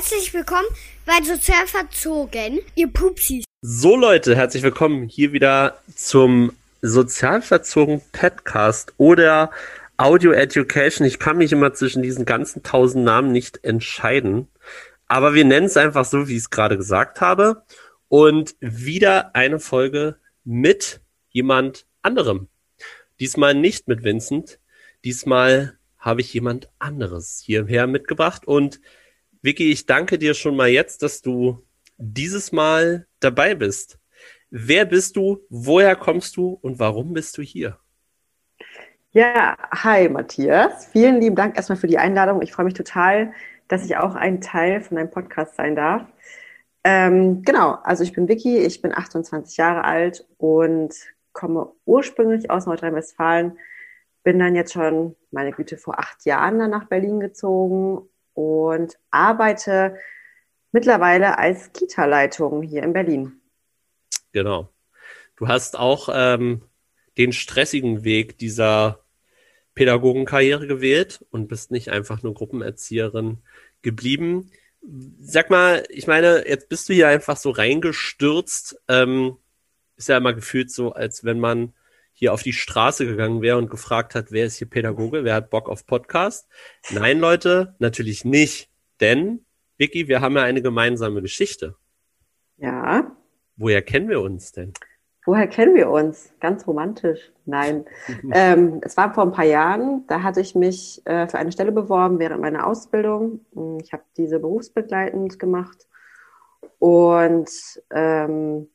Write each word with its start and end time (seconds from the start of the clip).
Herzlich 0.00 0.32
willkommen 0.32 0.66
bei 1.04 1.22
Sozial 1.22 1.66
Verzogen, 1.66 2.60
ihr 2.74 2.90
Pupsis. 2.90 3.44
So 3.60 3.96
Leute, 3.96 4.34
herzlich 4.34 4.62
willkommen 4.62 5.06
hier 5.06 5.34
wieder 5.34 5.78
zum 5.94 6.54
Sozial 6.80 7.42
Verzogen 7.42 8.00
Podcast 8.10 8.94
oder 8.96 9.50
Audio 9.98 10.32
Education. 10.32 11.06
Ich 11.06 11.18
kann 11.18 11.36
mich 11.36 11.52
immer 11.52 11.74
zwischen 11.74 12.02
diesen 12.02 12.24
ganzen 12.24 12.62
tausend 12.62 13.04
Namen 13.04 13.30
nicht 13.30 13.62
entscheiden. 13.62 14.48
Aber 15.06 15.34
wir 15.34 15.44
nennen 15.44 15.66
es 15.66 15.76
einfach 15.76 16.06
so, 16.06 16.28
wie 16.28 16.36
ich 16.36 16.44
es 16.44 16.50
gerade 16.50 16.78
gesagt 16.78 17.20
habe. 17.20 17.62
Und 18.08 18.56
wieder 18.58 19.34
eine 19.36 19.60
Folge 19.60 20.16
mit 20.44 21.02
jemand 21.28 21.84
anderem. 22.00 22.48
Diesmal 23.20 23.52
nicht 23.52 23.86
mit 23.86 24.02
Vincent. 24.02 24.60
Diesmal 25.04 25.76
habe 25.98 26.22
ich 26.22 26.32
jemand 26.32 26.70
anderes 26.78 27.42
hierher 27.44 27.86
mitgebracht 27.86 28.46
und 28.46 28.80
Vicky, 29.42 29.70
ich 29.72 29.86
danke 29.86 30.18
dir 30.18 30.34
schon 30.34 30.54
mal 30.54 30.68
jetzt, 30.68 31.02
dass 31.02 31.22
du 31.22 31.66
dieses 31.96 32.52
Mal 32.52 33.06
dabei 33.20 33.54
bist. 33.54 33.98
Wer 34.50 34.84
bist 34.84 35.16
du? 35.16 35.38
Woher 35.48 35.96
kommst 35.96 36.36
du? 36.36 36.58
Und 36.60 36.78
warum 36.78 37.14
bist 37.14 37.38
du 37.38 37.42
hier? 37.42 37.78
Ja, 39.12 39.56
hi 39.72 40.10
Matthias. 40.10 40.88
Vielen 40.88 41.22
lieben 41.22 41.36
Dank 41.36 41.56
erstmal 41.56 41.78
für 41.78 41.86
die 41.86 41.96
Einladung. 41.96 42.42
Ich 42.42 42.52
freue 42.52 42.66
mich 42.66 42.74
total, 42.74 43.32
dass 43.66 43.86
ich 43.86 43.96
auch 43.96 44.14
ein 44.14 44.42
Teil 44.42 44.82
von 44.82 44.98
deinem 44.98 45.10
Podcast 45.10 45.56
sein 45.56 45.74
darf. 45.74 46.02
Ähm, 46.84 47.40
genau, 47.40 47.78
also 47.82 48.02
ich 48.02 48.12
bin 48.12 48.28
Vicky, 48.28 48.58
ich 48.58 48.82
bin 48.82 48.92
28 48.94 49.56
Jahre 49.56 49.84
alt 49.84 50.26
und 50.36 50.94
komme 51.32 51.72
ursprünglich 51.86 52.50
aus 52.50 52.66
Nordrhein-Westfalen, 52.66 53.58
bin 54.22 54.38
dann 54.38 54.54
jetzt 54.54 54.74
schon, 54.74 55.16
meine 55.30 55.52
Güte, 55.52 55.78
vor 55.78 55.98
acht 55.98 56.26
Jahren 56.26 56.58
dann 56.58 56.70
nach 56.70 56.88
Berlin 56.88 57.20
gezogen 57.20 58.09
und 58.40 58.98
arbeite 59.10 59.96
mittlerweile 60.72 61.38
als 61.38 61.72
Kita-Leitung 61.72 62.62
hier 62.62 62.82
in 62.82 62.92
Berlin. 62.92 63.40
Genau. 64.32 64.68
Du 65.36 65.48
hast 65.48 65.78
auch 65.78 66.08
ähm, 66.12 66.62
den 67.18 67.32
stressigen 67.32 68.04
Weg 68.04 68.38
dieser 68.38 69.00
Pädagogenkarriere 69.74 70.66
gewählt 70.66 71.24
und 71.30 71.48
bist 71.48 71.70
nicht 71.70 71.90
einfach 71.90 72.22
nur 72.22 72.34
Gruppenerzieherin 72.34 73.38
geblieben. 73.82 74.50
Sag 75.20 75.50
mal, 75.50 75.84
ich 75.88 76.06
meine, 76.06 76.46
jetzt 76.46 76.68
bist 76.68 76.88
du 76.88 76.92
hier 76.92 77.08
einfach 77.08 77.36
so 77.36 77.50
reingestürzt. 77.50 78.80
Ähm, 78.88 79.36
ist 79.96 80.08
ja 80.08 80.16
immer 80.16 80.32
gefühlt 80.32 80.70
so, 80.70 80.92
als 80.92 81.24
wenn 81.24 81.40
man 81.40 81.74
hier 82.20 82.34
auf 82.34 82.42
die 82.42 82.52
Straße 82.52 83.06
gegangen 83.06 83.40
wäre 83.40 83.56
und 83.56 83.70
gefragt 83.70 84.14
hat, 84.14 84.30
wer 84.30 84.44
ist 84.44 84.56
hier 84.56 84.68
Pädagoge, 84.68 85.24
wer 85.24 85.34
hat 85.34 85.48
Bock 85.48 85.70
auf 85.70 85.86
Podcast? 85.86 86.46
Nein, 86.90 87.18
Leute, 87.18 87.74
natürlich 87.78 88.26
nicht. 88.26 88.70
Denn, 89.00 89.46
Vicky, 89.78 90.06
wir 90.06 90.20
haben 90.20 90.36
ja 90.36 90.42
eine 90.42 90.60
gemeinsame 90.60 91.22
Geschichte. 91.22 91.76
Ja. 92.58 93.10
Woher 93.56 93.80
kennen 93.80 94.10
wir 94.10 94.20
uns 94.20 94.52
denn? 94.52 94.74
Woher 95.24 95.46
kennen 95.46 95.74
wir 95.74 95.88
uns? 95.88 96.34
Ganz 96.40 96.66
romantisch. 96.66 97.32
Nein. 97.46 97.86
ähm, 98.32 98.82
es 98.84 98.98
war 98.98 99.14
vor 99.14 99.24
ein 99.24 99.32
paar 99.32 99.46
Jahren, 99.46 100.06
da 100.06 100.22
hatte 100.22 100.42
ich 100.42 100.54
mich 100.54 101.00
äh, 101.06 101.26
für 101.26 101.38
eine 101.38 101.52
Stelle 101.52 101.72
beworben 101.72 102.18
während 102.18 102.42
meiner 102.42 102.66
Ausbildung. 102.66 103.40
Ich 103.82 103.94
habe 103.94 104.02
diese 104.18 104.40
berufsbegleitend 104.40 105.38
gemacht. 105.38 105.88
Und 106.78 107.50
ähm, 107.90 108.68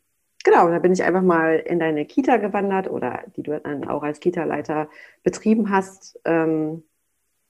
Genau, 0.45 0.69
da 0.69 0.77
bin 0.77 0.93
ich 0.93 1.03
einfach 1.03 1.23
mal 1.23 1.55
in 1.55 1.79
deine 1.79 2.05
Kita 2.05 2.37
gewandert 2.37 2.87
oder 2.87 3.23
die 3.35 3.41
du 3.41 3.59
dann 3.59 3.87
auch 3.87 4.03
als 4.03 4.19
Kita-Leiter 4.19 4.89
betrieben 5.23 5.71
hast. 5.71 6.19
Ähm, 6.23 6.83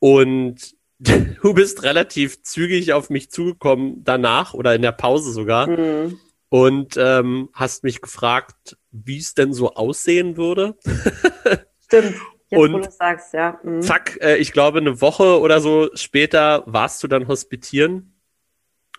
und 0.00 0.74
du 0.98 1.54
bist 1.54 1.84
relativ 1.84 2.42
zügig 2.42 2.92
auf 2.92 3.08
mich 3.08 3.30
zugekommen 3.30 4.02
danach 4.02 4.52
oder 4.52 4.74
in 4.74 4.82
der 4.82 4.90
Pause 4.92 5.30
sogar. 5.30 5.68
Mhm 5.68 6.18
und 6.48 6.96
ähm, 6.96 7.48
hast 7.52 7.84
mich 7.84 8.00
gefragt, 8.00 8.76
wie 8.90 9.18
es 9.18 9.34
denn 9.34 9.52
so 9.52 9.74
aussehen 9.74 10.36
würde. 10.36 10.76
Stimmt. 11.84 12.14
Jetzt, 12.48 12.60
und 12.60 12.72
wo 12.74 12.78
du 12.78 12.90
sagst, 12.90 13.34
ja. 13.34 13.58
Mhm. 13.62 13.82
Zack, 13.82 14.18
äh, 14.20 14.36
ich 14.36 14.52
glaube, 14.52 14.78
eine 14.78 15.00
Woche 15.00 15.40
oder 15.40 15.60
so 15.60 15.90
später 15.94 16.62
warst 16.66 17.02
du 17.02 17.08
dann 17.08 17.26
hospitieren. 17.26 18.20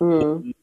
Mhm. 0.00 0.54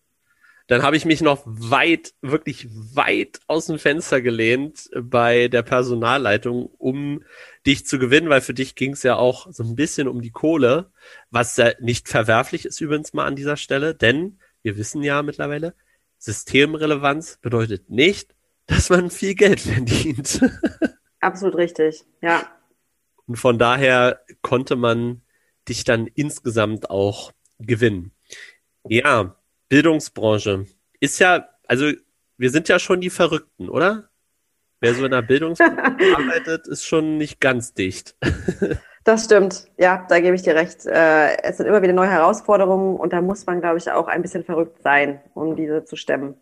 Dann 0.68 0.82
habe 0.82 0.98
ich 0.98 1.06
mich 1.06 1.22
noch 1.22 1.44
weit, 1.46 2.14
wirklich 2.22 2.68
weit 2.72 3.40
aus 3.46 3.68
dem 3.68 3.78
Fenster 3.78 4.22
gelehnt 4.22 4.90
bei 5.00 5.48
der 5.48 5.62
Personalleitung, 5.62 6.66
um 6.66 7.24
dich 7.68 7.86
zu 7.86 8.00
gewinnen, 8.00 8.30
weil 8.30 8.42
für 8.42 8.56
dich 8.56 8.74
ging 8.74 8.94
es 8.94 9.04
ja 9.04 9.16
auch 9.16 9.48
so 9.52 9.64
ein 9.64 9.76
bisschen 9.76 10.08
um 10.08 10.22
die 10.22 10.32
Kohle, 10.32 10.92
was 11.30 11.58
ja 11.58 11.72
nicht 11.80 12.10
verwerflich 12.10 12.66
ist 12.66 12.82
übrigens 12.82 13.14
mal 13.14 13.26
an 13.26 13.36
dieser 13.36 13.58
Stelle, 13.58 13.94
denn 13.94 14.40
wir 14.64 14.76
wissen 14.76 15.04
ja 15.04 15.22
mittlerweile, 15.22 15.76
Systemrelevanz 16.26 17.38
bedeutet 17.38 17.90
nicht, 17.92 18.36
dass 18.66 18.90
man 18.90 19.12
viel 19.12 19.36
Geld 19.36 19.60
verdient. 19.62 20.42
Absolut 21.20 21.56
richtig, 21.56 22.04
ja. 22.22 22.50
Und 23.28 23.36
von 23.36 23.60
daher 23.60 24.22
konnte 24.42 24.76
man 24.76 25.22
dich 25.68 25.84
dann 25.84 26.08
insgesamt 26.08 26.90
auch 26.90 27.32
gewinnen. 27.60 28.12
Ja, 28.88 29.36
Bildungsbranche 29.70 30.66
ist 31.00 31.20
ja, 31.20 31.48
also 31.68 31.92
wir 32.38 32.50
sind 32.50 32.70
ja 32.70 32.80
schon 32.80 33.02
die 33.02 33.10
Verrückten, 33.12 33.70
oder? 33.70 34.10
Wer 34.80 34.96
so 34.96 35.06
in 35.06 35.12
der 35.12 35.22
Bildungsbranche 35.22 35.78
arbeitet, 36.18 36.68
ist 36.68 36.86
schon 36.86 37.18
nicht 37.18 37.40
ganz 37.40 37.74
dicht. 37.74 38.16
Das 39.06 39.26
stimmt, 39.26 39.68
ja, 39.78 40.04
da 40.10 40.20
gebe 40.20 40.36
ich 40.36 40.42
dir 40.42 40.56
recht. 40.56 40.88
Äh, 40.88 41.38
es 41.44 41.58
sind 41.58 41.68
immer 41.68 41.84
wieder 41.84 41.94
neue 41.94 42.10
Herausforderungen 42.10 42.98
und 42.98 43.14
da 43.14 43.22
muss 43.22 43.46
man, 43.46 43.62
glaube 43.62 43.78
ich, 43.78 43.90
auch 43.92 44.08
ein 44.08 44.24
bisschen 44.24 44.44
verrückt 44.44 44.82
sein, 44.82 45.22
um 45.36 45.56
diese 45.56 45.86
zu 45.86 45.96
stemmen. 45.96 46.34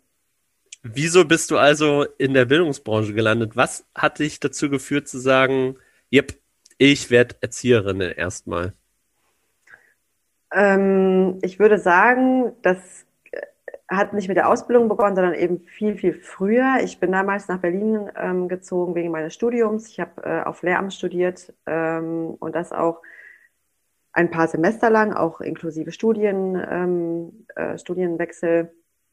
Wieso 0.81 1.25
bist 1.25 1.51
du 1.51 1.57
also 1.57 2.05
in 2.17 2.33
der 2.33 2.45
Bildungsbranche 2.45 3.13
gelandet? 3.13 3.57
Was 3.57 3.85
hat 3.93 4.19
dich 4.19 4.39
dazu 4.39 4.69
geführt 4.69 5.09
zu 5.09 5.19
sagen, 5.19 5.75
yep, 6.11 6.35
ich 6.77 7.11
werde 7.11 7.35
Erzieherin 7.41 7.99
erstmal? 7.99 8.71
Ähm, 10.53 11.39
ich 11.41 11.59
würde 11.59 11.79
sagen, 11.79 12.53
dass 12.61 13.05
hat 13.89 14.13
nicht 14.13 14.27
mit 14.27 14.37
der 14.37 14.49
Ausbildung 14.49 14.87
begonnen, 14.87 15.15
sondern 15.15 15.35
eben 15.35 15.59
viel, 15.59 15.95
viel 15.97 16.13
früher. 16.13 16.77
Ich 16.83 16.99
bin 16.99 17.11
damals 17.11 17.47
nach 17.47 17.59
Berlin 17.59 18.09
ähm, 18.15 18.47
gezogen 18.47 18.95
wegen 18.95 19.11
meines 19.11 19.33
Studiums. 19.33 19.89
Ich 19.89 19.99
habe 19.99 20.23
äh, 20.23 20.43
auf 20.43 20.63
Lehramt 20.63 20.93
studiert 20.93 21.53
ähm, 21.65 22.35
und 22.39 22.55
das 22.55 22.71
auch 22.71 23.01
ein 24.13 24.29
paar 24.29 24.47
Semester 24.47 24.89
lang, 24.89 25.13
auch 25.13 25.41
inklusive 25.41 25.91
Studien, 25.91 26.55
ähm, 26.69 27.45
äh, 27.55 27.77
Studienwechsel. 27.77 28.71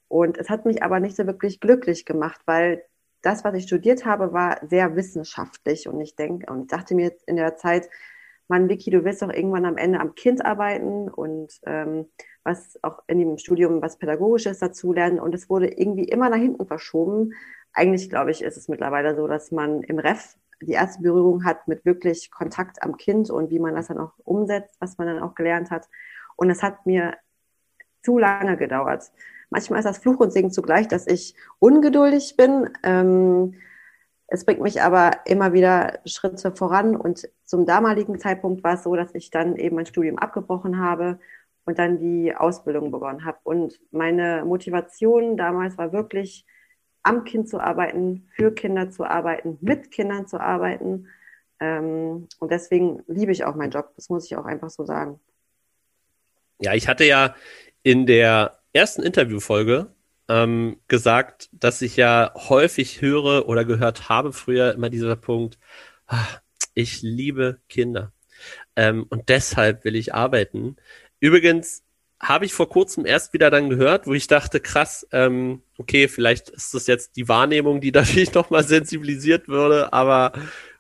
Und 0.09 0.39
es 0.39 0.51
hat 0.51 0.67
mich 0.67 0.83
aber 0.83 1.01
nicht 1.01 1.17
so 1.17 1.27
wirklich 1.27 1.61
glücklich 1.61 2.05
gemacht, 2.05 2.41
weil 2.45 2.85
das, 3.23 3.45
was 3.45 3.55
ich 3.55 3.65
studiert 3.65 4.05
habe, 4.05 4.33
war 4.33 4.61
sehr 4.69 4.97
wissenschaftlich. 4.97 5.89
Und 5.89 6.01
ich 6.01 6.17
denke 6.17 6.51
und 6.53 6.73
dachte 6.73 6.95
mir 6.95 7.13
in 7.27 7.37
der 7.37 7.57
Zeit, 7.57 7.89
Mann, 8.51 8.69
Vicky, 8.69 8.91
du 8.91 9.05
wirst 9.05 9.23
doch 9.23 9.33
irgendwann 9.33 9.65
am 9.65 9.77
Ende 9.77 10.01
am 10.01 10.17
Kind 10.17 10.45
arbeiten 10.45 11.09
und 11.09 11.53
ähm, 11.67 12.07
was 12.43 12.79
auch 12.83 12.99
in 13.07 13.21
dem 13.21 13.39
Studium 13.39 13.81
was 13.81 13.97
Pädagogisches 13.97 14.59
dazu 14.59 14.93
lernen. 14.93 15.21
Und 15.21 15.37
es 15.37 15.49
wurde 15.49 15.69
irgendwie 15.69 16.05
immer 16.05 16.29
nach 16.29 16.37
hinten 16.37 16.67
verschoben. 16.67 17.33
Eigentlich, 17.73 18.11
glaube 18.11 18.33
ich, 18.33 18.43
ist 18.43 18.57
es 18.57 18.67
mittlerweile 18.67 19.15
so, 19.15 19.29
dass 19.29 19.53
man 19.53 19.83
im 19.85 20.01
Ref 20.01 20.37
die 20.61 20.73
erste 20.73 21.01
Berührung 21.01 21.45
hat 21.45 21.69
mit 21.69 21.85
wirklich 21.85 22.33
Kontakt 22.33 22.83
am 22.83 22.97
Kind 22.97 23.31
und 23.31 23.51
wie 23.51 23.61
man 23.61 23.77
das 23.77 23.87
dann 23.87 23.99
auch 23.99 24.15
umsetzt, 24.25 24.77
was 24.81 24.99
man 24.99 25.07
dann 25.07 25.21
auch 25.21 25.37
gelernt 25.37 25.71
hat. 25.71 25.89
Und 26.35 26.51
es 26.51 26.61
hat 26.61 26.85
mir 26.87 27.15
zu 28.03 28.19
lange 28.19 28.57
gedauert. 28.57 29.13
Manchmal 29.51 29.79
ist 29.79 29.87
das 29.87 29.99
Fluch 29.99 30.19
und 30.19 30.33
Segen 30.33 30.51
zugleich, 30.51 30.89
dass 30.89 31.07
ich 31.07 31.37
ungeduldig 31.61 32.37
bin. 32.37 32.69
Ähm, 32.83 33.55
es 34.31 34.45
bringt 34.45 34.61
mich 34.61 34.81
aber 34.81 35.27
immer 35.27 35.53
wieder 35.53 35.99
Schritte 36.07 36.53
voran 36.53 36.95
und 36.97 37.29
zum 37.45 37.67
damaligen 37.67 38.19
Zeitpunkt 38.21 38.63
war 38.63 38.75
es 38.75 38.85
so, 38.85 38.95
dass 38.95 39.15
ich 39.15 39.31
dann 39.31 39.57
eben 39.57 39.75
mein 39.77 39.87
Studium 39.87 40.19
abgebrochen 40.19 40.79
habe 40.79 41.19
und 41.65 41.79
dann 41.81 41.99
die 41.99 42.35
Ausbildung 42.35 42.93
begonnen 42.93 43.25
habe. 43.25 43.39
Und 43.43 43.81
meine 43.91 44.45
Motivation 44.45 45.37
damals 45.37 45.77
war 45.79 45.93
wirklich, 45.93 46.47
am 47.03 47.25
Kind 47.25 47.49
zu 47.49 47.59
arbeiten, 47.59 48.29
für 48.35 48.55
Kinder 48.55 48.91
zu 48.91 49.05
arbeiten, 49.05 49.59
mit 49.61 49.91
Kindern 49.91 50.27
zu 50.27 50.39
arbeiten. 50.39 51.09
Ähm, 51.59 52.29
und 52.39 52.53
deswegen 52.53 53.03
liebe 53.07 53.33
ich 53.33 53.45
auch 53.45 53.55
meinen 53.55 53.71
Job. 53.71 53.93
Das 53.97 54.11
muss 54.11 54.27
ich 54.27 54.37
auch 54.37 54.45
einfach 54.45 54.71
so 54.71 54.85
sagen. 54.85 55.19
Ja, 56.61 56.75
ich 56.75 56.89
hatte 56.89 57.05
ja 57.05 57.35
in 57.83 58.07
der 58.07 58.59
ersten 58.73 59.03
Interviewfolge 59.03 59.89
ähm, 60.31 60.79
gesagt, 60.87 61.49
dass 61.53 61.83
ich 61.83 61.97
ja 61.97 62.33
häufig 62.37 63.01
höre 63.03 63.49
oder 63.49 63.65
gehört 63.65 64.09
habe 64.09 64.33
früher 64.33 64.73
immer 64.73 64.89
dieser 64.89 65.17
Punkt, 65.17 65.59
ach, 66.07 66.41
ich 66.73 67.03
liebe 67.03 67.61
Kinder 67.69 68.13
ähm, 68.77 69.07
und 69.11 69.29
deshalb 69.29 69.85
will 69.85 69.97
ich 69.97 70.15
arbeiten. 70.15 70.77
Übrigens 71.19 71.83
habe 72.21 72.45
ich 72.45 72.55
vor 72.55 72.69
kurzem 72.69 73.07
erst 73.07 73.33
wieder 73.33 73.51
dann 73.51 73.71
gehört, 73.71 74.07
wo 74.07 74.15
ich 74.15 74.29
dachte, 74.29 74.61
krass, 74.61 75.05
ähm, 75.11 75.63
okay, 75.79 76.07
vielleicht 76.07 76.51
ist 76.51 76.75
das 76.75 76.87
jetzt 76.87 77.17
die 77.17 77.29
Wahrnehmung, 77.29 77.81
die 77.81 77.91
natürlich 77.93 78.33
nochmal 78.33 78.63
sensibilisiert 78.63 79.49
würde, 79.49 79.93
aber 79.93 80.33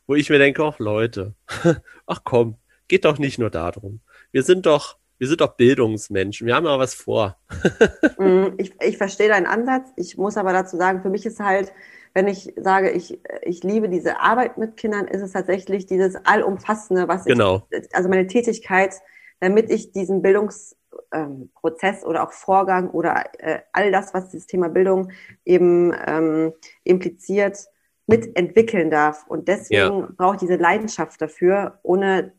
wo 0.06 0.14
ich 0.14 0.30
mir 0.30 0.38
denke, 0.38 0.62
ach 0.64 0.78
Leute, 0.78 1.34
ach 2.06 2.20
komm, 2.22 2.56
geht 2.86 3.04
doch 3.04 3.18
nicht 3.18 3.40
nur 3.40 3.50
darum. 3.50 4.00
Wir 4.30 4.44
sind 4.44 4.66
doch 4.66 4.99
wir 5.20 5.28
sind 5.28 5.42
doch 5.42 5.54
Bildungsmenschen, 5.56 6.46
wir 6.46 6.56
haben 6.56 6.64
ja 6.64 6.78
was 6.78 6.94
vor. 6.94 7.36
Mm, 8.18 8.54
ich, 8.58 8.74
ich 8.82 8.98
verstehe 8.98 9.28
deinen 9.28 9.46
Ansatz. 9.46 9.88
Ich 9.96 10.18
muss 10.18 10.36
aber 10.36 10.52
dazu 10.52 10.76
sagen, 10.76 11.00
für 11.00 11.08
mich 11.08 11.24
ist 11.24 11.40
halt, 11.40 11.72
wenn 12.12 12.28
ich 12.28 12.52
sage, 12.56 12.90
ich, 12.90 13.18
ich 13.42 13.62
liebe 13.62 13.88
diese 13.88 14.20
Arbeit 14.20 14.58
mit 14.58 14.76
Kindern, 14.76 15.08
ist 15.08 15.22
es 15.22 15.32
tatsächlich 15.32 15.86
dieses 15.86 16.16
Allumfassende, 16.24 17.08
was 17.08 17.24
genau. 17.24 17.66
ich, 17.70 17.94
also 17.94 18.10
meine 18.10 18.26
Tätigkeit, 18.26 18.96
damit 19.40 19.70
ich 19.70 19.92
diesen 19.92 20.20
Bildungsprozess 20.20 22.02
ähm, 22.02 22.08
oder 22.08 22.24
auch 22.24 22.32
Vorgang 22.32 22.90
oder 22.90 23.24
äh, 23.38 23.60
all 23.72 23.90
das, 23.90 24.12
was 24.12 24.28
dieses 24.28 24.46
Thema 24.46 24.68
Bildung 24.68 25.12
eben 25.46 25.94
ähm, 26.06 26.52
impliziert, 26.84 27.68
mitentwickeln 28.06 28.90
darf. 28.90 29.24
Und 29.28 29.48
deswegen 29.48 30.00
ja. 30.00 30.08
brauche 30.14 30.34
ich 30.34 30.40
diese 30.40 30.56
Leidenschaft 30.56 31.22
dafür. 31.22 31.78
Ohne 31.82 32.32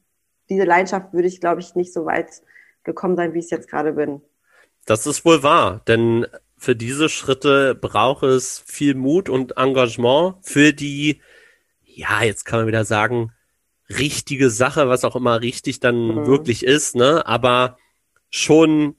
diese 0.49 0.65
Leidenschaft 0.65 1.11
würde 1.13 1.27
ich, 1.27 1.41
glaube 1.41 1.61
ich, 1.61 1.73
nicht 1.75 1.91
so 1.91 2.05
weit 2.05 2.43
gekommen 2.83 3.15
sein, 3.15 3.33
wie 3.33 3.39
ich 3.39 3.45
es 3.45 3.51
jetzt 3.51 3.69
gerade 3.69 3.93
bin. 3.93 4.21
Das 4.85 5.05
ist 5.05 5.25
wohl 5.25 5.43
wahr, 5.43 5.81
denn 5.87 6.25
für 6.57 6.75
diese 6.75 7.09
Schritte 7.09 7.75
braucht 7.75 8.23
es 8.23 8.63
viel 8.65 8.95
Mut 8.95 9.29
und 9.29 9.57
Engagement 9.57 10.35
für 10.41 10.73
die, 10.73 11.21
ja, 11.83 12.23
jetzt 12.23 12.45
kann 12.45 12.59
man 12.59 12.67
wieder 12.67 12.85
sagen, 12.85 13.31
richtige 13.89 14.49
Sache, 14.49 14.87
was 14.87 15.03
auch 15.03 15.15
immer 15.15 15.41
richtig 15.41 15.79
dann 15.79 16.07
mhm. 16.07 16.25
wirklich 16.27 16.65
ist, 16.65 16.95
ne? 16.95 17.25
Aber 17.25 17.77
schon 18.29 18.95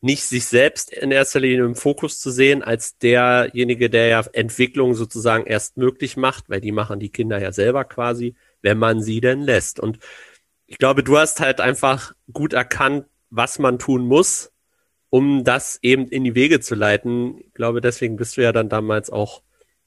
nicht 0.00 0.24
sich 0.24 0.46
selbst 0.46 0.92
in 0.92 1.10
erster 1.10 1.40
Linie 1.40 1.64
im 1.64 1.74
Fokus 1.74 2.20
zu 2.20 2.30
sehen, 2.30 2.62
als 2.62 2.98
derjenige, 2.98 3.90
der 3.90 4.06
ja 4.06 4.24
Entwicklung 4.32 4.94
sozusagen 4.94 5.44
erst 5.46 5.76
möglich 5.76 6.16
macht, 6.16 6.48
weil 6.48 6.60
die 6.60 6.72
machen 6.72 7.00
die 7.00 7.10
Kinder 7.10 7.40
ja 7.40 7.52
selber 7.52 7.84
quasi, 7.84 8.36
wenn 8.62 8.78
man 8.78 9.02
sie 9.02 9.20
denn 9.20 9.42
lässt. 9.42 9.80
Und 9.80 9.98
ich 10.66 10.78
glaube, 10.78 11.02
du 11.02 11.18
hast 11.18 11.40
halt 11.40 11.60
einfach 11.60 12.14
gut 12.32 12.52
erkannt, 12.52 13.06
was 13.30 13.58
man 13.58 13.78
tun 13.78 14.06
muss, 14.06 14.52
um 15.10 15.44
das 15.44 15.78
eben 15.82 16.06
in 16.08 16.24
die 16.24 16.34
Wege 16.34 16.60
zu 16.60 16.74
leiten. 16.74 17.38
Ich 17.38 17.54
glaube, 17.54 17.80
deswegen 17.80 18.16
bist 18.16 18.36
du 18.36 18.42
ja 18.42 18.52
dann 18.52 18.68
damals 18.68 19.10
auch 19.10 19.42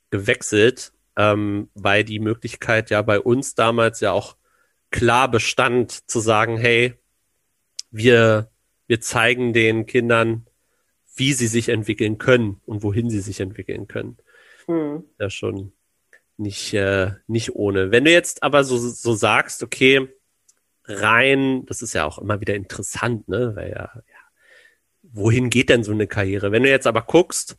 gewechselt, 0.09 0.93
ähm, 1.17 1.69
weil 1.73 2.03
die 2.03 2.19
Möglichkeit 2.19 2.89
ja 2.89 3.01
bei 3.01 3.19
uns 3.19 3.55
damals 3.55 3.99
ja 3.99 4.11
auch 4.11 4.35
klar 4.89 5.29
bestand, 5.29 6.09
zu 6.09 6.19
sagen, 6.19 6.57
hey, 6.57 6.95
wir, 7.91 8.49
wir 8.87 9.01
zeigen 9.01 9.53
den 9.53 9.85
Kindern, 9.85 10.47
wie 11.15 11.33
sie 11.33 11.47
sich 11.47 11.69
entwickeln 11.69 12.17
können 12.17 12.61
und 12.65 12.83
wohin 12.83 13.09
sie 13.09 13.21
sich 13.21 13.39
entwickeln 13.39 13.87
können. 13.87 14.17
Hm. 14.65 15.03
Ja, 15.19 15.29
schon 15.29 15.73
nicht, 16.41 16.73
äh, 16.73 17.11
nicht 17.27 17.55
ohne. 17.55 17.91
Wenn 17.91 18.05
du 18.05 18.11
jetzt 18.11 18.43
aber 18.43 18.63
so, 18.63 18.77
so 18.77 19.13
sagst, 19.13 19.63
okay, 19.63 20.07
rein, 20.85 21.65
das 21.65 21.81
ist 21.81 21.93
ja 21.93 22.05
auch 22.05 22.17
immer 22.17 22.41
wieder 22.41 22.55
interessant, 22.55 23.27
ne? 23.27 23.55
Weil 23.55 23.69
ja, 23.69 23.91
ja 23.95 24.21
wohin 25.13 25.49
geht 25.49 25.69
denn 25.69 25.83
so 25.83 25.91
eine 25.91 26.07
Karriere? 26.07 26.51
Wenn 26.51 26.63
du 26.63 26.69
jetzt 26.69 26.87
aber 26.87 27.01
guckst, 27.01 27.57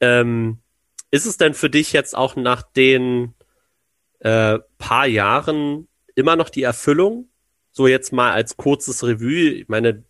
ähm, 0.00 0.58
ist 1.10 1.26
es 1.26 1.36
denn 1.36 1.54
für 1.54 1.70
dich 1.70 1.92
jetzt 1.92 2.16
auch 2.16 2.36
nach 2.36 2.62
den 2.62 3.34
äh, 4.20 4.58
paar 4.78 5.06
Jahren 5.06 5.88
immer 6.14 6.36
noch 6.36 6.48
die 6.48 6.62
Erfüllung? 6.62 7.28
So 7.70 7.86
jetzt 7.86 8.12
mal 8.12 8.32
als 8.32 8.56
kurzes 8.56 9.02
Revue. 9.02 9.50
Ich 9.50 9.68
meine, 9.68 10.04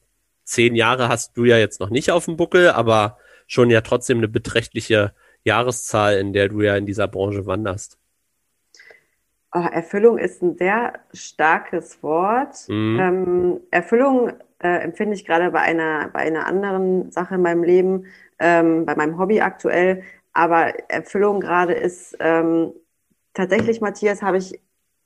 zehn 0.45 0.75
Jahre 0.75 1.09
hast 1.09 1.37
du 1.37 1.45
ja 1.45 1.59
jetzt 1.59 1.81
noch 1.81 1.91
nicht 1.91 2.11
auf 2.11 2.25
dem 2.25 2.37
Buckel, 2.37 2.71
aber 2.71 3.19
schon 3.47 3.71
ja 3.71 3.81
trotzdem 3.81 4.19
eine 4.19 4.29
beträchtliche 4.29 5.15
Jahreszahl, 5.45 6.19
in 6.19 6.33
der 6.33 6.49
du 6.49 6.61
ja 6.63 6.77
in 6.77 6.87
dieser 6.87 7.09
Branche 7.09 7.47
wanderst. 7.47 7.99
Oh, 9.55 9.67
Erfüllung 9.71 10.19
ist 10.19 10.43
ein 10.43 10.57
sehr 10.57 10.95
starkes 11.13 12.03
Wort. 12.03 12.69
Mhm. 12.69 12.99
Ähm, 13.01 13.61
Erfüllung 13.71 14.33
äh, 14.63 14.79
empfinde 14.79 15.15
ich 15.15 15.27
gerade 15.27 15.51
bei 15.51 15.61
einer, 15.61 16.09
bei 16.09 16.21
einer 16.21 16.47
anderen 16.47 17.11
Sache 17.11 17.35
in 17.35 17.43
meinem 17.43 17.63
Leben, 17.63 18.07
ähm, 18.39 18.87
bei 18.87 18.97
meinem 18.97 19.19
Hobby 19.19 19.41
aktuell. 19.41 20.05
Aber 20.33 20.73
Erfüllung 20.89 21.41
gerade 21.41 21.75
ist 21.75 22.17
ähm, 22.21 22.73
tatsächlich, 23.35 23.83
Matthias, 23.83 24.23
habe 24.23 24.39
ich 24.39 24.59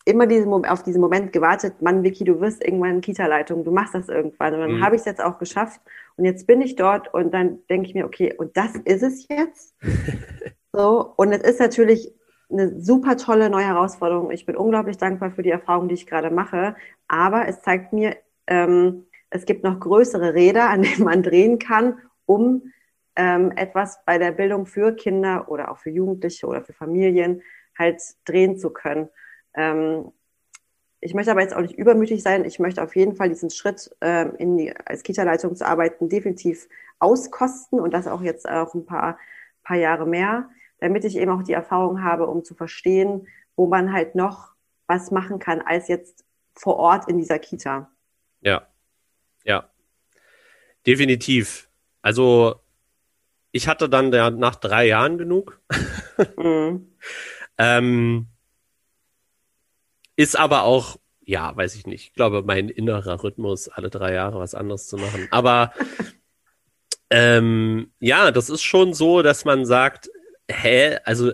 immer 0.04 0.28
diesen, 0.28 0.52
auf 0.64 0.84
diesen 0.84 1.00
Moment 1.00 1.32
gewartet, 1.32 1.82
Mann, 1.82 2.04
Vicky, 2.04 2.22
du 2.22 2.40
wirst 2.40 2.64
irgendwann 2.64 3.00
Kita-Leitung, 3.00 3.64
du 3.64 3.72
machst 3.72 3.94
das 3.94 4.08
irgendwann. 4.08 4.54
Und 4.54 4.60
dann 4.60 4.72
mhm. 4.76 4.84
habe 4.84 4.94
ich 4.94 5.00
es 5.00 5.06
jetzt 5.06 5.22
auch 5.22 5.38
geschafft. 5.38 5.80
Und 6.16 6.24
jetzt 6.24 6.46
bin 6.46 6.60
ich 6.60 6.76
dort 6.76 7.12
und 7.12 7.34
dann 7.34 7.58
denke 7.68 7.88
ich 7.88 7.94
mir, 7.94 8.06
okay, 8.06 8.32
und 8.38 8.56
das 8.56 8.76
ist 8.84 9.02
es 9.02 9.26
jetzt? 9.28 9.74
so, 10.72 11.12
und 11.16 11.32
es 11.32 11.42
ist 11.42 11.58
natürlich 11.58 12.14
eine 12.50 12.80
super 12.80 13.16
tolle 13.16 13.50
neue 13.50 13.66
Herausforderung. 13.66 14.30
Ich 14.30 14.46
bin 14.46 14.56
unglaublich 14.56 14.98
dankbar 14.98 15.32
für 15.32 15.42
die 15.42 15.50
Erfahrung, 15.50 15.88
die 15.88 15.94
ich 15.94 16.06
gerade 16.06 16.30
mache. 16.30 16.76
Aber 17.08 17.48
es 17.48 17.60
zeigt 17.60 17.92
mir, 17.92 18.16
ähm, 18.46 19.06
es 19.30 19.44
gibt 19.46 19.64
noch 19.64 19.80
größere 19.80 20.34
Räder, 20.34 20.70
an 20.70 20.82
denen 20.82 21.04
man 21.04 21.22
drehen 21.22 21.58
kann, 21.58 21.98
um 22.24 22.72
ähm, 23.16 23.52
etwas 23.56 24.04
bei 24.04 24.18
der 24.18 24.32
Bildung 24.32 24.66
für 24.66 24.94
Kinder 24.94 25.48
oder 25.48 25.70
auch 25.70 25.78
für 25.78 25.90
Jugendliche 25.90 26.46
oder 26.46 26.62
für 26.62 26.72
Familien 26.72 27.42
halt 27.76 28.00
drehen 28.24 28.58
zu 28.58 28.70
können. 28.70 29.08
Ähm, 29.54 30.12
ich 31.00 31.14
möchte 31.14 31.30
aber 31.30 31.42
jetzt 31.42 31.54
auch 31.54 31.60
nicht 31.60 31.78
übermütig 31.78 32.22
sein. 32.22 32.44
Ich 32.44 32.58
möchte 32.58 32.82
auf 32.82 32.96
jeden 32.96 33.16
Fall 33.16 33.28
diesen 33.28 33.50
Schritt, 33.50 33.94
ähm, 34.00 34.34
in 34.38 34.56
die, 34.56 34.74
als 34.76 35.02
Kita-Leitung 35.02 35.56
zu 35.56 35.66
arbeiten, 35.66 36.08
definitiv 36.08 36.68
auskosten 36.98 37.80
und 37.80 37.92
das 37.92 38.06
auch 38.06 38.22
jetzt 38.22 38.48
auch 38.48 38.74
ein 38.74 38.86
paar, 38.86 39.18
paar 39.62 39.76
Jahre 39.76 40.06
mehr 40.06 40.48
damit 40.78 41.04
ich 41.04 41.16
eben 41.16 41.30
auch 41.30 41.42
die 41.42 41.52
Erfahrung 41.52 42.02
habe, 42.02 42.26
um 42.26 42.44
zu 42.44 42.54
verstehen, 42.54 43.28
wo 43.56 43.66
man 43.66 43.92
halt 43.92 44.14
noch 44.14 44.54
was 44.86 45.10
machen 45.10 45.38
kann, 45.38 45.60
als 45.62 45.88
jetzt 45.88 46.24
vor 46.54 46.76
Ort 46.76 47.08
in 47.08 47.18
dieser 47.18 47.38
Kita. 47.38 47.90
Ja, 48.40 48.66
ja, 49.44 49.68
definitiv. 50.86 51.68
Also 52.02 52.60
ich 53.52 53.68
hatte 53.68 53.88
dann 53.88 54.10
der, 54.10 54.30
nach 54.30 54.56
drei 54.56 54.86
Jahren 54.86 55.18
genug. 55.18 55.60
Mhm. 56.36 56.92
ähm, 57.58 58.26
ist 60.14 60.38
aber 60.38 60.62
auch, 60.62 60.98
ja, 61.20 61.56
weiß 61.56 61.74
ich 61.74 61.86
nicht. 61.86 62.08
Ich 62.08 62.14
glaube, 62.14 62.42
mein 62.42 62.68
innerer 62.68 63.22
Rhythmus, 63.22 63.68
alle 63.68 63.90
drei 63.90 64.14
Jahre 64.14 64.38
was 64.38 64.54
anderes 64.54 64.86
zu 64.86 64.96
machen. 64.96 65.28
Aber 65.30 65.72
ähm, 67.10 67.90
ja, 67.98 68.30
das 68.30 68.50
ist 68.50 68.62
schon 68.62 68.94
so, 68.94 69.22
dass 69.22 69.44
man 69.44 69.66
sagt, 69.66 70.10
hä, 70.48 70.98
also 71.04 71.32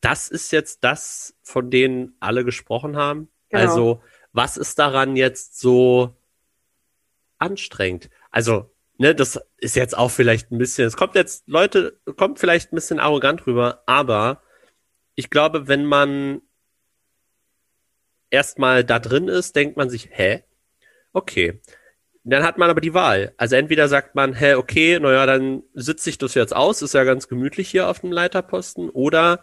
das 0.00 0.28
ist 0.28 0.50
jetzt 0.52 0.84
das, 0.84 1.34
von 1.42 1.70
denen 1.70 2.16
alle 2.20 2.44
gesprochen 2.44 2.96
haben. 2.96 3.28
Genau. 3.48 3.62
Also, 3.62 4.02
was 4.32 4.56
ist 4.56 4.78
daran 4.78 5.16
jetzt 5.16 5.58
so 5.58 6.16
anstrengend? 7.38 8.10
Also, 8.30 8.70
ne, 8.98 9.14
das 9.14 9.40
ist 9.58 9.76
jetzt 9.76 9.96
auch 9.96 10.10
vielleicht 10.10 10.50
ein 10.50 10.58
bisschen, 10.58 10.86
es 10.86 10.96
kommt 10.96 11.14
jetzt, 11.14 11.48
Leute, 11.48 11.98
kommt 12.16 12.38
vielleicht 12.38 12.72
ein 12.72 12.76
bisschen 12.76 13.00
arrogant 13.00 13.46
rüber, 13.46 13.82
aber 13.86 14.42
ich 15.14 15.30
glaube, 15.30 15.68
wenn 15.68 15.84
man 15.84 16.42
erstmal 18.30 18.84
da 18.84 18.98
drin 18.98 19.28
ist, 19.28 19.56
denkt 19.56 19.76
man 19.76 19.88
sich, 19.88 20.10
hä? 20.10 20.42
Okay. 21.12 21.60
Dann 22.26 22.42
hat 22.42 22.56
man 22.56 22.70
aber 22.70 22.80
die 22.80 22.94
Wahl. 22.94 23.34
Also 23.36 23.56
entweder 23.56 23.86
sagt 23.88 24.14
man, 24.14 24.32
hä, 24.32 24.54
okay, 24.54 24.98
naja, 24.98 25.26
dann 25.26 25.62
sitze 25.74 26.08
ich 26.08 26.16
das 26.16 26.34
jetzt 26.34 26.56
aus, 26.56 26.80
ist 26.80 26.94
ja 26.94 27.04
ganz 27.04 27.28
gemütlich 27.28 27.68
hier 27.68 27.88
auf 27.88 28.00
dem 28.00 28.12
Leiterposten, 28.12 28.88
oder 28.88 29.40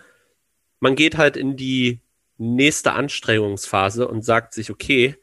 man 0.80 0.96
geht 0.96 1.18
halt 1.18 1.38
in 1.38 1.56
die 1.56 2.02
nächste 2.38 2.94
Anstrengungsphase 2.94 4.08
und 4.08 4.26
sagt 4.26 4.56
sich, 4.56 4.72
okay, 4.72 5.16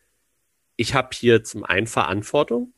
ich 0.77 0.95
habe 0.95 1.09
hier 1.13 1.43
zum 1.43 1.65
einen 1.65 1.89
Verantwortung 1.89 2.73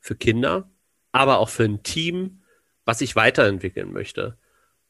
für 0.00 0.14
Kinder, 0.14 0.70
aber 1.10 1.38
auch 1.38 1.48
für 1.48 1.64
ein 1.64 1.82
Team, 1.82 2.42
was 2.84 3.00
ich 3.00 3.16
weiterentwickeln 3.16 3.90
möchte. 3.90 4.36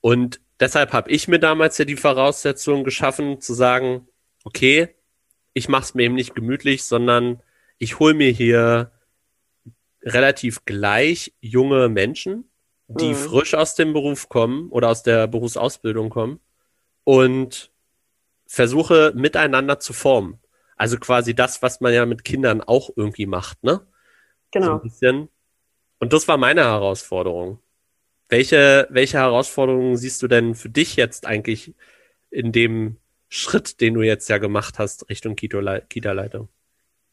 Und 0.00 0.40
deshalb 0.58 0.92
habe 0.92 1.12
ich 1.12 1.28
mir 1.28 1.38
damals 1.38 1.78
ja 1.78 1.84
die 1.84 1.96
Voraussetzung 1.96 2.82
geschaffen, 2.82 3.40
zu 3.40 3.54
sagen, 3.54 4.08
okay, 4.42 4.88
ich 5.52 5.68
mache 5.68 5.82
es 5.82 5.94
mir 5.94 6.02
eben 6.02 6.16
nicht 6.16 6.34
gemütlich, 6.34 6.82
sondern 6.82 7.40
ich 7.78 7.98
hole 7.98 8.14
mir 8.14 8.30
hier 8.30 8.90
relativ 10.02 10.64
gleich 10.64 11.32
junge 11.40 11.88
Menschen, 11.88 12.50
die 12.88 13.10
mhm. 13.10 13.14
frisch 13.14 13.54
aus 13.54 13.74
dem 13.74 13.92
Beruf 13.92 14.28
kommen 14.28 14.70
oder 14.70 14.88
aus 14.88 15.02
der 15.02 15.26
Berufsausbildung 15.26 16.10
kommen 16.10 16.40
und 17.04 17.70
versuche 18.46 19.12
miteinander 19.14 19.78
zu 19.78 19.92
formen. 19.92 20.38
Also 20.76 20.96
quasi 20.98 21.34
das, 21.34 21.62
was 21.62 21.80
man 21.80 21.92
ja 21.92 22.06
mit 22.06 22.24
Kindern 22.24 22.60
auch 22.60 22.90
irgendwie 22.96 23.26
macht, 23.26 23.62
ne? 23.64 23.86
Genau. 24.50 24.80
So 24.84 25.28
und 25.98 26.12
das 26.12 26.28
war 26.28 26.36
meine 26.36 26.62
Herausforderung. 26.62 27.58
Welche, 28.28 28.86
welche 28.90 29.18
Herausforderungen 29.18 29.96
siehst 29.96 30.22
du 30.22 30.28
denn 30.28 30.54
für 30.54 30.68
dich 30.68 30.96
jetzt 30.96 31.26
eigentlich 31.26 31.74
in 32.30 32.52
dem 32.52 32.98
Schritt, 33.28 33.80
den 33.80 33.94
du 33.94 34.02
jetzt 34.02 34.28
ja 34.28 34.38
gemacht 34.38 34.78
hast 34.78 35.08
Richtung 35.08 35.34
Kita-Leitung? 35.34 36.48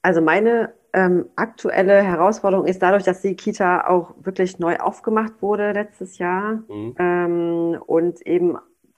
Also 0.06 0.22
meine 0.22 0.72
ähm, 0.94 1.26
aktuelle 1.36 2.04
Herausforderung 2.04 2.68
ist 2.68 2.80
dadurch, 2.84 3.02
dass 3.02 3.24
die 3.24 3.36
Kita 3.36 3.88
auch 3.88 4.14
wirklich 4.20 4.60
neu 4.60 4.78
aufgemacht 4.78 5.42
wurde 5.42 5.72
letztes 5.72 6.20
Jahr 6.20 6.64
mhm. 6.68 6.96
ähm, 7.00 7.82
und 7.88 8.22
eben 8.22 8.56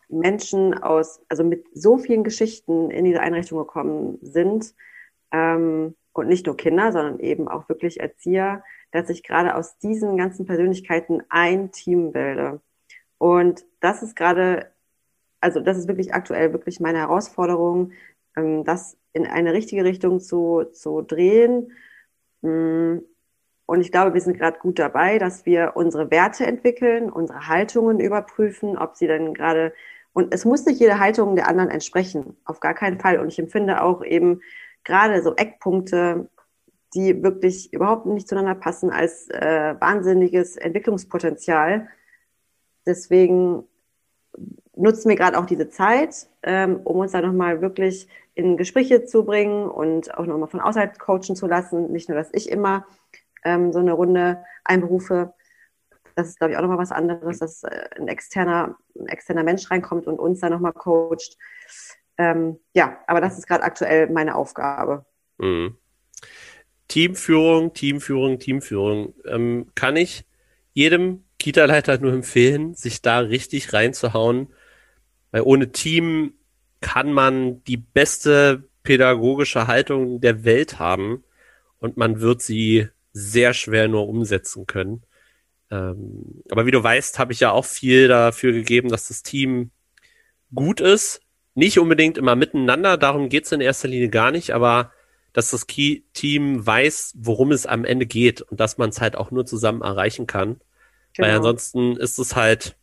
Menschen 0.10 0.74
aus, 0.74 1.22
also 1.30 1.46
mit 1.46 1.66
so 1.74 1.98
vielen 1.98 2.26
Geschichten 2.26 2.92
in 2.92 3.06
diese 3.06 3.22
Einrichtung 3.22 3.58
gekommen 3.58 4.18
sind 4.22 4.76
ähm, 5.32 5.96
und 6.12 6.28
nicht 6.28 6.46
nur 6.46 6.58
Kinder, 6.58 6.92
sondern 6.92 7.22
eben 7.22 7.48
auch 7.48 7.70
wirklich 7.70 8.02
Erzieher, 8.02 8.62
dass 8.92 9.10
ich 9.10 9.24
gerade 9.24 9.56
aus 9.56 9.78
diesen 9.78 10.18
ganzen 10.18 10.46
Persönlichkeiten 10.46 11.24
ein 11.30 11.72
Team 11.72 12.12
bilde. 12.12 12.60
Und 13.18 13.66
das 13.80 14.04
ist 14.04 14.18
gerade, 14.18 14.74
also 15.40 15.62
das 15.62 15.78
ist 15.78 15.88
wirklich 15.88 16.14
aktuell 16.14 16.52
wirklich 16.52 16.82
meine 16.82 16.98
Herausforderung, 16.98 17.94
ähm, 18.36 18.66
das 18.66 18.98
in 19.18 19.28
eine 19.28 19.54
richtige 19.54 19.84
Richtung 19.84 20.20
zu, 20.20 20.66
zu 20.72 21.02
drehen. 21.02 21.72
Mm, 22.42 23.00
und 23.66 23.82
ich 23.82 23.92
glaube, 23.92 24.14
wir 24.14 24.22
sind 24.22 24.38
gerade 24.38 24.60
gut 24.60 24.80
dabei, 24.80 25.20
dass 25.20 25.46
wir 25.46 25.74
unsere 25.76 26.10
Werte 26.10 26.46
entwickeln, 26.46 27.12
unsere 27.12 27.48
Haltungen 27.48 28.00
überprüfen, 28.00 28.78
ob 28.78 28.96
sie 28.96 29.08
dann 29.08 29.34
gerade, 29.34 29.74
und 30.14 30.34
es 30.34 30.46
muss 30.46 30.66
nicht 30.66 30.80
jede 30.80 31.00
Haltung 31.00 31.36
der 31.36 31.50
anderen 31.50 31.70
entsprechen, 31.70 32.38
auf 32.46 32.62
gar 32.62 32.74
keinen 32.74 33.00
Fall. 33.00 33.20
Und 33.20 33.28
ich 33.28 33.40
empfinde 33.40 33.82
auch 33.84 34.04
eben 34.06 34.42
gerade 34.86 35.22
so 35.22 35.36
Eckpunkte, 35.36 36.30
die 36.94 37.22
wirklich 37.24 37.74
überhaupt 37.74 38.06
nicht 38.06 38.30
zueinander 38.30 38.56
passen, 38.56 38.90
als 38.90 39.30
äh, 39.30 39.76
wahnsinniges 39.80 40.56
Entwicklungspotenzial. 40.56 41.90
Deswegen 42.86 43.64
nutzen 44.76 45.10
wir 45.10 45.18
gerade 45.18 45.38
auch 45.38 45.46
diese 45.46 45.70
Zeit, 45.70 46.28
ähm, 46.44 46.80
um 46.84 46.98
uns 46.98 47.12
da 47.12 47.22
nochmal 47.22 47.62
wirklich 47.62 48.08
in 48.38 48.56
Gespräche 48.56 49.04
zu 49.04 49.26
bringen 49.26 49.68
und 49.68 50.16
auch 50.16 50.28
nochmal 50.28 50.48
von 50.48 50.60
außerhalb 50.60 51.00
coachen 51.00 51.36
zu 51.36 51.48
lassen. 51.48 51.92
Nicht 51.92 52.08
nur, 52.08 52.18
dass 52.18 52.30
ich 52.34 52.50
immer 52.50 52.86
ähm, 53.44 53.74
so 53.74 53.80
eine 53.80 53.94
Runde 53.94 54.44
einberufe. 54.64 55.34
Das 56.16 56.28
ist, 56.28 56.38
glaube 56.38 56.52
ich, 56.52 56.58
auch 56.58 56.62
nochmal 56.62 56.78
was 56.78 56.92
anderes, 56.92 57.40
dass 57.40 57.64
äh, 57.64 57.90
ein 57.98 58.08
externer, 58.08 58.78
ein 58.96 59.08
externer 59.08 59.44
Mensch 59.44 59.70
reinkommt 59.72 60.06
und 60.06 60.20
uns 60.20 60.40
dann 60.40 60.52
nochmal 60.52 60.74
coacht. 60.74 61.36
Ähm, 62.20 62.60
ja, 62.74 63.00
aber 63.08 63.22
das 63.22 63.40
ist 63.40 63.48
gerade 63.48 63.64
aktuell 63.64 64.08
meine 64.10 64.36
Aufgabe. 64.36 65.06
Mhm. 65.40 65.76
Teamführung, 66.88 67.74
Teamführung, 67.74 68.38
Teamführung. 68.38 69.16
Ähm, 69.26 69.72
kann 69.74 69.96
ich 69.96 70.26
jedem 70.74 71.24
Kita-Leiter 71.40 71.98
nur 71.98 72.14
empfehlen, 72.14 72.76
sich 72.76 73.02
da 73.02 73.18
richtig 73.18 73.74
reinzuhauen, 73.74 74.54
weil 75.32 75.42
ohne 75.42 75.72
Team 75.72 76.34
kann 76.82 77.12
man 77.12 77.64
die 77.66 77.78
beste 77.78 78.64
pädagogische 78.84 79.68
Haltung 79.68 80.22
der 80.22 80.44
Welt 80.46 80.80
haben 80.80 81.24
und 81.80 81.98
man 81.98 82.22
wird 82.22 82.42
sie 82.42 82.88
sehr 83.14 83.54
schwer 83.54 83.88
nur 83.88 84.08
umsetzen 84.08 84.66
können. 84.66 85.04
Ähm, 85.70 86.44
aber 86.50 86.66
wie 86.66 86.72
du 86.72 86.82
weißt, 86.82 87.20
habe 87.20 87.34
ich 87.34 87.40
ja 87.40 87.52
auch 87.52 87.66
viel 87.66 88.08
dafür 88.08 88.54
gegeben, 88.54 88.90
dass 88.90 89.10
das 89.10 89.24
Team 89.24 89.72
gut 90.54 90.80
ist. 90.80 91.22
Nicht 91.56 91.80
unbedingt 91.80 92.18
immer 92.18 92.36
miteinander, 92.36 92.98
darum 92.98 93.30
geht's 93.30 93.52
in 93.52 93.62
erster 93.62 93.88
Linie 93.88 94.10
gar 94.10 94.32
nicht, 94.32 94.52
aber 94.52 94.92
dass 95.34 95.52
das 95.52 95.68
Key-Team 95.68 96.66
weiß, 96.66 97.14
worum 97.18 97.52
es 97.52 97.66
am 97.66 97.84
Ende 97.84 98.06
geht 98.06 98.42
und 98.42 98.60
dass 98.60 98.78
man 98.78 98.90
es 98.90 99.02
halt 99.02 99.16
auch 99.16 99.32
nur 99.32 99.46
zusammen 99.46 99.82
erreichen 99.82 100.28
kann. 100.28 100.62
Genau. 101.14 101.28
Weil 101.28 101.36
ansonsten 101.36 101.98
ist 101.98 102.20
es 102.20 102.36
halt 102.36 102.76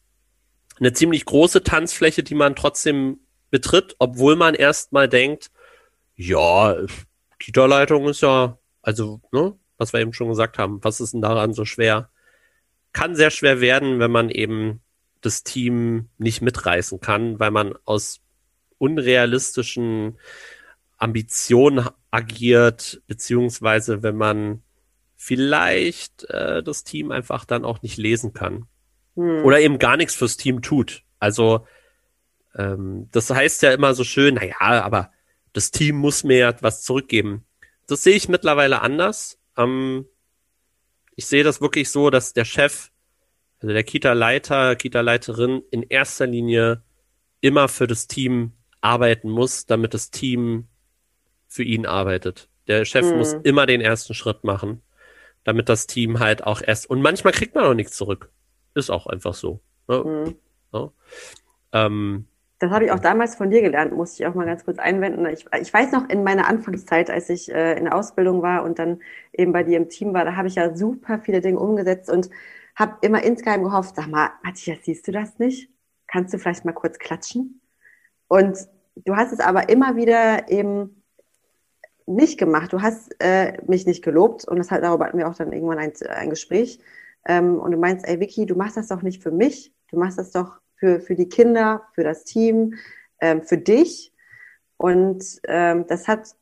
eine 0.78 0.92
ziemlich 0.92 1.24
große 1.24 1.62
Tanzfläche, 1.62 2.22
die 2.22 2.34
man 2.34 2.56
trotzdem 2.56 3.20
betritt, 3.54 3.94
obwohl 4.00 4.34
man 4.34 4.56
erstmal 4.56 5.08
denkt, 5.08 5.52
ja, 6.16 6.76
Kita-Leitung 7.38 8.08
ist 8.08 8.20
ja, 8.20 8.58
also, 8.82 9.20
ne, 9.30 9.56
was 9.78 9.92
wir 9.92 10.00
eben 10.00 10.12
schon 10.12 10.28
gesagt 10.28 10.58
haben, 10.58 10.82
was 10.82 11.00
ist 11.00 11.14
denn 11.14 11.22
daran 11.22 11.52
so 11.52 11.64
schwer? 11.64 12.10
Kann 12.92 13.14
sehr 13.14 13.30
schwer 13.30 13.60
werden, 13.60 14.00
wenn 14.00 14.10
man 14.10 14.28
eben 14.28 14.80
das 15.20 15.44
Team 15.44 16.08
nicht 16.18 16.42
mitreißen 16.42 16.98
kann, 16.98 17.38
weil 17.38 17.52
man 17.52 17.76
aus 17.84 18.22
unrealistischen 18.78 20.18
Ambitionen 20.96 21.88
agiert, 22.10 23.02
beziehungsweise 23.06 24.02
wenn 24.02 24.16
man 24.16 24.64
vielleicht 25.14 26.28
äh, 26.28 26.60
das 26.60 26.82
Team 26.82 27.12
einfach 27.12 27.44
dann 27.44 27.64
auch 27.64 27.82
nicht 27.82 27.98
lesen 27.98 28.32
kann. 28.32 28.66
Hm. 29.14 29.44
Oder 29.44 29.60
eben 29.60 29.78
gar 29.78 29.96
nichts 29.96 30.16
fürs 30.16 30.36
Team 30.36 30.60
tut. 30.60 31.04
Also 31.20 31.68
ähm, 32.56 33.08
das 33.12 33.30
heißt 33.30 33.62
ja 33.62 33.72
immer 33.72 33.94
so 33.94 34.04
schön, 34.04 34.34
naja, 34.34 34.56
aber 34.60 35.10
das 35.52 35.70
Team 35.70 35.96
muss 35.96 36.24
mir 36.24 36.38
ja 36.38 36.62
was 36.62 36.82
zurückgeben. 36.82 37.44
Das 37.86 38.02
sehe 38.02 38.16
ich 38.16 38.28
mittlerweile 38.28 38.80
anders. 38.80 39.38
Ähm, 39.56 40.06
ich 41.16 41.26
sehe 41.26 41.44
das 41.44 41.60
wirklich 41.60 41.90
so, 41.90 42.10
dass 42.10 42.32
der 42.32 42.44
Chef, 42.44 42.90
also 43.60 43.72
der 43.72 43.84
Kita-Leiter, 43.84 44.76
Kita-Leiterin 44.76 45.62
in 45.70 45.82
erster 45.82 46.26
Linie 46.26 46.82
immer 47.40 47.68
für 47.68 47.86
das 47.86 48.06
Team 48.08 48.52
arbeiten 48.80 49.30
muss, 49.30 49.66
damit 49.66 49.94
das 49.94 50.10
Team 50.10 50.68
für 51.46 51.62
ihn 51.62 51.86
arbeitet. 51.86 52.48
Der 52.66 52.84
Chef 52.84 53.06
mhm. 53.06 53.18
muss 53.18 53.32
immer 53.32 53.66
den 53.66 53.80
ersten 53.80 54.14
Schritt 54.14 54.44
machen, 54.44 54.82
damit 55.44 55.68
das 55.68 55.86
Team 55.86 56.18
halt 56.18 56.44
auch 56.44 56.62
erst. 56.62 56.88
Und 56.88 57.02
manchmal 57.02 57.32
kriegt 57.32 57.54
man 57.54 57.64
auch 57.64 57.74
nichts 57.74 57.96
zurück. 57.96 58.30
Ist 58.74 58.90
auch 58.90 59.06
einfach 59.06 59.34
so. 59.34 59.60
Ne? 59.86 60.02
Mhm. 60.04 60.36
Ja. 60.72 60.92
Ähm, 61.72 62.26
das 62.64 62.72
habe 62.72 62.86
ich 62.86 62.92
auch 62.92 62.98
damals 62.98 63.34
von 63.34 63.50
dir 63.50 63.60
gelernt, 63.60 63.92
musste 63.92 64.22
ich 64.22 64.26
auch 64.26 64.34
mal 64.34 64.46
ganz 64.46 64.64
kurz 64.64 64.78
einwenden. 64.78 65.26
Ich, 65.26 65.46
ich 65.60 65.72
weiß 65.72 65.92
noch, 65.92 66.08
in 66.08 66.24
meiner 66.24 66.48
Anfangszeit, 66.48 67.10
als 67.10 67.28
ich 67.28 67.52
äh, 67.52 67.76
in 67.76 67.84
der 67.84 67.94
Ausbildung 67.94 68.42
war 68.42 68.64
und 68.64 68.78
dann 68.78 69.00
eben 69.32 69.52
bei 69.52 69.62
dir 69.62 69.76
im 69.76 69.88
Team 69.88 70.14
war, 70.14 70.24
da 70.24 70.36
habe 70.36 70.48
ich 70.48 70.54
ja 70.54 70.74
super 70.74 71.18
viele 71.18 71.40
Dinge 71.40 71.58
umgesetzt 71.58 72.10
und 72.10 72.30
habe 72.74 72.96
immer 73.02 73.22
insgeheim 73.22 73.62
gehofft, 73.62 73.96
sag 73.96 74.08
mal, 74.08 74.30
Matthias, 74.42 74.78
siehst 74.82 75.06
du 75.06 75.12
das 75.12 75.38
nicht? 75.38 75.70
Kannst 76.06 76.32
du 76.32 76.38
vielleicht 76.38 76.64
mal 76.64 76.72
kurz 76.72 76.98
klatschen? 76.98 77.60
Und 78.28 78.66
du 78.96 79.14
hast 79.14 79.32
es 79.32 79.40
aber 79.40 79.68
immer 79.68 79.96
wieder 79.96 80.48
eben 80.50 81.02
nicht 82.06 82.38
gemacht. 82.38 82.72
Du 82.72 82.82
hast 82.82 83.14
äh, 83.20 83.58
mich 83.66 83.86
nicht 83.86 84.02
gelobt 84.02 84.46
und 84.48 84.56
deshalb 84.56 84.82
darüber 84.82 85.06
hatten 85.06 85.18
wir 85.18 85.28
auch 85.28 85.36
dann 85.36 85.52
irgendwann 85.52 85.78
ein, 85.78 85.92
ein 86.08 86.30
Gespräch. 86.30 86.80
Ähm, 87.26 87.58
und 87.58 87.72
du 87.72 87.78
meinst, 87.78 88.06
ey 88.08 88.20
Vicky, 88.20 88.46
du 88.46 88.54
machst 88.54 88.76
das 88.76 88.88
doch 88.88 89.02
nicht 89.02 89.22
für 89.22 89.30
mich, 89.30 89.72
du 89.90 89.98
machst 89.98 90.18
das 90.18 90.30
doch 90.30 90.60
für, 90.84 91.00
für 91.00 91.14
die 91.14 91.30
Kinder, 91.30 91.88
für 91.94 92.04
das 92.04 92.24
Team, 92.24 92.74
ähm, 93.18 93.42
für 93.42 93.56
dich. 93.56 94.12
Und 94.76 95.24
ähm, 95.48 95.86
das 95.86 96.06
hat 96.08 96.34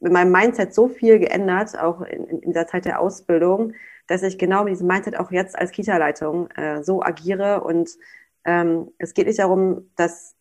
in 0.00 0.12
meinem 0.12 0.30
Mindset 0.30 0.74
so 0.74 0.88
viel 0.88 1.18
geändert, 1.18 1.78
auch 1.78 2.02
in, 2.02 2.26
in 2.26 2.40
dieser 2.52 2.66
Zeit 2.66 2.84
der 2.84 3.00
Ausbildung, 3.00 3.72
dass 4.08 4.22
ich 4.22 4.36
genau 4.36 4.64
mit 4.64 4.74
diesem 4.74 4.88
Mindset 4.88 5.18
auch 5.18 5.30
jetzt 5.30 5.58
als 5.58 5.70
Kita-Leitung 5.70 6.50
äh, 6.50 6.82
so 6.82 7.02
agiere. 7.02 7.62
Und 7.62 7.96
ähm, 8.44 8.92
es 8.98 9.14
geht 9.14 9.26
nicht 9.26 9.38
darum, 9.38 9.90
dass 9.96 10.36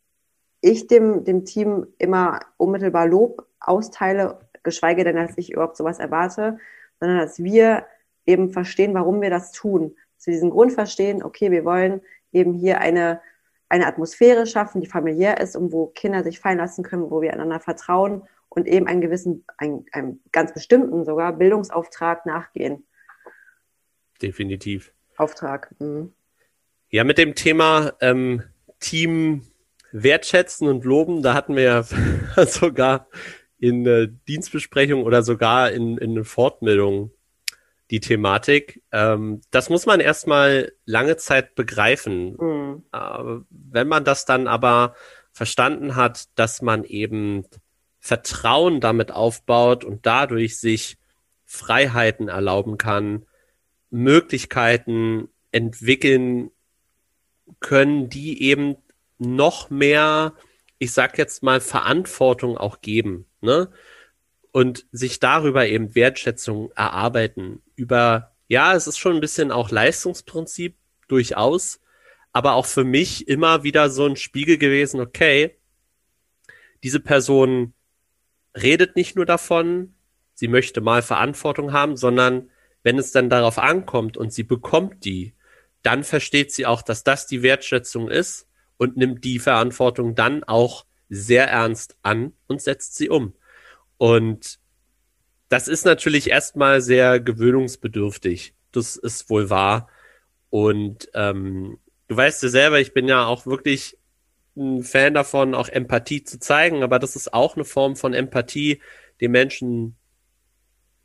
ich 0.59 0.87
dem, 0.87 1.23
dem 1.23 1.45
Team 1.45 1.87
immer 1.97 2.41
unmittelbar 2.57 3.07
Lob 3.07 3.47
austeile, 3.61 4.39
geschweige 4.63 5.05
denn, 5.05 5.15
dass 5.15 5.37
ich 5.37 5.53
überhaupt 5.53 5.77
sowas 5.77 5.99
erwarte, 5.99 6.57
sondern 6.99 7.19
dass 7.19 7.41
wir 7.41 7.85
eben 8.25 8.49
verstehen, 8.49 8.93
warum 8.93 9.21
wir 9.21 9.29
das 9.29 9.53
tun. 9.53 9.95
Zu 10.17 10.31
diesem 10.31 10.49
Grund 10.49 10.73
verstehen, 10.73 11.23
okay, 11.23 11.49
wir 11.51 11.63
wollen 11.63 12.01
eben 12.35 12.53
hier 12.53 12.79
eine, 12.79 13.21
eine 13.69 13.87
Atmosphäre 13.87 14.45
schaffen, 14.45 14.81
die 14.81 14.87
familiär 14.87 15.39
ist 15.39 15.55
und 15.55 15.71
wo 15.71 15.87
Kinder 15.87 16.23
sich 16.23 16.39
fallen 16.39 16.57
lassen 16.57 16.83
können, 16.83 17.09
wo 17.09 17.21
wir 17.21 17.33
einander 17.33 17.59
vertrauen 17.59 18.23
und 18.49 18.67
eben 18.67 18.87
einen 18.87 19.01
gewissen, 19.01 19.45
einen, 19.57 19.85
einen 19.91 20.21
ganz 20.31 20.53
bestimmten 20.53 21.05
sogar 21.05 21.33
Bildungsauftrag 21.33 22.25
nachgehen. 22.25 22.85
Definitiv. 24.21 24.93
Auftrag. 25.17 25.73
Mhm. 25.79 26.13
Ja, 26.89 27.03
mit 27.03 27.17
dem 27.17 27.35
Thema 27.35 27.93
ähm, 27.99 28.43
Team 28.79 29.41
wertschätzen 29.91 30.67
und 30.67 30.85
loben, 30.85 31.21
da 31.21 31.33
hatten 31.33 31.55
wir 31.55 31.63
ja 31.63 31.83
sogar 32.45 33.07
in 33.57 33.85
äh, 33.85 34.09
Dienstbesprechung 34.27 35.03
oder 35.03 35.23
sogar 35.23 35.71
in, 35.71 35.97
in 35.97 36.23
Fortbildung 36.23 37.11
die 37.91 37.99
Thematik. 37.99 38.81
Ähm, 38.91 39.41
das 39.51 39.69
muss 39.69 39.85
man 39.85 39.99
erstmal 39.99 40.71
lange 40.85 41.17
Zeit 41.17 41.55
begreifen. 41.55 42.35
Mhm. 42.37 42.83
Äh, 42.91 43.41
wenn 43.49 43.87
man 43.87 44.03
das 44.03 44.25
dann 44.25 44.47
aber 44.47 44.95
verstanden 45.31 45.95
hat, 45.95 46.25
dass 46.35 46.61
man 46.61 46.83
eben 46.83 47.45
Vertrauen 47.99 48.81
damit 48.81 49.11
aufbaut 49.11 49.83
und 49.83 50.05
dadurch 50.05 50.57
sich 50.59 50.97
Freiheiten 51.43 52.27
erlauben 52.27 52.77
kann, 52.77 53.25
Möglichkeiten 53.89 55.29
entwickeln 55.51 56.51
können, 57.59 58.09
die 58.09 58.41
eben 58.43 58.75
noch 59.17 59.69
mehr, 59.69 60.33
ich 60.79 60.91
sag 60.91 61.17
jetzt 61.17 61.43
mal, 61.43 61.61
Verantwortung 61.61 62.57
auch 62.57 62.81
geben, 62.81 63.25
ne? 63.41 63.69
Und 64.51 64.85
sich 64.91 65.19
darüber 65.19 65.67
eben 65.67 65.95
Wertschätzung 65.95 66.71
erarbeiten. 66.75 67.61
Über, 67.75 68.31
ja, 68.47 68.73
es 68.73 68.87
ist 68.87 68.97
schon 68.97 69.15
ein 69.15 69.21
bisschen 69.21 69.51
auch 69.51 69.71
Leistungsprinzip, 69.71 70.77
durchaus, 71.07 71.79
aber 72.31 72.53
auch 72.53 72.65
für 72.65 72.83
mich 72.83 73.27
immer 73.27 73.63
wieder 73.63 73.89
so 73.89 74.05
ein 74.05 74.15
Spiegel 74.15 74.57
gewesen, 74.57 74.99
okay, 74.99 75.57
diese 76.83 76.99
Person 76.99 77.73
redet 78.55 78.95
nicht 78.95 79.15
nur 79.15 79.25
davon, 79.25 79.95
sie 80.33 80.47
möchte 80.47 80.81
mal 80.81 81.01
Verantwortung 81.01 81.73
haben, 81.73 81.97
sondern 81.97 82.49
wenn 82.83 82.99
es 82.99 83.11
dann 83.11 83.29
darauf 83.29 83.57
ankommt 83.57 84.17
und 84.17 84.31
sie 84.33 84.43
bekommt 84.43 85.05
die, 85.05 85.33
dann 85.81 86.03
versteht 86.03 86.51
sie 86.51 86.65
auch, 86.65 86.81
dass 86.81 87.03
das 87.03 87.27
die 87.27 87.41
Wertschätzung 87.41 88.09
ist 88.09 88.47
und 88.77 88.97
nimmt 88.97 89.23
die 89.23 89.39
Verantwortung 89.39 90.15
dann 90.15 90.43
auch 90.43 90.85
sehr 91.09 91.47
ernst 91.47 91.97
an 92.01 92.33
und 92.47 92.61
setzt 92.61 92.95
sie 92.95 93.09
um. 93.09 93.33
Und 93.97 94.59
das 95.49 95.67
ist 95.67 95.85
natürlich 95.85 96.29
erstmal 96.29 96.81
sehr 96.81 97.19
gewöhnungsbedürftig. 97.19 98.55
Das 98.71 98.95
ist 98.95 99.29
wohl 99.29 99.49
wahr. 99.49 99.89
Und 100.49 101.09
ähm, 101.13 101.77
du 102.07 102.17
weißt 102.17 102.43
ja 102.43 102.49
selber, 102.49 102.79
ich 102.79 102.93
bin 102.93 103.07
ja 103.07 103.25
auch 103.25 103.45
wirklich 103.45 103.97
ein 104.57 104.83
Fan 104.83 105.13
davon, 105.13 105.53
auch 105.53 105.67
Empathie 105.67 106.23
zu 106.23 106.39
zeigen, 106.39 106.83
aber 106.83 106.99
das 106.99 107.15
ist 107.15 107.33
auch 107.33 107.55
eine 107.55 107.65
Form 107.65 107.95
von 107.95 108.13
Empathie, 108.13 108.81
den 109.21 109.31
Menschen 109.31 109.97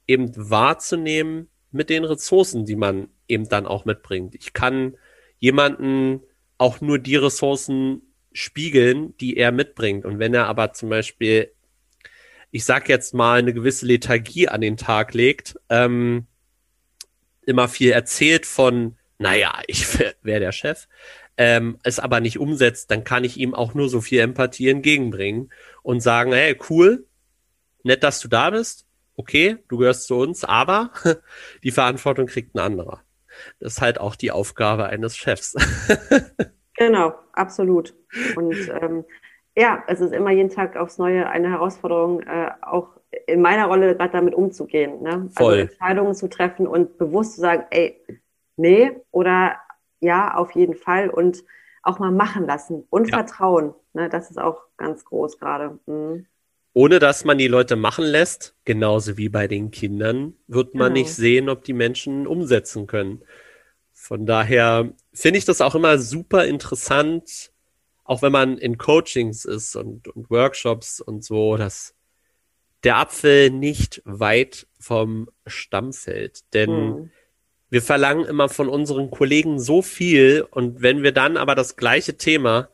eben 0.07 0.31
wahrzunehmen 0.37 1.49
mit 1.71 1.91
den 1.91 2.05
Ressourcen, 2.05 2.65
die 2.65 2.77
man 2.77 3.09
eben 3.29 3.49
dann 3.49 3.67
auch 3.67 3.85
mitbringt. 3.85 4.35
Ich 4.35 4.53
kann 4.53 4.97
jemanden 5.39 6.21
auch 6.59 6.81
nur 6.81 6.99
die 6.99 7.17
Ressourcen 7.17 8.03
spiegeln, 8.33 9.17
die 9.19 9.37
er 9.37 9.53
mitbringt. 9.53 10.05
Und 10.05 10.19
wenn 10.19 10.35
er 10.35 10.47
aber 10.47 10.73
zum 10.73 10.89
Beispiel, 10.91 11.53
ich 12.51 12.65
sag 12.65 12.89
jetzt 12.89 13.15
mal, 13.15 13.39
eine 13.39 13.55
gewisse 13.55 13.87
Lethargie 13.87 14.49
an 14.49 14.61
den 14.61 14.77
Tag 14.77 15.15
legt, 15.15 15.57
ähm, 15.69 16.27
immer 17.47 17.69
viel 17.69 17.91
erzählt 17.91 18.47
von, 18.47 18.97
naja, 19.19 19.61
ich 19.67 19.87
wäre 20.23 20.41
der 20.41 20.53
Chef, 20.53 20.89
ähm, 21.37 21.79
es 21.83 21.99
aber 21.99 22.21
nicht 22.21 22.39
umsetzt, 22.39 22.91
dann 22.91 23.05
kann 23.05 23.25
ich 23.25 23.37
ihm 23.37 23.55
auch 23.55 23.75
nur 23.75 23.89
so 23.89 24.01
viel 24.01 24.21
Empathie 24.21 24.69
entgegenbringen 24.69 25.53
und 25.83 26.01
sagen, 26.01 26.33
hey, 26.33 26.59
cool, 26.69 27.07
nett, 27.83 28.03
dass 28.03 28.21
du 28.21 28.29
da 28.29 28.51
bist, 28.51 28.87
okay, 29.17 29.59
du 29.69 29.79
gehörst 29.79 30.07
zu 30.07 30.17
uns, 30.17 30.45
aber 30.45 30.91
die 31.63 31.71
Verantwortung 31.71 32.27
kriegt 32.27 32.55
ein 32.55 32.59
anderer. 32.59 33.03
Das 33.59 33.75
ist 33.75 33.81
halt 33.81 34.01
auch 34.01 34.17
die 34.17 34.33
Aufgabe 34.33 34.87
eines 34.87 35.17
Chefs. 35.17 35.55
genau, 36.77 37.15
absolut. 37.33 37.95
Und 38.37 38.57
ähm, 38.83 39.05
ja, 39.57 39.83
es 39.89 40.01
ist 40.01 40.13
immer 40.13 40.31
jeden 40.31 40.51
Tag 40.51 40.77
aufs 40.77 40.99
Neue 40.99 41.29
eine 41.29 41.51
Herausforderung, 41.51 42.21
äh, 42.23 42.51
auch 42.63 42.89
in 43.27 43.43
mener 43.43 43.67
Rolle 43.67 43.97
gerade 43.97 44.13
damit 44.13 44.35
umzugehen. 44.35 45.03
Ne? 45.03 45.11
Also 45.11 45.29
Voll. 45.37 45.53
Also 45.53 45.73
Entscheidungen 45.73 46.15
zu 46.15 46.29
treffen 46.29 46.67
und 46.67 46.99
bewusst 46.99 47.35
zu 47.35 47.41
sagen, 47.41 47.65
ey, 47.71 48.01
nee 48.57 48.93
oder 49.11 49.57
ja, 50.01 50.35
auf 50.35 50.53
jeden 50.53 50.75
Fall 50.75 51.11
und 51.11 51.45
auch 51.83 51.99
mal 51.99 52.13
machen 52.13 52.47
lassen 52.47 52.87
und 52.91 53.09
ja. 53.09 53.19
Vertrauen. 53.19 53.75
Ne? 53.93 54.09
Das 54.09 54.31
ist 54.31 54.39
auch 54.39 54.63
ganz 54.77 55.05
groß 55.05 55.39
gerade. 55.39 55.79
Mhm 55.87 56.27
ohne 56.73 56.99
dass 56.99 57.25
man 57.25 57.39
die 57.39 57.49
Leute 57.49 57.77
machen 57.77 58.05
lässt, 58.05 58.55
genauso 58.65 59.17
wie 59.17 59.29
bei 59.29 59.49
den 59.49 59.71
Kindern, 59.71 60.35
wird 60.47 60.75
man 60.75 60.95
genau. 60.95 61.05
nicht 61.05 61.15
sehen, 61.15 61.49
ob 61.49 61.65
die 61.65 61.73
Menschen 61.73 62.27
umsetzen 62.27 62.87
können. 62.87 63.23
Von 63.93 64.25
daher 64.25 64.93
finde 65.13 65.39
ich 65.39 65.45
das 65.45 65.61
auch 65.61 65.75
immer 65.75 65.99
super 65.99 66.47
interessant, 66.47 67.53
auch 68.11 68.23
wenn 68.23 68.33
man 68.33 68.59
in 68.59 68.77
Coachings 68.77 69.45
ist 69.45 69.77
und, 69.77 70.09
und 70.09 70.31
Workshops 70.31 71.01
und 71.01 71.25
so, 71.25 71.57
dass 71.57 71.95
der 72.83 72.97
Apfel 72.97 73.51
nicht 73.51 74.03
weit 74.05 74.67
vom 74.81 75.31
Stamm 75.47 75.93
fällt. 75.93 76.53
Denn 76.53 76.71
hm. 76.71 77.11
wir 77.69 77.81
verlangen 77.81 78.25
immer 78.25 78.49
von 78.49 78.69
unseren 78.69 79.13
Kollegen 79.13 79.61
so 79.61 79.81
viel 79.81 80.45
und 80.51 80.83
wenn 80.83 81.05
wir 81.05 81.13
dann 81.13 81.37
aber 81.37 81.55
das 81.55 81.77
gleiche 81.77 82.17
Thema 82.17 82.69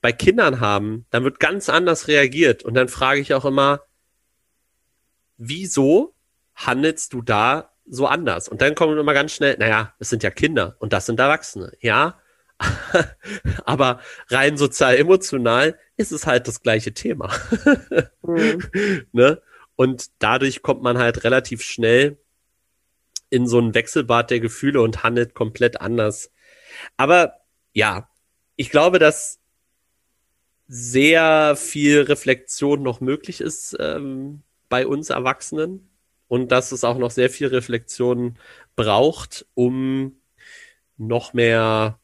bei 0.00 0.10
Kindern 0.10 0.58
haben, 0.58 1.06
dann 1.10 1.22
wird 1.22 1.38
ganz 1.38 1.68
anders 1.68 2.08
reagiert. 2.08 2.64
Und 2.64 2.74
dann 2.74 2.88
frage 2.88 3.20
ich 3.20 3.32
auch 3.32 3.44
immer, 3.44 3.82
wieso 5.36 6.16
handelst 6.56 7.12
du 7.12 7.22
da 7.22 7.70
so 7.86 8.08
anders? 8.08 8.48
Und 8.48 8.60
dann 8.60 8.74
kommen 8.74 8.98
immer 8.98 9.14
ganz 9.14 9.34
schnell, 9.34 9.56
naja, 9.56 9.94
es 10.00 10.08
sind 10.10 10.24
ja 10.24 10.32
Kinder 10.32 10.74
und 10.80 10.92
das 10.92 11.06
sind 11.06 11.20
Erwachsene. 11.20 11.70
Ja, 11.78 12.18
aber 13.64 14.00
rein 14.28 14.56
sozial 14.56 14.96
emotional 14.96 15.78
ist 15.96 16.12
es 16.12 16.26
halt 16.26 16.48
das 16.48 16.62
gleiche 16.62 16.94
Thema. 16.94 17.30
mhm. 18.22 19.06
ne? 19.12 19.42
Und 19.76 20.10
dadurch 20.20 20.62
kommt 20.62 20.82
man 20.82 20.98
halt 20.98 21.24
relativ 21.24 21.62
schnell 21.62 22.18
in 23.30 23.46
so 23.48 23.58
ein 23.58 23.74
Wechselbad 23.74 24.30
der 24.30 24.40
Gefühle 24.40 24.80
und 24.80 25.02
handelt 25.02 25.34
komplett 25.34 25.80
anders. 25.80 26.30
Aber 26.96 27.40
ja, 27.72 28.08
ich 28.56 28.70
glaube, 28.70 28.98
dass 28.98 29.40
sehr 30.68 31.56
viel 31.56 32.02
Reflexion 32.02 32.82
noch 32.82 33.00
möglich 33.00 33.40
ist 33.40 33.76
ähm, 33.80 34.42
bei 34.68 34.86
uns 34.86 35.10
Erwachsenen 35.10 35.90
und 36.28 36.52
dass 36.52 36.72
es 36.72 36.84
auch 36.84 36.98
noch 36.98 37.10
sehr 37.10 37.28
viel 37.28 37.48
Reflexion 37.48 38.38
braucht, 38.76 39.46
um 39.54 40.16
noch 40.96 41.32
mehr 41.32 41.98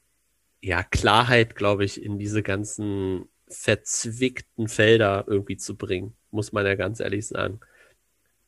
ja, 0.63 0.83
Klarheit, 0.83 1.57
glaube 1.57 1.85
ich, 1.85 2.03
in 2.03 2.19
diese 2.19 2.43
ganzen 2.43 3.29
verzwickten 3.49 4.69
Felder 4.69 5.25
irgendwie 5.27 5.57
zu 5.57 5.77
bringen, 5.77 6.15
muss 6.31 6.53
man 6.53 6.67
ja 6.67 6.75
ganz 6.75 7.01
ehrlich 7.01 7.27
sagen. 7.27 7.61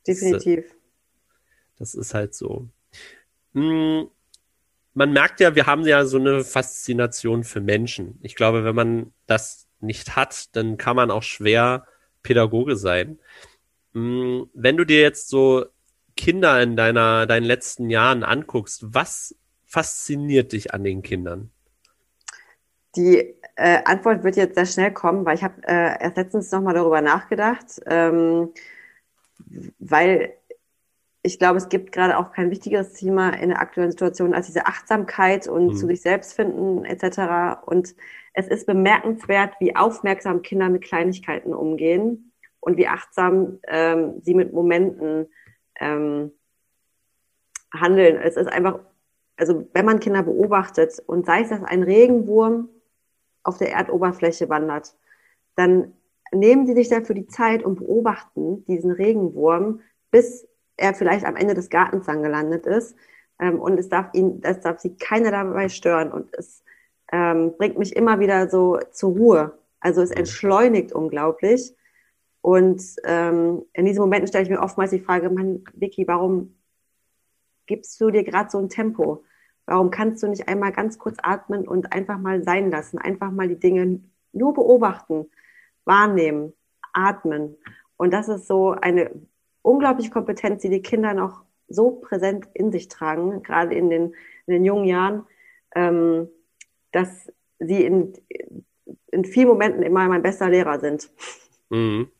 Definitiv. 0.06 0.64
Das, 1.78 1.92
das 1.92 1.94
ist 1.94 2.14
halt 2.14 2.34
so. 2.34 2.68
Hm, 3.54 4.08
man 4.94 5.12
merkt 5.12 5.40
ja, 5.40 5.54
wir 5.54 5.66
haben 5.66 5.86
ja 5.86 6.04
so 6.04 6.18
eine 6.18 6.44
Faszination 6.44 7.44
für 7.44 7.60
Menschen. 7.60 8.18
Ich 8.22 8.34
glaube, 8.34 8.64
wenn 8.64 8.74
man 8.74 9.12
das 9.26 9.66
nicht 9.80 10.16
hat, 10.16 10.54
dann 10.54 10.76
kann 10.76 10.96
man 10.96 11.10
auch 11.10 11.22
schwer 11.22 11.86
Pädagoge 12.22 12.76
sein. 12.76 13.18
Hm, 13.94 14.48
wenn 14.54 14.76
du 14.76 14.84
dir 14.84 15.00
jetzt 15.00 15.28
so 15.28 15.66
Kinder 16.16 16.62
in 16.62 16.76
deiner, 16.76 17.26
deinen 17.26 17.44
letzten 17.44 17.90
Jahren 17.90 18.22
anguckst, 18.22 18.94
was 18.94 19.34
fasziniert 19.64 20.52
dich 20.52 20.74
an 20.74 20.84
den 20.84 21.02
Kindern? 21.02 21.50
Die 22.96 23.34
äh, 23.56 23.82
Antwort 23.84 24.22
wird 24.24 24.36
jetzt 24.36 24.54
sehr 24.54 24.66
schnell 24.66 24.92
kommen, 24.92 25.24
weil 25.24 25.34
ich 25.34 25.44
habe 25.44 25.62
äh, 25.66 26.02
erst 26.02 26.16
letztens 26.16 26.50
nochmal 26.50 26.74
darüber 26.74 27.00
nachgedacht, 27.00 27.80
ähm, 27.86 28.52
weil 29.78 30.34
ich 31.22 31.38
glaube, 31.38 31.58
es 31.58 31.68
gibt 31.68 31.92
gerade 31.92 32.18
auch 32.18 32.32
kein 32.32 32.50
wichtigeres 32.50 32.94
Thema 32.94 33.30
in 33.30 33.50
der 33.50 33.60
aktuellen 33.60 33.92
Situation 33.92 34.34
als 34.34 34.46
diese 34.46 34.66
Achtsamkeit 34.66 35.46
und 35.46 35.68
mhm. 35.68 35.74
zu 35.74 35.86
sich 35.86 36.00
selbst 36.00 36.34
finden 36.34 36.84
etc. 36.84 37.62
Und 37.64 37.94
es 38.34 38.48
ist 38.48 38.66
bemerkenswert, 38.66 39.54
wie 39.60 39.76
aufmerksam 39.76 40.42
Kinder 40.42 40.68
mit 40.68 40.82
Kleinigkeiten 40.82 41.54
umgehen 41.54 42.32
und 42.60 42.76
wie 42.76 42.88
achtsam 42.88 43.60
ähm, 43.68 44.20
sie 44.22 44.34
mit 44.34 44.52
Momenten 44.52 45.28
ähm, 45.78 46.32
handeln. 47.72 48.16
Es 48.16 48.36
ist 48.36 48.48
einfach, 48.48 48.80
also 49.36 49.68
wenn 49.74 49.84
man 49.84 50.00
Kinder 50.00 50.22
beobachtet 50.22 51.00
und 51.06 51.26
sei 51.26 51.42
es, 51.42 51.50
dass 51.50 51.62
ein 51.62 51.84
Regenwurm 51.84 52.68
auf 53.42 53.58
der 53.58 53.72
Erdoberfläche 53.72 54.48
wandert, 54.48 54.94
dann 55.56 55.92
nehmen 56.32 56.66
sie 56.66 56.74
sich 56.74 56.88
dafür 56.88 57.14
die 57.14 57.26
Zeit 57.26 57.62
und 57.62 57.76
beobachten 57.76 58.64
diesen 58.66 58.90
Regenwurm, 58.90 59.80
bis 60.10 60.46
er 60.76 60.94
vielleicht 60.94 61.24
am 61.26 61.36
Ende 61.36 61.54
des 61.54 61.70
Gartens 61.70 62.06
dann 62.06 62.22
gelandet 62.22 62.66
ist. 62.66 62.96
Ähm, 63.38 63.60
und 63.60 63.78
es 63.78 63.88
darf 63.88 64.12
ihn, 64.14 64.40
das 64.40 64.60
darf 64.60 64.80
sie 64.80 64.96
keiner 64.96 65.30
dabei 65.30 65.68
stören. 65.68 66.10
Und 66.10 66.34
es 66.34 66.64
ähm, 67.12 67.54
bringt 67.58 67.78
mich 67.78 67.94
immer 67.94 68.20
wieder 68.20 68.48
so 68.48 68.78
zur 68.90 69.12
Ruhe. 69.12 69.58
Also 69.80 70.02
es 70.02 70.10
Mhm. 70.10 70.16
entschleunigt 70.18 70.92
unglaublich. 70.92 71.74
Und 72.40 72.82
ähm, 73.04 73.64
in 73.72 73.84
diesen 73.84 74.00
Momenten 74.00 74.26
stelle 74.26 74.44
ich 74.44 74.50
mir 74.50 74.60
oftmals 74.60 74.90
die 74.90 75.00
Frage, 75.00 75.30
Mann, 75.30 75.64
Vicky, 75.74 76.08
warum 76.08 76.56
gibst 77.66 78.00
du 78.00 78.10
dir 78.10 78.24
gerade 78.24 78.50
so 78.50 78.58
ein 78.58 78.68
Tempo? 78.68 79.24
Warum 79.66 79.90
kannst 79.90 80.22
du 80.22 80.28
nicht 80.28 80.48
einmal 80.48 80.72
ganz 80.72 80.98
kurz 80.98 81.18
atmen 81.22 81.66
und 81.66 81.92
einfach 81.92 82.18
mal 82.18 82.42
sein 82.42 82.70
lassen, 82.70 82.98
einfach 82.98 83.30
mal 83.30 83.48
die 83.48 83.58
Dinge 83.58 84.00
nur 84.32 84.54
beobachten, 84.54 85.30
wahrnehmen, 85.84 86.52
atmen? 86.92 87.56
Und 87.96 88.12
das 88.12 88.28
ist 88.28 88.46
so 88.46 88.72
eine 88.72 89.10
unglaubliche 89.62 90.10
Kompetenz, 90.10 90.62
die 90.62 90.70
die 90.70 90.82
Kinder 90.82 91.14
noch 91.14 91.44
so 91.68 91.92
präsent 91.92 92.48
in 92.54 92.72
sich 92.72 92.88
tragen, 92.88 93.42
gerade 93.42 93.74
in 93.74 93.90
den, 93.90 94.14
in 94.46 94.54
den 94.54 94.64
jungen 94.64 94.84
Jahren, 94.84 95.26
ähm, 95.74 96.28
dass 96.90 97.32
sie 97.58 97.84
in, 97.84 98.12
in 99.06 99.24
vielen 99.24 99.48
Momenten 99.48 99.82
immer 99.82 100.08
mein 100.08 100.22
bester 100.22 100.50
Lehrer 100.50 100.80
sind. 100.80 101.10
Mhm. 101.70 102.10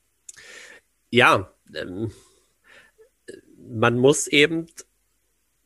Ja, 1.10 1.52
ähm, 1.74 2.10
man 3.58 3.98
muss 3.98 4.26
eben, 4.26 4.66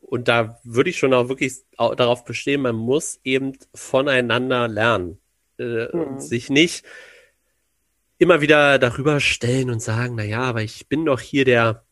und 0.06 0.28
da 0.28 0.60
würde 0.64 0.90
ich 0.90 0.98
schon 0.98 1.12
auch 1.14 1.28
wirklich 1.28 1.54
au- 1.76 1.94
darauf 1.94 2.24
bestehen, 2.24 2.62
man 2.62 2.76
muss 2.76 3.20
eben 3.24 3.58
voneinander 3.74 4.68
lernen. 4.68 5.18
Äh, 5.58 5.86
Mhm. 5.94 6.00
und 6.00 6.20
sich 6.22 6.50
nicht 6.50 6.84
immer 8.18 8.40
wieder 8.40 8.78
darüber 8.78 9.20
stellen 9.20 9.70
und 9.70 9.80
sagen, 9.80 10.14
na 10.16 10.24
ja, 10.24 10.42
aber 10.42 10.62
ich 10.62 10.88
bin 10.88 11.04
doch 11.06 11.20
hier 11.20 11.44
der, 11.44 11.84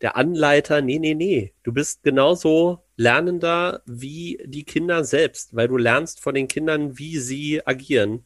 der 0.00 0.16
Anleiter. 0.16 0.80
Nee, 0.82 0.98
nee, 0.98 1.14
nee. 1.14 1.52
Du 1.62 1.72
bist 1.72 2.02
genauso 2.02 2.82
Lernender 2.96 3.82
wie 3.86 4.40
die 4.44 4.64
Kinder 4.64 5.04
selbst, 5.04 5.54
weil 5.54 5.68
du 5.68 5.76
lernst 5.76 6.20
von 6.20 6.34
den 6.34 6.48
Kindern, 6.48 6.98
wie 6.98 7.18
sie 7.18 7.66
agieren. 7.66 8.24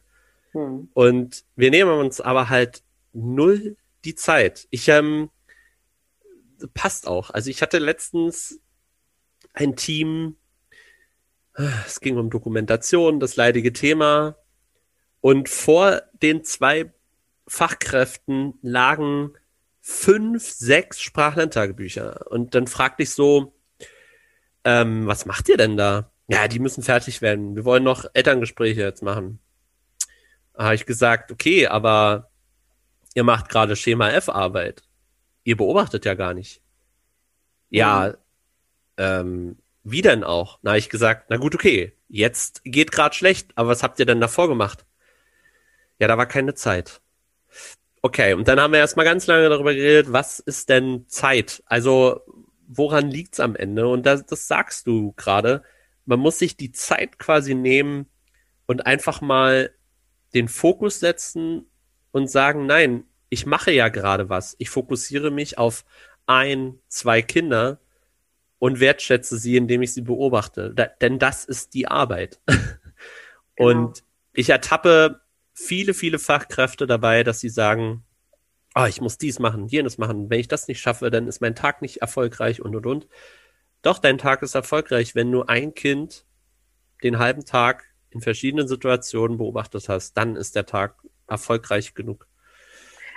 Hm. 0.53 0.89
Und 0.93 1.45
wir 1.55 1.69
nehmen 1.71 1.91
uns 1.91 2.19
aber 2.21 2.49
halt 2.49 2.83
null 3.13 3.77
die 4.03 4.15
Zeit. 4.15 4.67
Ich, 4.71 4.87
ähm, 4.87 5.29
passt 6.73 7.07
auch. 7.07 7.29
Also 7.31 7.49
ich 7.49 7.61
hatte 7.61 7.79
letztens 7.79 8.59
ein 9.53 9.75
Team, 9.75 10.35
es 11.85 11.99
ging 11.99 12.17
um 12.17 12.29
Dokumentation, 12.29 13.19
das 13.19 13.35
leidige 13.35 13.73
Thema. 13.73 14.37
Und 15.19 15.49
vor 15.49 16.01
den 16.21 16.43
zwei 16.43 16.91
Fachkräften 17.47 18.53
lagen 18.61 19.33
fünf, 19.81 20.49
sechs 20.49 21.01
Sprachlerntagebücher. 21.01 22.31
Und 22.31 22.55
dann 22.55 22.67
fragte 22.67 23.03
ich 23.03 23.11
so, 23.11 23.53
ähm, 24.63 25.07
was 25.07 25.25
macht 25.25 25.49
ihr 25.49 25.57
denn 25.57 25.77
da? 25.77 26.11
Ja, 26.27 26.47
die 26.47 26.59
müssen 26.59 26.83
fertig 26.83 27.21
werden. 27.21 27.55
Wir 27.55 27.65
wollen 27.65 27.83
noch 27.83 28.05
Elterngespräche 28.13 28.81
jetzt 28.81 29.03
machen. 29.03 29.39
Da 30.53 30.65
habe 30.65 30.75
ich 30.75 30.85
gesagt, 30.85 31.31
okay, 31.31 31.67
aber 31.67 32.29
ihr 33.15 33.23
macht 33.23 33.49
gerade 33.49 33.75
Schema 33.75 34.09
F-Arbeit. 34.11 34.83
Ihr 35.43 35.57
beobachtet 35.57 36.05
ja 36.05 36.13
gar 36.13 36.33
nicht. 36.33 36.61
Ja, 37.69 38.15
ähm, 39.01 39.57
wie 39.83 40.01
denn 40.03 40.23
auch? 40.23 40.59
Na, 40.61 40.77
ich 40.77 40.89
gesagt, 40.89 41.25
na 41.29 41.37
gut, 41.37 41.55
okay, 41.55 41.93
jetzt 42.07 42.61
geht 42.63 42.91
gerade 42.91 43.15
schlecht, 43.15 43.51
aber 43.55 43.69
was 43.69 43.81
habt 43.81 43.99
ihr 43.99 44.05
denn 44.05 44.21
davor 44.21 44.47
gemacht? 44.47 44.85
Ja, 45.99 46.07
da 46.07 46.17
war 46.17 46.27
keine 46.27 46.53
Zeit. 46.53 47.01
Okay, 48.03 48.33
und 48.33 48.47
dann 48.47 48.59
haben 48.59 48.73
wir 48.73 48.79
erstmal 48.79 49.05
ganz 49.05 49.27
lange 49.27 49.49
darüber 49.49 49.73
geredet, 49.73 50.11
was 50.13 50.39
ist 50.39 50.69
denn 50.69 51.05
Zeit? 51.07 51.63
Also, 51.65 52.21
woran 52.67 53.09
liegt's 53.09 53.39
am 53.39 53.55
Ende? 53.55 53.87
Und 53.87 54.05
das, 54.05 54.25
das 54.25 54.47
sagst 54.47 54.87
du 54.87 55.13
gerade. 55.13 55.63
Man 56.05 56.19
muss 56.19 56.39
sich 56.39 56.57
die 56.57 56.71
Zeit 56.71 57.19
quasi 57.19 57.55
nehmen 57.55 58.07
und 58.67 58.85
einfach 58.85 59.21
mal 59.21 59.71
den 60.33 60.47
Fokus 60.47 60.99
setzen 60.99 61.69
und 62.11 62.29
sagen, 62.29 62.65
nein, 62.65 63.03
ich 63.29 63.45
mache 63.45 63.71
ja 63.71 63.89
gerade 63.89 64.29
was. 64.29 64.55
Ich 64.59 64.69
fokussiere 64.69 65.31
mich 65.31 65.57
auf 65.57 65.85
ein, 66.25 66.79
zwei 66.87 67.21
Kinder 67.21 67.79
und 68.61 68.79
wertschätze 68.79 69.39
sie, 69.39 69.57
indem 69.57 69.81
ich 69.81 69.91
sie 69.91 70.03
beobachte. 70.03 70.71
Da, 70.75 70.85
denn 70.85 71.17
das 71.17 71.45
ist 71.45 71.73
die 71.73 71.87
Arbeit. 71.87 72.39
Genau. 73.57 73.69
Und 73.69 74.03
ich 74.33 74.49
ertappe 74.49 75.19
viele, 75.53 75.93
viele 75.93 76.19
Fachkräfte 76.19 76.87
dabei, 76.87 77.23
dass 77.23 77.41
sie 77.41 77.49
sagen, 77.49 78.05
oh, 78.73 78.85
ich 78.85 79.01
muss 79.01 79.17
dies 79.17 79.39
machen, 79.39 79.67
jenes 79.67 79.97
machen. 79.97 80.29
Wenn 80.29 80.39
ich 80.39 80.47
das 80.47 80.69
nicht 80.69 80.79
schaffe, 80.79 81.11
dann 81.11 81.27
ist 81.27 81.41
mein 81.41 81.53
Tag 81.53 81.81
nicht 81.81 81.97
erfolgreich 81.97 82.61
und 82.61 82.73
und 82.75 82.85
und. 82.87 83.07
Doch, 83.81 83.99
dein 83.99 84.17
Tag 84.17 84.41
ist 84.41 84.55
erfolgreich, 84.55 85.13
wenn 85.13 85.31
du 85.31 85.43
ein 85.43 85.75
Kind 85.75 86.25
den 87.03 87.19
halben 87.19 87.43
Tag 87.43 87.83
in 88.09 88.21
verschiedenen 88.21 88.69
Situationen 88.69 89.37
beobachtet 89.37 89.89
hast, 89.89 90.13
dann 90.13 90.37
ist 90.37 90.55
der 90.55 90.65
Tag 90.65 90.95
erfolgreich 91.27 91.93
genug. 91.93 92.27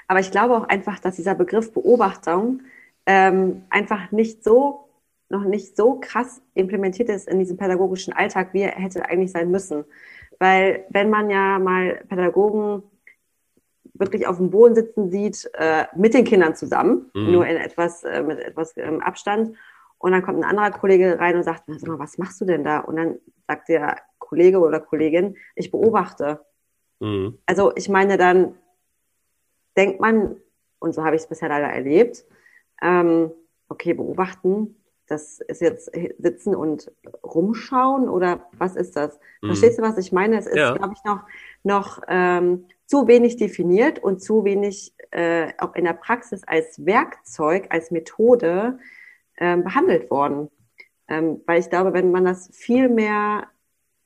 Aber 0.08 0.18
ich 0.18 0.32
glaube 0.32 0.56
auch 0.56 0.68
einfach, 0.68 0.98
dass 0.98 1.16
dieser 1.16 1.36
Begriff 1.36 1.72
Beobachtung 1.72 2.62
ähm, 3.06 3.62
einfach 3.70 4.10
nicht 4.10 4.42
so, 4.42 4.83
noch 5.28 5.44
nicht 5.44 5.76
so 5.76 5.98
krass 6.00 6.42
implementiert 6.54 7.08
ist 7.08 7.28
in 7.28 7.38
diesem 7.38 7.56
pädagogischen 7.56 8.12
Alltag, 8.12 8.52
wie 8.52 8.62
er 8.62 8.72
hätte 8.72 9.04
eigentlich 9.06 9.32
sein 9.32 9.50
müssen. 9.50 9.84
Weil 10.38 10.84
wenn 10.90 11.10
man 11.10 11.30
ja 11.30 11.58
mal 11.58 12.04
Pädagogen 12.08 12.82
wirklich 13.94 14.26
auf 14.26 14.38
dem 14.38 14.50
Boden 14.50 14.74
sitzen 14.74 15.10
sieht, 15.10 15.48
äh, 15.54 15.86
mit 15.96 16.14
den 16.14 16.24
Kindern 16.24 16.54
zusammen, 16.54 17.10
Mhm. 17.14 17.32
nur 17.32 17.46
in 17.46 17.56
etwas, 17.56 18.02
äh, 18.02 18.22
mit 18.22 18.40
etwas 18.40 18.76
ähm, 18.76 19.00
Abstand, 19.00 19.56
und 19.98 20.12
dann 20.12 20.22
kommt 20.22 20.38
ein 20.38 20.44
anderer 20.44 20.70
Kollege 20.70 21.18
rein 21.18 21.36
und 21.36 21.44
sagt, 21.44 21.62
sag 21.66 21.88
mal, 21.88 21.98
was 21.98 22.18
machst 22.18 22.38
du 22.40 22.44
denn 22.44 22.62
da? 22.62 22.80
Und 22.80 22.96
dann 22.96 23.18
sagt 23.46 23.68
der 23.70 23.96
Kollege 24.18 24.58
oder 24.58 24.78
Kollegin, 24.80 25.36
ich 25.54 25.70
beobachte. 25.70 26.44
Mhm. 27.00 27.38
Also 27.46 27.72
ich 27.74 27.88
meine, 27.88 28.18
dann 28.18 28.54
denkt 29.78 30.00
man, 30.00 30.36
und 30.78 30.94
so 30.94 31.04
habe 31.04 31.16
ich 31.16 31.22
es 31.22 31.28
bisher 31.28 31.48
leider 31.48 31.68
erlebt, 31.68 32.26
ähm, 32.82 33.30
okay, 33.68 33.94
beobachten, 33.94 34.76
das 35.06 35.40
ist 35.40 35.60
jetzt 35.60 35.90
sitzen 36.18 36.54
und 36.54 36.90
rumschauen 37.22 38.08
oder 38.08 38.46
was 38.58 38.76
ist 38.76 38.96
das? 38.96 39.18
Mhm. 39.42 39.48
Verstehst 39.48 39.78
du, 39.78 39.82
was 39.82 39.98
ich 39.98 40.12
meine? 40.12 40.38
Es 40.38 40.46
ist, 40.46 40.56
Ja. 40.56 40.74
glaube 40.74 40.94
ich, 40.94 41.04
noch, 41.04 41.24
noch 41.62 42.02
ähm, 42.08 42.66
zu 42.86 43.06
wenig 43.06 43.36
definiert 43.36 43.98
und 43.98 44.22
zu 44.22 44.44
wenig 44.44 44.94
äh, 45.10 45.52
auch 45.58 45.74
in 45.74 45.84
der 45.84 45.92
Praxis 45.94 46.42
als 46.44 46.84
Werkzeug, 46.84 47.66
als 47.70 47.90
Methode 47.90 48.78
ähm, 49.38 49.64
behandelt 49.64 50.10
worden. 50.10 50.50
Ähm, 51.08 51.42
weil 51.46 51.60
ich 51.60 51.70
glaube, 51.70 51.92
wenn 51.92 52.10
man 52.10 52.24
das 52.24 52.50
viel 52.52 52.88
mehr 52.88 53.48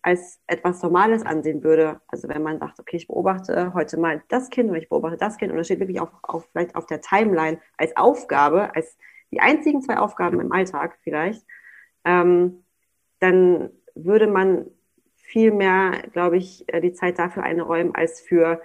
als 0.02 0.40
etwas 0.46 0.82
Normales 0.82 1.24
ansehen 1.24 1.62
würde, 1.62 2.00
also 2.08 2.28
wenn 2.28 2.42
man 2.42 2.58
sagt, 2.61 2.78
okay, 2.80 2.96
ich 2.96 3.08
beobachte 3.08 3.74
heute 3.74 3.98
mal 3.98 4.22
das 4.28 4.48
Kind 4.48 4.70
und 4.70 4.76
ich 4.76 4.88
beobachte 4.88 5.18
das 5.18 5.37
Kind 5.37 5.50
und 5.50 5.58
das 5.58 5.66
steht 5.66 5.80
wirklich 5.80 6.00
auf, 6.00 6.11
auf, 6.22 6.48
vielleicht 6.52 6.76
auf 6.76 6.87
der 6.87 7.00
Timeline 7.00 7.58
als 7.76 7.96
Aufgabe, 7.96 8.74
als 8.74 8.96
die 9.31 9.41
einzigen 9.41 9.83
zwei 9.83 9.99
Aufgaben 9.99 10.41
im 10.41 10.53
Alltag 10.53 10.99
vielleicht, 11.03 11.45
ähm, 12.05 12.64
dann 13.21 13.71
würde 13.95 14.27
man 14.27 14.67
viel 15.14 15.53
mehr, 15.53 16.03
glaube 16.12 16.38
ich, 16.38 16.64
äh, 16.69 16.81
die 16.81 16.93
Zeit 16.93 17.19
dafür 17.19 17.43
einräumen, 17.43 17.95
als 17.95 18.21
für, 18.21 18.62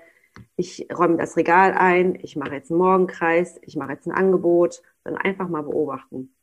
ich 0.56 0.88
räume 0.95 1.17
das 1.17 1.36
Regal 1.36 1.73
ein, 1.73 2.17
ich 2.21 2.36
mache 2.36 2.54
jetzt 2.54 2.71
einen 2.71 2.80
Morgenkreis, 2.80 3.60
ich 3.63 3.76
mache 3.76 3.93
jetzt 3.93 4.08
ein 4.08 4.13
Angebot, 4.13 4.82
sondern 5.04 5.21
einfach 5.21 5.49
mal 5.49 5.63
beobachten. 5.63 6.34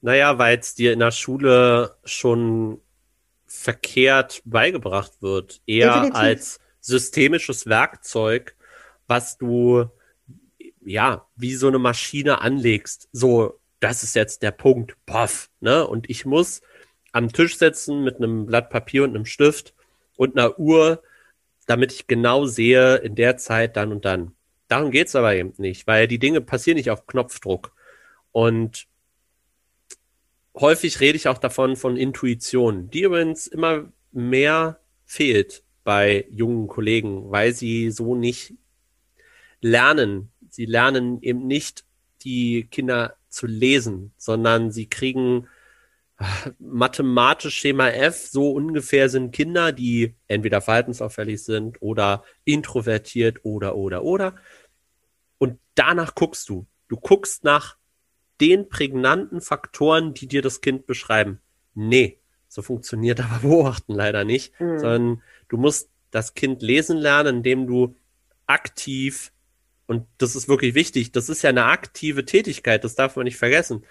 Naja, 0.00 0.38
weil 0.38 0.58
es 0.58 0.74
dir 0.74 0.92
in 0.92 1.00
der 1.00 1.10
Schule 1.10 1.96
schon 2.04 2.80
verkehrt 3.46 4.42
beigebracht 4.44 5.22
wird. 5.22 5.62
Eher 5.66 5.92
Definitiv. 5.92 6.14
als 6.14 6.60
systemisches 6.80 7.66
Werkzeug, 7.66 8.56
was 9.06 9.38
du 9.38 9.86
ja 10.86 11.26
wie 11.36 11.54
so 11.54 11.68
eine 11.68 11.78
Maschine 11.78 12.40
anlegst. 12.40 13.08
So, 13.12 13.60
das 13.80 14.02
ist 14.02 14.14
jetzt 14.14 14.42
der 14.42 14.52
Punkt, 14.52 14.96
paff, 15.06 15.50
ne? 15.60 15.86
Und 15.86 16.08
ich 16.08 16.24
muss 16.24 16.62
am 17.12 17.32
Tisch 17.32 17.58
sitzen 17.58 18.04
mit 18.04 18.16
einem 18.16 18.46
Blatt 18.46 18.70
Papier 18.70 19.04
und 19.04 19.14
einem 19.14 19.26
Stift 19.26 19.74
und 20.16 20.36
einer 20.36 20.58
Uhr, 20.58 21.02
damit 21.66 21.92
ich 21.92 22.06
genau 22.06 22.46
sehe, 22.46 22.96
in 22.96 23.14
der 23.14 23.36
Zeit 23.36 23.76
dann 23.76 23.92
und 23.92 24.04
dann. 24.04 24.32
Darum 24.68 24.90
geht's 24.90 25.14
aber 25.14 25.34
eben 25.34 25.52
nicht, 25.58 25.86
weil 25.86 26.08
die 26.08 26.18
Dinge 26.18 26.40
passieren 26.40 26.76
nicht 26.76 26.90
auf 26.90 27.06
Knopfdruck. 27.06 27.72
Und 28.32 28.86
häufig 30.54 31.00
rede 31.00 31.16
ich 31.16 31.28
auch 31.28 31.38
davon 31.38 31.76
von 31.76 31.96
Intuition, 31.96 32.90
die 32.90 33.02
übrigens 33.02 33.46
immer 33.46 33.90
mehr 34.12 34.80
fehlt 35.04 35.62
bei 35.84 36.26
jungen 36.30 36.66
Kollegen, 36.66 37.30
weil 37.30 37.52
sie 37.52 37.90
so 37.90 38.14
nicht 38.16 38.54
lernen. 39.60 40.32
Sie 40.50 40.66
lernen 40.66 41.20
eben 41.22 41.46
nicht, 41.46 41.84
die 42.22 42.66
Kinder 42.70 43.16
zu 43.28 43.46
lesen, 43.46 44.12
sondern 44.16 44.70
sie 44.70 44.88
kriegen 44.88 45.48
ah, 46.16 46.50
mathematisch 46.58 47.56
Schema 47.56 47.88
F, 47.88 48.28
so 48.28 48.50
ungefähr 48.52 49.08
sind 49.08 49.32
Kinder, 49.32 49.72
die 49.72 50.14
entweder 50.26 50.60
verhaltensauffällig 50.60 51.44
sind 51.44 51.80
oder 51.80 52.24
introvertiert 52.44 53.44
oder, 53.44 53.76
oder, 53.76 54.02
oder. 54.02 54.36
Und 55.38 55.58
danach 55.74 56.14
guckst 56.14 56.48
du. 56.48 56.66
Du 56.88 56.96
guckst 56.96 57.44
nach 57.44 57.76
den 58.40 58.68
prägnanten 58.68 59.40
Faktoren, 59.40 60.14
die 60.14 60.26
dir 60.26 60.42
das 60.42 60.60
Kind 60.60 60.86
beschreiben. 60.86 61.40
Nee, 61.74 62.18
So 62.48 62.62
funktioniert 62.62 63.20
aber 63.24 63.40
Beobachten 63.40 63.94
leider 63.94 64.24
nicht, 64.24 64.58
mhm. 64.60 64.78
sondern 64.78 65.22
du 65.48 65.56
musst 65.56 65.90
das 66.10 66.34
Kind 66.34 66.62
lesen 66.62 66.96
lernen, 66.96 67.36
indem 67.36 67.66
du 67.66 67.96
aktiv, 68.46 69.32
und 69.86 70.06
das 70.18 70.34
ist 70.34 70.48
wirklich 70.48 70.74
wichtig, 70.74 71.12
das 71.12 71.28
ist 71.28 71.42
ja 71.42 71.50
eine 71.50 71.64
aktive 71.66 72.24
Tätigkeit, 72.24 72.82
das 72.84 72.94
darf 72.94 73.16
man 73.16 73.24
nicht 73.24 73.36
vergessen. 73.36 73.84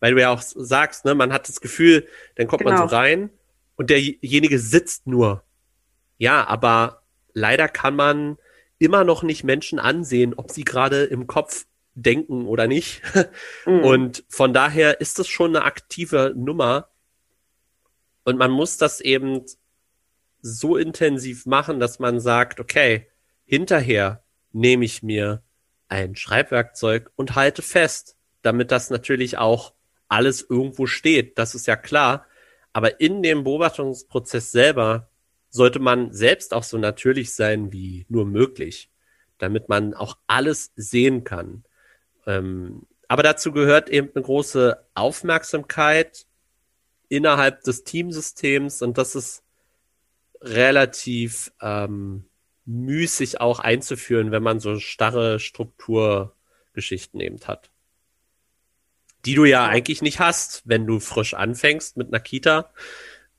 Weil 0.00 0.14
du 0.14 0.20
ja 0.20 0.30
auch 0.30 0.42
sagst, 0.42 1.04
ne, 1.04 1.14
man 1.14 1.32
hat 1.32 1.48
das 1.48 1.60
Gefühl, 1.60 2.06
dann 2.34 2.46
kommt 2.48 2.62
genau. 2.62 2.72
man 2.72 2.78
so 2.80 2.86
genau. 2.86 2.96
rein 2.96 3.30
und 3.76 3.90
derjenige 3.90 4.58
sitzt 4.58 5.06
nur. 5.06 5.44
Ja, 6.18 6.46
aber 6.46 7.02
leider 7.32 7.68
kann 7.68 7.96
man 7.96 8.38
immer 8.78 9.04
noch 9.04 9.22
nicht 9.22 9.44
Menschen 9.44 9.78
ansehen, 9.78 10.34
ob 10.34 10.50
sie 10.50 10.64
gerade 10.64 11.04
im 11.04 11.26
Kopf 11.26 11.66
denken 11.94 12.46
oder 12.46 12.66
nicht. 12.66 13.02
Mhm. 13.66 13.80
Und 13.80 14.24
von 14.28 14.54
daher 14.54 15.00
ist 15.00 15.18
das 15.18 15.26
schon 15.26 15.56
eine 15.56 15.64
aktive 15.64 16.32
Nummer. 16.36 16.88
Und 18.22 18.38
man 18.38 18.52
muss 18.52 18.76
das 18.76 19.00
eben 19.00 19.44
so 20.40 20.76
intensiv 20.76 21.46
machen, 21.46 21.80
dass 21.80 21.98
man 21.98 22.20
sagt, 22.20 22.60
okay, 22.60 23.08
hinterher 23.44 24.22
nehme 24.56 24.86
ich 24.86 25.02
mir 25.02 25.42
ein 25.88 26.16
Schreibwerkzeug 26.16 27.10
und 27.14 27.34
halte 27.34 27.62
fest, 27.62 28.16
damit 28.42 28.70
das 28.70 28.90
natürlich 28.90 29.36
auch 29.38 29.74
alles 30.08 30.44
irgendwo 30.48 30.86
steht. 30.86 31.38
Das 31.38 31.54
ist 31.54 31.66
ja 31.66 31.76
klar. 31.76 32.26
Aber 32.72 33.00
in 33.00 33.22
dem 33.22 33.44
Beobachtungsprozess 33.44 34.50
selber 34.52 35.10
sollte 35.50 35.78
man 35.78 36.12
selbst 36.12 36.54
auch 36.54 36.62
so 36.62 36.78
natürlich 36.78 37.34
sein 37.34 37.72
wie 37.72 38.06
nur 38.08 38.24
möglich, 38.24 38.90
damit 39.38 39.68
man 39.68 39.94
auch 39.94 40.16
alles 40.26 40.72
sehen 40.74 41.24
kann. 41.24 41.64
Ähm, 42.26 42.86
aber 43.08 43.22
dazu 43.22 43.52
gehört 43.52 43.88
eben 43.90 44.10
eine 44.14 44.24
große 44.24 44.84
Aufmerksamkeit 44.94 46.26
innerhalb 47.08 47.62
des 47.62 47.84
Teamsystems 47.84 48.82
und 48.82 48.98
das 48.98 49.14
ist 49.14 49.44
relativ 50.40 51.52
ähm, 51.60 52.24
müßig 52.66 53.40
auch 53.40 53.60
einzuführen, 53.60 54.32
wenn 54.32 54.42
man 54.42 54.60
so 54.60 54.78
starre 54.78 55.38
Strukturgeschichten 55.38 57.20
eben 57.20 57.38
hat. 57.46 57.70
Die 59.24 59.34
du 59.34 59.44
ja 59.44 59.66
eigentlich 59.66 60.02
nicht 60.02 60.20
hast, 60.20 60.62
wenn 60.66 60.86
du 60.86 61.00
frisch 61.00 61.34
anfängst 61.34 61.96
mit 61.96 62.08
einer 62.08 62.20
Kita, 62.20 62.70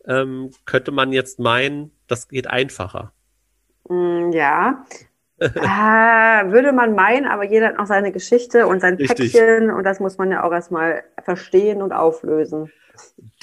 ähm, 0.06 0.52
könnte 0.66 0.92
man 0.92 1.12
jetzt 1.12 1.40
meinen, 1.40 1.92
das 2.08 2.28
geht 2.30 2.48
einfacher. 2.48 3.14
Mm, 3.88 4.32
ja, 4.32 4.86
ah, 5.60 6.50
würde 6.52 6.72
man 6.72 6.96
meinen, 6.96 7.26
aber 7.26 7.44
jeder 7.44 7.68
hat 7.68 7.78
noch 7.78 7.86
seine 7.86 8.12
Geschichte 8.12 8.66
und 8.66 8.80
sein 8.80 8.96
Richtig. 8.96 9.34
Päckchen 9.34 9.70
und 9.70 9.84
das 9.84 10.00
muss 10.00 10.18
man 10.18 10.32
ja 10.32 10.44
auch 10.44 10.52
erstmal 10.52 11.04
verstehen 11.24 11.82
und 11.82 11.92
auflösen. 11.92 12.72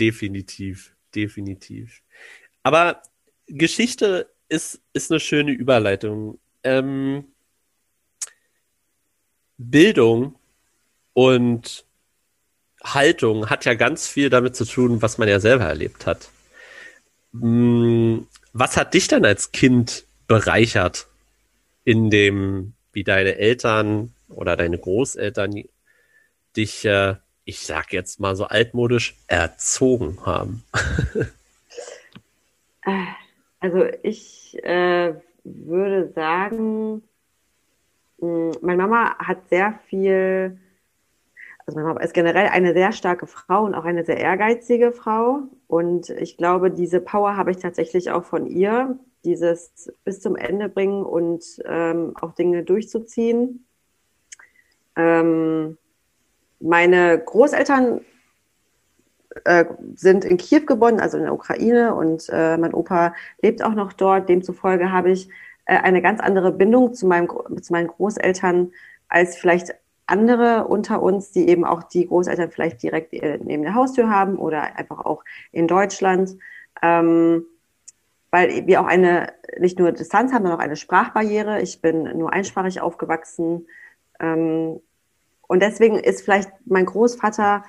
Definitiv, 0.01 0.97
definitiv. 1.15 2.03
Aber 2.63 3.03
Geschichte 3.47 4.34
ist, 4.49 4.81
ist 4.93 5.11
eine 5.11 5.21
schöne 5.21 5.53
Überleitung. 5.53 6.39
Ähm, 6.63 7.25
Bildung 9.57 10.35
und 11.13 11.85
Haltung 12.83 13.49
hat 13.49 13.65
ja 13.65 13.75
ganz 13.75 14.07
viel 14.07 14.31
damit 14.31 14.57
zu 14.57 14.65
tun, 14.65 15.01
was 15.03 15.19
man 15.19 15.29
ja 15.29 15.41
selber 15.41 15.65
erlebt 15.65 16.07
hat. 16.07 16.31
Hm, 17.33 18.27
was 18.53 18.77
hat 18.77 18.95
dich 18.95 19.09
denn 19.09 19.25
als 19.25 19.53
Kind 19.53 20.05
bereichert 20.27 21.07
in 21.85 22.11
dem, 22.11 22.75
wie 22.93 23.05
deine 23.05 23.37
Eltern 23.37 24.13
oder 24.29 24.57
deine 24.57 24.79
Großeltern 24.79 25.65
dich, 26.57 26.85
äh, 26.85 27.17
ich 27.45 27.61
sag 27.61 27.93
jetzt 27.93 28.21
mal 28.21 28.37
so 28.37 28.45
altmodisch, 28.45 29.17
erzogen 29.27 30.19
haben? 30.25 30.65
also 33.65 33.87
ich 34.03 34.63
äh, 34.63 35.15
würde 35.43 36.13
sagen, 36.15 37.03
hm, 38.21 38.53
meine 38.61 38.83
Mama 38.83 39.17
hat 39.19 39.49
sehr 39.49 39.79
viel, 39.87 40.59
also 41.65 41.79
meine 41.79 41.89
Mama 41.89 42.01
ist 42.03 42.13
generell 42.13 42.49
eine 42.49 42.75
sehr 42.75 42.93
starke 42.93 43.27
Frau 43.27 43.65
und 43.65 43.75
auch 43.75 43.87
eine 43.87 44.05
sehr 44.05 44.19
ehrgeizige 44.19 44.93
Frau. 44.93 45.45
Und 45.67 46.11
ich 46.11 46.37
glaube, 46.37 46.71
diese 46.71 47.01
Power 47.01 47.39
habe 47.39 47.53
ich 47.53 47.57
tatsächlich 47.57 48.11
auch 48.11 48.25
von 48.25 48.45
ihr 48.45 48.99
dieses 49.25 49.91
bis 50.05 50.21
zum 50.21 50.37
Ende 50.37 50.69
bringen 50.69 51.03
und 51.03 51.43
ähm, 51.65 52.13
auch 52.21 52.35
Dinge 52.35 52.65
durchzuziehen. 52.65 53.65
Ähm, 54.95 55.79
meine 56.61 57.19
Großeltern 57.19 58.03
äh, 59.45 59.65
sind 59.95 60.25
in 60.25 60.37
Kiew 60.37 60.67
geboren, 60.67 61.01
also 61.01 61.17
in 61.17 61.25
der 61.25 61.35
Ukraine, 61.35 61.95
und 61.95 62.29
äh, 62.33 62.57
mein 62.57 62.75
Opa 62.75 63.15
lebt 63.43 63.63
auch 63.65 63.75
noch 63.75 63.93
dort. 63.93 64.29
Demzufolge 64.29 64.93
habe 64.93 65.11
ich 65.11 65.29
äh, 65.67 65.77
eine 65.77 66.03
ganz 66.03 66.21
andere 66.21 66.53
Bindung 66.53 66.95
zu, 66.95 67.07
meinem, 67.07 67.29
zu 67.61 67.73
meinen 67.73 67.89
Großeltern 67.89 68.73
als 69.09 69.37
vielleicht 69.37 69.75
andere 70.07 70.67
unter 70.67 71.03
uns, 71.03 71.31
die 71.31 71.49
eben 71.49 71.65
auch 71.65 71.83
die 71.83 72.07
Großeltern 72.07 72.51
vielleicht 72.51 72.83
direkt 72.83 73.13
äh, 73.15 73.39
neben 73.43 73.63
der 73.63 73.75
Haustür 73.75 74.09
haben 74.11 74.37
oder 74.37 74.77
einfach 74.77 75.05
auch 75.05 75.25
in 75.53 75.67
Deutschland. 75.67 76.37
Ähm, 76.83 77.47
weil 78.31 78.67
wir 78.67 78.81
auch 78.81 78.87
eine, 78.87 79.33
nicht 79.61 79.79
nur 79.79 79.93
Distanz 79.93 80.33
haben, 80.33 80.43
sondern 80.43 80.59
auch 80.59 80.65
eine 80.65 80.75
Sprachbarriere. 80.75 81.63
Ich 81.63 81.81
bin 81.81 82.03
nur 82.19 82.33
einsprachig 82.33 82.81
aufgewachsen. 82.81 83.69
Ähm, 84.19 84.81
und 85.47 85.63
deswegen 85.63 85.99
ist 86.01 86.23
vielleicht 86.23 86.51
mein 86.67 86.85
Großvater 86.85 87.63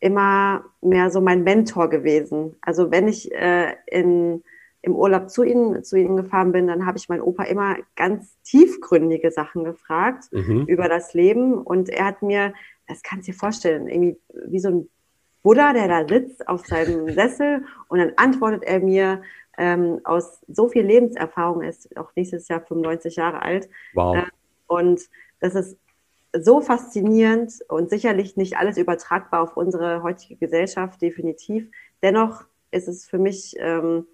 immer 0.00 0.64
mehr 0.80 1.10
so 1.10 1.20
mein 1.20 1.42
Mentor 1.42 1.90
gewesen. 1.90 2.56
Also 2.60 2.90
wenn 2.90 3.08
ich 3.08 3.32
äh, 3.32 3.74
in, 3.86 4.42
im 4.82 4.94
Urlaub 4.94 5.30
zu 5.30 5.42
ihnen, 5.42 5.82
zu 5.82 5.96
ihnen 5.96 6.16
gefahren 6.16 6.52
bin, 6.52 6.66
dann 6.68 6.86
habe 6.86 6.98
ich 6.98 7.08
meinen 7.08 7.22
Opa 7.22 7.44
immer 7.44 7.76
ganz 7.96 8.40
tiefgründige 8.42 9.30
Sachen 9.30 9.64
gefragt 9.64 10.24
mhm. 10.32 10.66
über 10.66 10.88
das 10.88 11.14
Leben. 11.14 11.54
Und 11.54 11.88
er 11.88 12.06
hat 12.06 12.22
mir, 12.22 12.54
das 12.86 13.02
kannst 13.02 13.26
du 13.26 13.32
dir 13.32 13.38
vorstellen, 13.38 13.88
irgendwie 13.88 14.18
wie 14.46 14.60
so 14.60 14.68
ein 14.68 14.88
Buddha, 15.42 15.72
der 15.72 15.88
da 15.88 16.06
sitzt 16.06 16.48
auf 16.48 16.66
seinem 16.66 17.08
Sessel 17.14 17.64
und 17.88 17.98
dann 17.98 18.12
antwortet 18.16 18.64
er 18.64 18.80
mir 18.80 19.22
ähm, 19.56 20.00
aus 20.04 20.40
so 20.46 20.68
viel 20.68 20.84
Lebenserfahrung 20.84 21.62
ist, 21.62 21.96
auch 21.96 22.10
nächstes 22.14 22.46
Jahr 22.48 22.60
95 22.60 23.16
Jahre 23.16 23.42
alt. 23.42 23.68
Wow. 23.94 24.16
Äh, 24.16 24.22
und 24.68 25.00
das 25.40 25.54
ist 25.54 25.76
so 26.32 26.60
faszinierend 26.60 27.52
und 27.68 27.90
sicherlich 27.90 28.36
nicht 28.36 28.56
alles 28.58 28.76
übertragbar 28.76 29.42
auf 29.42 29.56
unsere 29.56 30.02
heutige 30.02 30.36
Gesellschaft, 30.36 31.00
definitiv. 31.00 31.70
Dennoch 32.02 32.44
ist 32.70 32.88
es 32.88 33.06
für 33.06 33.18
mich 33.18 33.56
ähm, 33.58 34.06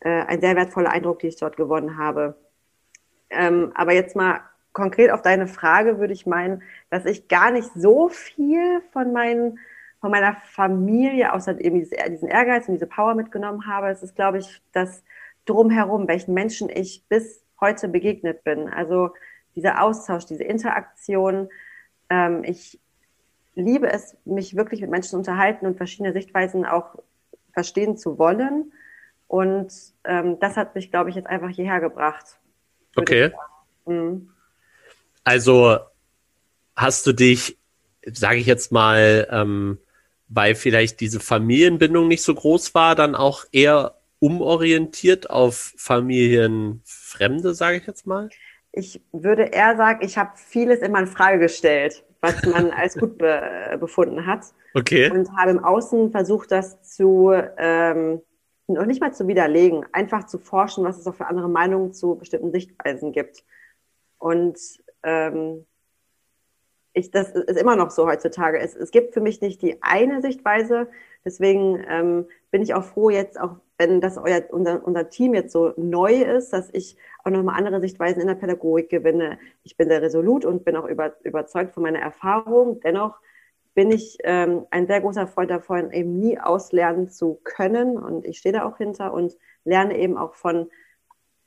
äh, 0.00 0.22
ein 0.22 0.40
sehr 0.40 0.56
wertvoller 0.56 0.90
Eindruck, 0.90 1.18
den 1.20 1.30
ich 1.30 1.36
dort 1.36 1.56
gewonnen 1.56 1.98
habe. 1.98 2.36
Ähm, 3.30 3.72
aber 3.74 3.92
jetzt 3.92 4.14
mal 4.14 4.40
konkret 4.72 5.10
auf 5.10 5.22
deine 5.22 5.46
Frage 5.46 5.98
würde 5.98 6.12
ich 6.12 6.26
meinen, 6.26 6.62
dass 6.90 7.04
ich 7.04 7.28
gar 7.28 7.50
nicht 7.50 7.70
so 7.74 8.08
viel 8.08 8.80
von 8.92 9.12
meinen 9.12 9.58
von 10.04 10.10
meiner 10.10 10.36
Familie, 10.50 11.32
außer 11.32 11.58
eben 11.62 11.78
diesen 11.78 12.28
Ehrgeiz 12.28 12.68
und 12.68 12.74
diese 12.74 12.86
Power 12.86 13.14
mitgenommen 13.14 13.66
habe. 13.66 13.88
Es 13.88 14.02
ist, 14.02 14.14
glaube 14.14 14.36
ich, 14.36 14.60
das 14.72 15.02
drumherum, 15.46 16.06
welchen 16.08 16.34
Menschen 16.34 16.68
ich 16.68 17.06
bis 17.08 17.42
heute 17.58 17.88
begegnet 17.88 18.44
bin. 18.44 18.68
Also 18.68 19.14
dieser 19.56 19.82
Austausch, 19.82 20.26
diese 20.26 20.44
Interaktion. 20.44 21.48
Ähm, 22.10 22.44
ich 22.44 22.78
liebe 23.54 23.92
es, 23.92 24.16
mich 24.24 24.56
wirklich 24.56 24.80
mit 24.80 24.90
Menschen 24.90 25.10
zu 25.10 25.16
unterhalten 25.16 25.66
und 25.66 25.76
verschiedene 25.76 26.12
Sichtweisen 26.12 26.64
auch 26.64 26.96
verstehen 27.52 27.96
zu 27.96 28.18
wollen. 28.18 28.72
Und 29.28 29.72
ähm, 30.04 30.38
das 30.40 30.56
hat 30.56 30.74
mich, 30.74 30.90
glaube 30.90 31.10
ich, 31.10 31.16
jetzt 31.16 31.28
einfach 31.28 31.50
hierher 31.50 31.80
gebracht. 31.80 32.38
Okay. 32.96 33.32
Mhm. 33.86 34.30
Also 35.24 35.78
hast 36.76 37.06
du 37.06 37.12
dich, 37.12 37.56
sage 38.04 38.38
ich 38.38 38.46
jetzt 38.46 38.72
mal, 38.72 39.26
ähm, 39.30 39.78
weil 40.28 40.54
vielleicht 40.54 41.00
diese 41.00 41.20
Familienbindung 41.20 42.08
nicht 42.08 42.22
so 42.22 42.34
groß 42.34 42.74
war, 42.74 42.94
dann 42.94 43.14
auch 43.14 43.44
eher 43.52 43.94
umorientiert 44.18 45.30
auf 45.30 45.74
Familienfremde, 45.76 47.54
sage 47.54 47.78
ich 47.78 47.86
jetzt 47.86 48.06
mal? 48.06 48.28
Ich 48.76 49.00
würde 49.12 49.44
eher 49.44 49.76
sagen, 49.76 50.00
ich 50.04 50.18
habe 50.18 50.32
vieles 50.34 50.80
immer 50.80 50.98
in 50.98 51.06
Frage 51.06 51.38
gestellt, 51.38 52.04
was 52.20 52.44
man 52.44 52.70
als 52.76 52.96
gut 52.96 53.18
be 53.18 53.76
befunden 53.78 54.26
hat. 54.26 54.46
Okay. 54.74 55.10
Und 55.10 55.30
habe 55.36 55.52
im 55.52 55.62
Außen 55.62 56.10
versucht, 56.10 56.50
das 56.50 56.82
zu 56.82 57.32
ähm, 57.56 58.20
noch 58.66 58.86
nicht 58.86 59.00
mal 59.00 59.12
zu 59.12 59.28
widerlegen, 59.28 59.84
einfach 59.92 60.24
zu 60.26 60.38
forschen, 60.38 60.84
was 60.84 60.98
es 60.98 61.06
auch 61.06 61.14
für 61.14 61.26
andere 61.26 61.48
Meinungen 61.48 61.92
zu 61.92 62.16
bestimmten 62.16 62.50
Sichtweisen 62.50 63.12
gibt. 63.12 63.44
Und 64.18 64.58
ähm, 65.02 65.66
ich, 66.94 67.10
das 67.10 67.30
ist 67.30 67.58
immer 67.58 67.76
noch 67.76 67.90
so 67.90 68.06
heutzutage. 68.06 68.58
Es, 68.58 68.74
es 68.74 68.90
gibt 68.90 69.14
für 69.14 69.20
mich 69.20 69.40
nicht 69.40 69.60
die 69.62 69.82
eine 69.82 70.22
Sichtweise. 70.22 70.88
Deswegen 71.24 71.84
ähm, 71.88 72.26
bin 72.50 72.62
ich 72.62 72.74
auch 72.74 72.84
froh 72.84 73.10
jetzt, 73.10 73.38
auch 73.38 73.56
wenn 73.78 74.00
das 74.00 74.18
euer, 74.18 74.42
unser, 74.50 74.84
unser 74.86 75.08
Team 75.08 75.34
jetzt 75.34 75.52
so 75.52 75.72
neu 75.76 76.22
ist, 76.22 76.52
dass 76.52 76.68
ich 76.72 76.96
auch 77.24 77.30
nochmal 77.30 77.56
andere 77.58 77.80
Sichtweisen 77.80 78.20
in 78.20 78.28
der 78.28 78.34
Pädagogik 78.34 78.88
gewinne. 78.88 79.38
Ich 79.62 79.76
bin 79.76 79.88
sehr 79.88 80.02
resolut 80.02 80.44
und 80.44 80.64
bin 80.64 80.76
auch 80.76 80.86
über, 80.86 81.14
überzeugt 81.24 81.74
von 81.74 81.82
meiner 81.82 81.98
Erfahrung. 81.98 82.80
Dennoch 82.80 83.18
bin 83.74 83.90
ich 83.90 84.18
ähm, 84.22 84.66
ein 84.70 84.86
sehr 84.86 85.00
großer 85.00 85.26
Freund 85.26 85.50
davon, 85.50 85.90
eben 85.90 86.20
nie 86.20 86.38
auslernen 86.38 87.10
zu 87.10 87.40
können. 87.42 87.98
Und 87.98 88.24
ich 88.24 88.38
stehe 88.38 88.52
da 88.52 88.64
auch 88.64 88.76
hinter 88.76 89.12
und 89.12 89.36
lerne 89.64 89.98
eben 89.98 90.16
auch 90.16 90.34
von, 90.34 90.70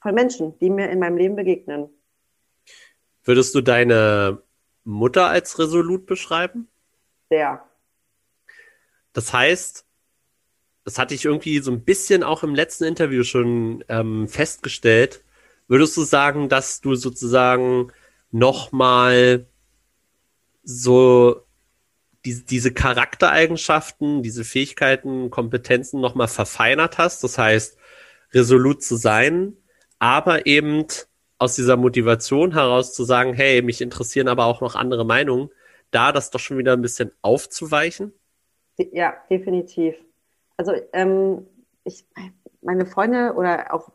von 0.02 0.14
Menschen, 0.14 0.60
die 0.60 0.70
mir 0.70 0.90
in 0.90 1.00
meinem 1.00 1.18
Leben 1.18 1.38
begegnen. 1.38 1.90
Würdest 3.24 3.56
du 3.56 3.62
deine 3.62 4.42
Mutter 4.84 5.28
als 5.28 5.60
resolut 5.60 6.06
beschreiben? 6.06 6.68
Sehr. 7.30 7.64
Das 9.14 9.34
heißt, 9.34 9.87
das 10.88 10.98
hatte 10.98 11.14
ich 11.14 11.26
irgendwie 11.26 11.60
so 11.60 11.70
ein 11.70 11.82
bisschen 11.82 12.24
auch 12.24 12.44
im 12.44 12.56
letzten 12.56 12.86
Interview 12.86 13.24
schon 13.24 13.84
ähm, 13.90 14.26
festgestellt. 14.30 15.22
Würdest 15.68 15.98
du 15.98 16.04
sagen, 16.04 16.48
dass 16.48 16.80
du 16.80 16.96
sozusagen 16.96 17.92
nochmal 18.32 19.48
so 20.64 21.42
die, 22.24 22.46
diese 22.46 22.72
Charaktereigenschaften, 22.72 24.24
diese 24.24 24.46
Fähigkeiten, 24.46 25.30
Kompetenzen 25.30 26.00
nochmal 26.00 26.30
verfeinert 26.30 26.98
hast? 26.98 27.22
Das 27.22 27.38
heißt, 27.38 27.78
resolut 28.32 28.82
zu 28.82 28.96
sein, 28.96 29.58
aber 30.00 30.46
eben 30.46 30.86
aus 31.38 31.56
dieser 31.56 31.76
Motivation 31.76 32.54
heraus 32.54 32.94
zu 32.94 33.04
sagen, 33.04 33.34
hey, 33.34 33.62
mich 33.62 33.82
interessieren 33.82 34.30
aber 34.30 34.46
auch 34.46 34.62
noch 34.62 34.76
andere 34.76 35.06
Meinungen, 35.06 35.50
da 35.92 36.14
das 36.14 36.32
doch 36.32 36.40
schon 36.40 36.58
wieder 36.58 36.72
ein 36.72 36.82
bisschen 36.82 37.12
aufzuweichen? 37.22 38.14
Ja, 38.78 39.18
definitiv. 39.30 39.96
Also 40.58 40.74
ähm, 40.94 41.48
ich, 41.84 42.06
meine 42.62 42.86
Freunde 42.86 43.34
oder 43.36 43.74
auch 43.74 43.90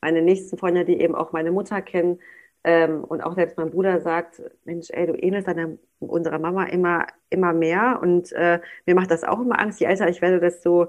meine 0.00 0.22
nächsten 0.22 0.56
Freunde, 0.56 0.84
die 0.84 1.00
eben 1.00 1.14
auch 1.14 1.32
meine 1.32 1.50
Mutter 1.50 1.82
kennen 1.82 2.20
ähm, 2.62 3.04
und 3.04 3.22
auch 3.22 3.34
selbst 3.34 3.58
mein 3.58 3.70
Bruder 3.70 4.00
sagt, 4.00 4.42
Mensch, 4.64 4.88
ey, 4.90 5.06
du 5.06 5.14
ähnelst 5.14 5.48
deiner, 5.48 5.76
unserer 5.98 6.38
Mama 6.38 6.64
immer, 6.64 7.06
immer 7.30 7.52
mehr 7.52 7.98
und 8.00 8.32
äh, 8.32 8.60
mir 8.86 8.94
macht 8.94 9.10
das 9.10 9.24
auch 9.24 9.40
immer 9.40 9.60
Angst. 9.60 9.80
Je 9.80 9.86
älter 9.86 10.08
ich 10.08 10.22
werde, 10.22 10.40
desto 10.40 10.88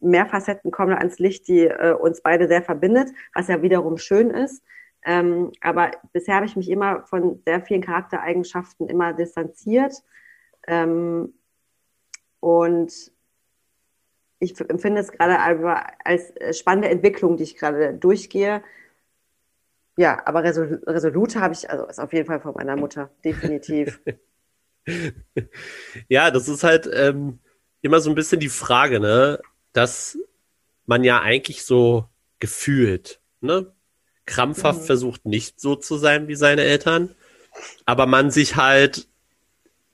mehr 0.00 0.26
Facetten 0.26 0.70
kommen 0.70 0.92
ans 0.92 1.18
Licht, 1.18 1.48
die 1.48 1.66
äh, 1.66 1.94
uns 1.94 2.22
beide 2.22 2.48
sehr 2.48 2.62
verbindet, 2.62 3.10
was 3.34 3.48
ja 3.48 3.62
wiederum 3.62 3.98
schön 3.98 4.30
ist. 4.30 4.62
Ähm, 5.04 5.52
aber 5.60 5.90
bisher 6.12 6.36
habe 6.36 6.46
ich 6.46 6.56
mich 6.56 6.70
immer 6.70 7.06
von 7.06 7.42
sehr 7.44 7.60
vielen 7.62 7.82
Charaktereigenschaften 7.82 8.88
immer 8.88 9.12
distanziert. 9.12 9.94
Ähm, 10.66 11.34
und 12.40 13.12
ich 14.40 14.58
empfinde 14.58 15.00
es 15.00 15.12
gerade 15.12 15.38
als 16.04 16.30
äh, 16.36 16.52
spannende 16.52 16.88
Entwicklung, 16.88 17.36
die 17.36 17.44
ich 17.44 17.56
gerade 17.56 17.94
durchgehe. 17.94 18.62
Ja, 19.96 20.22
aber 20.24 20.42
Resol 20.42 20.82
Resolute 20.86 21.40
habe 21.40 21.52
ich, 21.52 21.68
also 21.68 21.86
ist 21.86 22.00
auf 22.00 22.12
jeden 22.12 22.26
Fall 22.26 22.40
von 22.40 22.54
meiner 22.54 22.74
Mutter, 22.74 23.10
definitiv. 23.22 24.00
ja, 26.08 26.30
das 26.30 26.48
ist 26.48 26.64
halt 26.64 26.88
ähm, 26.92 27.38
immer 27.82 28.00
so 28.00 28.08
ein 28.08 28.14
bisschen 28.14 28.40
die 28.40 28.48
Frage, 28.48 28.98
ne, 28.98 29.40
dass 29.74 30.18
man 30.86 31.04
ja 31.04 31.20
eigentlich 31.20 31.64
so 31.64 32.06
gefühlt, 32.38 33.20
ne, 33.42 33.72
krampfhaft 34.24 34.80
mhm. 34.80 34.86
versucht, 34.86 35.26
nicht 35.26 35.60
so 35.60 35.76
zu 35.76 35.98
sein 35.98 36.28
wie 36.28 36.34
seine 36.34 36.62
Eltern, 36.62 37.14
aber 37.84 38.06
man 38.06 38.30
sich 38.30 38.56
halt 38.56 39.06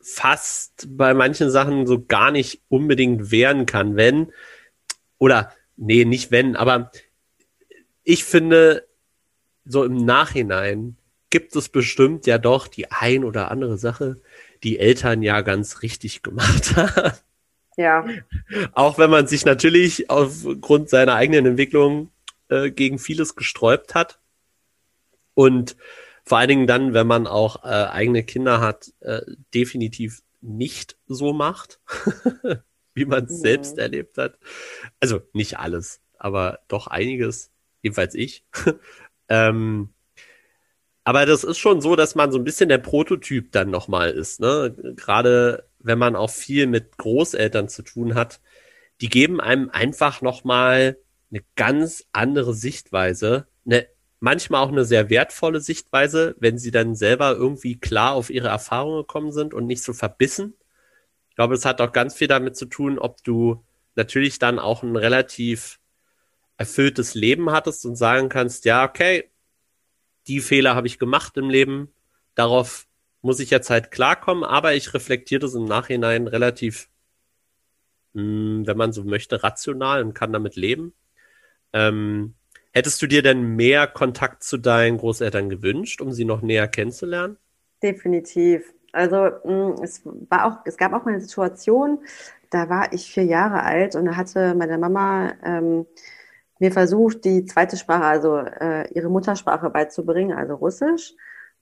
fast 0.08 0.86
bei 0.96 1.14
manchen 1.14 1.50
Sachen 1.50 1.86
so 1.86 2.04
gar 2.06 2.30
nicht 2.30 2.62
unbedingt 2.68 3.32
wehren 3.32 3.66
kann, 3.66 3.96
wenn, 3.96 4.32
oder, 5.18 5.52
nee, 5.76 6.04
nicht 6.04 6.30
wenn, 6.30 6.54
aber 6.54 6.92
ich 8.04 8.24
finde, 8.24 8.86
so 9.64 9.82
im 9.82 9.96
Nachhinein 9.96 10.96
gibt 11.28 11.56
es 11.56 11.68
bestimmt 11.68 12.26
ja 12.26 12.38
doch 12.38 12.68
die 12.68 12.92
ein 12.92 13.24
oder 13.24 13.50
andere 13.50 13.78
Sache, 13.78 14.16
die 14.62 14.78
Eltern 14.78 15.22
ja 15.22 15.40
ganz 15.40 15.82
richtig 15.82 16.22
gemacht 16.22 16.76
haben. 16.76 17.12
Ja. 17.76 18.06
Auch 18.72 18.98
wenn 18.98 19.10
man 19.10 19.26
sich 19.26 19.44
natürlich 19.44 20.08
aufgrund 20.08 20.88
seiner 20.88 21.14
eigenen 21.14 21.46
Entwicklung 21.46 22.10
äh, 22.48 22.70
gegen 22.70 23.00
vieles 23.00 23.34
gesträubt 23.34 23.94
hat. 23.94 24.20
Und 25.34 25.76
vor 26.26 26.38
allen 26.38 26.48
Dingen 26.48 26.66
dann, 26.66 26.92
wenn 26.92 27.06
man 27.06 27.28
auch 27.28 27.64
äh, 27.64 27.68
eigene 27.68 28.24
Kinder 28.24 28.60
hat, 28.60 28.92
äh, 29.00 29.22
definitiv 29.54 30.22
nicht 30.40 30.98
so 31.06 31.32
macht, 31.32 31.80
wie 32.94 33.04
man 33.04 33.24
es 33.24 33.30
ja. 33.30 33.36
selbst 33.36 33.78
erlebt 33.78 34.18
hat. 34.18 34.36
Also 34.98 35.22
nicht 35.32 35.58
alles, 35.58 36.00
aber 36.18 36.58
doch 36.66 36.88
einiges, 36.88 37.52
jedenfalls 37.80 38.16
ich. 38.16 38.44
ähm, 39.28 39.90
aber 41.04 41.26
das 41.26 41.44
ist 41.44 41.58
schon 41.58 41.80
so, 41.80 41.94
dass 41.94 42.16
man 42.16 42.32
so 42.32 42.38
ein 42.38 42.44
bisschen 42.44 42.68
der 42.68 42.78
Prototyp 42.78 43.52
dann 43.52 43.70
nochmal 43.70 44.10
ist. 44.10 44.40
Ne? 44.40 44.74
Gerade 44.96 45.68
wenn 45.78 46.00
man 46.00 46.16
auch 46.16 46.30
viel 46.30 46.66
mit 46.66 46.98
Großeltern 46.98 47.68
zu 47.68 47.82
tun 47.82 48.16
hat, 48.16 48.40
die 49.00 49.08
geben 49.08 49.40
einem 49.40 49.70
einfach 49.70 50.22
nochmal 50.22 50.98
eine 51.30 51.44
ganz 51.54 52.04
andere 52.10 52.52
Sichtweise, 52.52 53.46
eine 53.64 53.86
manchmal 54.20 54.62
auch 54.62 54.72
eine 54.72 54.84
sehr 54.84 55.10
wertvolle 55.10 55.60
Sichtweise, 55.60 56.34
wenn 56.38 56.58
sie 56.58 56.70
dann 56.70 56.94
selber 56.94 57.32
irgendwie 57.32 57.78
klar 57.78 58.12
auf 58.14 58.30
ihre 58.30 58.48
Erfahrungen 58.48 59.02
gekommen 59.02 59.32
sind 59.32 59.54
und 59.54 59.66
nicht 59.66 59.82
so 59.82 59.92
verbissen. 59.92 60.54
Ich 61.30 61.36
glaube, 61.36 61.54
es 61.54 61.64
hat 61.64 61.80
auch 61.80 61.92
ganz 61.92 62.14
viel 62.14 62.28
damit 62.28 62.56
zu 62.56 62.66
tun, 62.66 62.98
ob 62.98 63.22
du 63.24 63.62
natürlich 63.94 64.38
dann 64.38 64.58
auch 64.58 64.82
ein 64.82 64.96
relativ 64.96 65.78
erfülltes 66.56 67.14
Leben 67.14 67.50
hattest 67.50 67.84
und 67.84 67.96
sagen 67.96 68.28
kannst, 68.28 68.64
ja, 68.64 68.84
okay, 68.84 69.30
die 70.26 70.40
Fehler 70.40 70.74
habe 70.74 70.86
ich 70.86 70.98
gemacht 70.98 71.36
im 71.36 71.50
Leben, 71.50 71.92
darauf 72.34 72.86
muss 73.22 73.40
ich 73.40 73.50
jetzt 73.50 73.70
halt 73.70 73.90
klarkommen, 73.90 74.44
aber 74.44 74.74
ich 74.74 74.94
reflektiere 74.94 75.40
das 75.40 75.54
im 75.54 75.64
Nachhinein 75.64 76.26
relativ, 76.26 76.88
mh, 78.14 78.22
hm, 78.22 78.66
wenn 78.66 78.76
man 78.76 78.92
so 78.92 79.04
möchte, 79.04 79.42
rational 79.42 80.02
und 80.02 80.14
kann 80.14 80.32
damit 80.32 80.56
leben. 80.56 80.94
Ähm, 81.72 82.34
Hättest 82.76 83.00
du 83.00 83.06
dir 83.06 83.22
denn 83.22 83.56
mehr 83.56 83.86
Kontakt 83.86 84.42
zu 84.42 84.58
deinen 84.58 84.98
Großeltern 84.98 85.48
gewünscht, 85.48 86.02
um 86.02 86.12
sie 86.12 86.26
noch 86.26 86.42
näher 86.42 86.68
kennenzulernen? 86.68 87.38
Definitiv. 87.82 88.70
Also 88.92 89.30
mm, 89.44 89.82
es 89.82 90.02
war 90.04 90.44
auch, 90.44 90.58
es 90.66 90.76
gab 90.76 90.92
auch 90.92 91.06
mal 91.06 91.12
eine 91.12 91.22
Situation, 91.22 92.00
da 92.50 92.68
war 92.68 92.92
ich 92.92 93.10
vier 93.10 93.24
Jahre 93.24 93.62
alt 93.62 93.96
und 93.96 94.04
da 94.04 94.16
hatte 94.16 94.54
meine 94.54 94.76
Mama 94.76 95.32
ähm, 95.42 95.86
mir 96.58 96.70
versucht, 96.70 97.24
die 97.24 97.46
zweite 97.46 97.78
Sprache, 97.78 98.04
also 98.04 98.36
äh, 98.36 98.92
ihre 98.92 99.08
Muttersprache 99.08 99.70
beizubringen, 99.70 100.36
also 100.36 100.56
Russisch. 100.56 101.14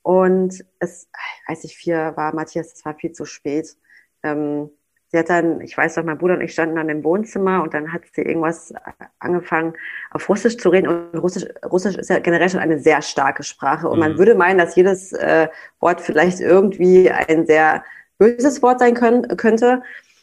Und 0.03 0.65
es, 0.81 1.09
als 1.47 1.63
ich 1.63 1.77
vier 1.77 2.15
war, 2.17 2.35
Matthias, 2.35 2.73
das 2.73 2.85
war 2.85 2.97
viel 2.97 3.13
zu 3.13 3.25
spät. 3.25 3.77
Ähm, 4.25 4.69
sie 5.15 5.21
hat 5.21 5.31
dann, 5.31 5.61
ich 5.61 5.79
weiß 5.79 5.97
noch, 5.97 6.05
mein 6.05 6.19
Bruder 6.19 6.35
und 6.35 6.41
ich 6.41 6.53
standen 6.53 6.75
dann 6.75 6.89
im 6.89 7.05
Wohnzimmer 7.05 7.63
und 7.63 7.73
dann 7.73 7.93
hat 7.93 8.03
sie 8.13 8.23
irgendwas 8.23 8.75
angefangen, 9.21 9.75
auf 10.11 10.29
Russisch 10.29 10.57
zu 10.57 10.71
reden. 10.71 10.89
Und 10.89 11.21
Russisch, 11.21 11.45
Russisch 11.65 11.97
ist 11.97 12.11
ja 12.11 12.19
generell 12.19 12.49
schon 12.49 12.59
eine 12.59 12.81
sehr 12.81 13.01
starke 13.01 13.45
Sprache. 13.45 13.89
Und 13.89 13.99
mhm. 13.99 14.01
man 14.01 14.19
würde 14.19 14.35
meinen, 14.35 14.59
dass 14.59 14.75
jedes 14.75 15.13
äh, 15.13 15.47
Wort 15.79 16.01
vielleicht 16.01 16.41
irgendwie 16.41 17.13
ein 17.13 17.47
sehr 17.47 17.85
böses 18.19 18.61
Wort 18.61 18.81
sein 18.81 18.95
können, 18.95 19.37
könnte. 19.37 19.83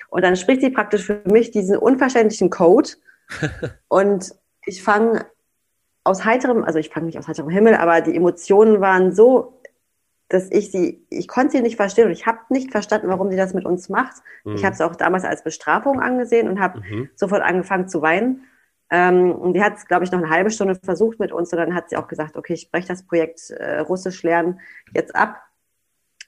Und 0.09 0.25
dann 0.25 0.35
spricht 0.35 0.59
sie 0.59 0.71
praktisch 0.71 1.05
für 1.05 1.21
mich 1.23 1.51
diesen 1.51 1.77
unverständlichen 1.77 2.49
Code. 2.49 2.89
und 3.87 4.35
ich 4.65 4.83
fange 4.83 5.25
aus 6.03 6.25
heiterem, 6.25 6.65
also 6.65 6.79
ich 6.79 6.89
fange 6.89 7.05
nicht 7.05 7.17
aus 7.17 7.29
heiterem 7.29 7.49
Himmel, 7.49 7.75
aber 7.75 8.01
die 8.01 8.13
Emotionen 8.13 8.81
waren 8.81 9.13
so 9.13 9.60
dass 10.31 10.49
ich 10.49 10.71
sie, 10.71 11.05
ich 11.09 11.27
konnte 11.27 11.57
sie 11.57 11.61
nicht 11.61 11.75
verstehen 11.75 12.05
und 12.05 12.13
ich 12.13 12.25
habe 12.25 12.39
nicht 12.49 12.71
verstanden, 12.71 13.09
warum 13.09 13.29
sie 13.29 13.35
das 13.35 13.53
mit 13.53 13.65
uns 13.65 13.89
macht. 13.89 14.15
Mhm. 14.45 14.55
Ich 14.55 14.63
habe 14.63 14.73
es 14.73 14.79
auch 14.79 14.95
damals 14.95 15.25
als 15.25 15.43
Bestrafung 15.43 15.99
angesehen 15.99 16.47
und 16.47 16.61
habe 16.61 16.79
mhm. 16.79 17.09
sofort 17.15 17.41
angefangen 17.41 17.89
zu 17.89 18.01
weinen. 18.01 18.45
Ähm, 18.89 19.33
und 19.33 19.53
die 19.53 19.61
hat 19.61 19.75
es, 19.75 19.87
glaube 19.87 20.05
ich, 20.05 20.11
noch 20.11 20.19
eine 20.19 20.29
halbe 20.29 20.49
Stunde 20.49 20.75
versucht 20.75 21.19
mit 21.19 21.33
uns 21.33 21.51
und 21.51 21.59
dann 21.59 21.75
hat 21.75 21.89
sie 21.89 21.97
auch 21.97 22.07
gesagt, 22.07 22.37
okay, 22.37 22.53
ich 22.53 22.71
breche 22.71 22.87
das 22.87 23.05
Projekt 23.05 23.49
äh, 23.49 23.79
Russisch 23.79 24.23
lernen 24.23 24.61
jetzt 24.93 25.13
ab. 25.15 25.41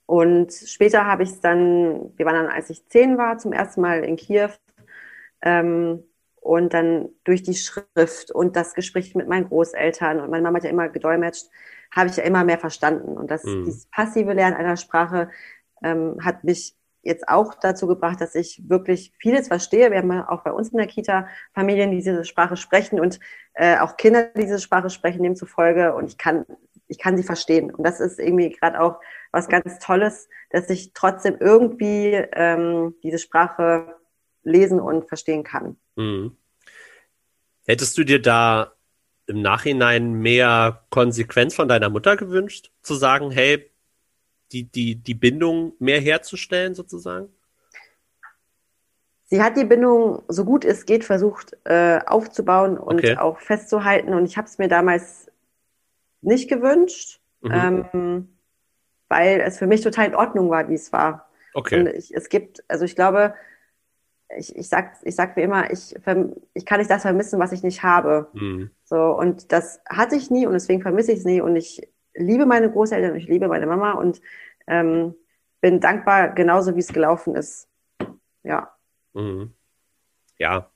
Und 0.05 0.51
später 0.51 1.05
habe 1.05 1.23
ich 1.23 1.29
es 1.29 1.39
dann, 1.39 2.11
wir 2.17 2.25
waren 2.25 2.35
dann, 2.35 2.47
als 2.47 2.69
ich 2.69 2.85
zehn 2.89 3.17
war, 3.17 3.37
zum 3.37 3.53
ersten 3.53 3.79
Mal 3.79 4.03
in 4.03 4.17
Kiew. 4.17 4.49
Ähm, 5.41 6.03
und 6.41 6.73
dann 6.73 7.07
durch 7.23 7.41
die 7.41 7.55
Schrift 7.55 8.31
und 8.31 8.57
das 8.57 8.73
Gespräch 8.73 9.15
mit 9.15 9.29
meinen 9.29 9.47
Großeltern 9.47 10.19
und 10.19 10.29
meine 10.29 10.43
Mama 10.43 10.57
hat 10.57 10.65
ja 10.65 10.69
immer 10.69 10.89
gedolmetscht, 10.89 11.47
habe 11.95 12.09
ich 12.09 12.17
ja 12.17 12.23
immer 12.23 12.43
mehr 12.43 12.57
verstanden. 12.57 13.17
Und 13.17 13.31
das, 13.31 13.43
mhm. 13.43 13.65
dieses 13.65 13.85
passive 13.87 14.33
Lernen 14.33 14.57
einer 14.57 14.77
Sprache 14.77 15.29
ähm, 15.83 16.17
hat 16.21 16.43
mich 16.43 16.75
jetzt 17.03 17.27
auch 17.27 17.53
dazu 17.53 17.85
gebracht, 17.85 18.21
dass 18.21 18.33
ich 18.33 18.63
wirklich 18.69 19.13
vieles 19.19 19.49
verstehe. 19.49 19.91
Wir 19.91 19.99
haben 19.99 20.11
auch 20.11 20.43
bei 20.43 20.51
uns 20.51 20.69
in 20.69 20.77
der 20.77 20.87
Kita 20.87 21.27
Familien, 21.53 21.91
die 21.91 21.97
diese 21.97 22.23
Sprache 22.23 22.55
sprechen 22.55 22.99
und 22.99 23.19
äh, 23.53 23.77
auch 23.79 23.97
Kinder, 23.97 24.29
die 24.35 24.41
diese 24.41 24.59
Sprache 24.59 24.89
sprechen, 24.89 25.21
demzufolge. 25.21 25.93
Und 25.93 26.07
ich 26.07 26.17
kann, 26.17 26.45
ich 26.87 26.97
kann 26.97 27.17
sie 27.17 27.23
verstehen. 27.23 27.71
Und 27.71 27.85
das 27.85 27.99
ist 27.99 28.19
irgendwie 28.19 28.51
gerade 28.51 28.79
auch 28.79 28.99
was 29.31 29.49
ganz 29.49 29.79
Tolles, 29.79 30.29
dass 30.49 30.69
ich 30.69 30.93
trotzdem 30.93 31.37
irgendwie 31.39 32.13
ähm, 32.13 32.95
diese 33.03 33.19
Sprache 33.19 33.95
lesen 34.43 34.79
und 34.79 35.07
verstehen 35.07 35.43
kann. 35.43 35.77
Mhm. 35.95 36.37
Hättest 37.65 37.97
du 37.97 38.03
dir 38.03 38.21
da 38.21 38.72
im 39.27 39.41
Nachhinein 39.41 40.13
mehr 40.13 40.83
Konsequenz 40.89 41.55
von 41.55 41.67
deiner 41.67 41.89
Mutter 41.89 42.17
gewünscht? 42.17 42.71
Zu 42.81 42.95
sagen, 42.95 43.31
hey, 43.31 43.69
die, 44.51 44.63
die, 44.65 44.95
die 44.95 45.13
Bindung 45.15 45.73
mehr 45.79 45.99
herzustellen 45.99 46.75
sozusagen? 46.75 47.29
sie 49.25 49.41
hat 49.41 49.57
die 49.57 49.63
Bindung 49.65 50.21
so 50.27 50.45
gut 50.45 50.63
es 50.63 50.85
geht 50.85 51.03
versucht 51.03 51.57
äh, 51.63 51.99
aufzubauen 52.05 52.77
und 52.77 52.99
Okay. 52.99 53.17
auch 53.17 53.39
festzuhalten. 53.39 54.13
Und 54.13 54.25
ich 54.25 54.37
habe 54.37 54.47
es 54.47 54.59
mir 54.59 54.67
damals 54.67 55.31
nicht 56.21 56.49
gewünscht, 56.49 57.19
Mhm. 57.41 57.85
ähm, 57.93 58.37
weil 59.09 59.41
es 59.41 59.57
für 59.57 59.65
mich 59.65 59.81
total 59.81 60.07
in 60.07 60.15
Ordnung 60.15 60.51
war, 60.51 60.69
wie 60.69 60.75
es 60.75 60.93
war. 60.93 61.29
Und 61.55 61.61
Okay. 61.61 61.89
ich, 61.95 62.13
es 62.13 62.29
gibt, 62.29 62.63
also 62.67 62.85
ich 62.85 62.95
glaube, 62.95 63.33
ich, 64.37 64.55
ich 64.55 64.69
sag, 64.69 64.97
ich 65.03 65.15
sag 65.15 65.35
mir 65.35 65.43
immer, 65.43 65.71
ich, 65.71 65.95
ich 66.53 66.65
kann 66.65 66.79
nicht 66.79 66.91
das 66.91 67.01
vermissen, 67.01 67.39
was 67.39 67.51
ich 67.51 67.63
nicht 67.63 67.81
habe. 67.83 68.29
Mhm. 68.33 68.69
So, 68.93 69.17
und 69.17 69.51
das 69.51 69.81
hatte 69.89 70.15
ich 70.15 70.29
nie 70.29 70.45
und 70.45 70.53
deswegen 70.53 70.83
vermisse 70.83 71.13
ich 71.13 71.17
es 71.17 71.25
nie. 71.25 71.41
Und 71.41 71.55
ich 71.55 71.81
liebe 72.13 72.45
meine 72.45 72.69
Großeltern 72.69 73.13
und 73.13 73.17
ich 73.17 73.27
liebe 73.27 73.47
meine 73.47 73.65
Mama 73.65 73.93
und 73.93 74.21
ähm, 74.67 75.15
bin 75.61 75.79
dankbar, 75.79 76.29
genauso 76.35 76.75
wie 76.75 76.79
es 76.79 76.93
gelaufen 76.93 77.35
ist. 77.35 77.67
Ja. 78.43 78.71
Mhm. 79.13 79.51
Ja, 80.37 80.69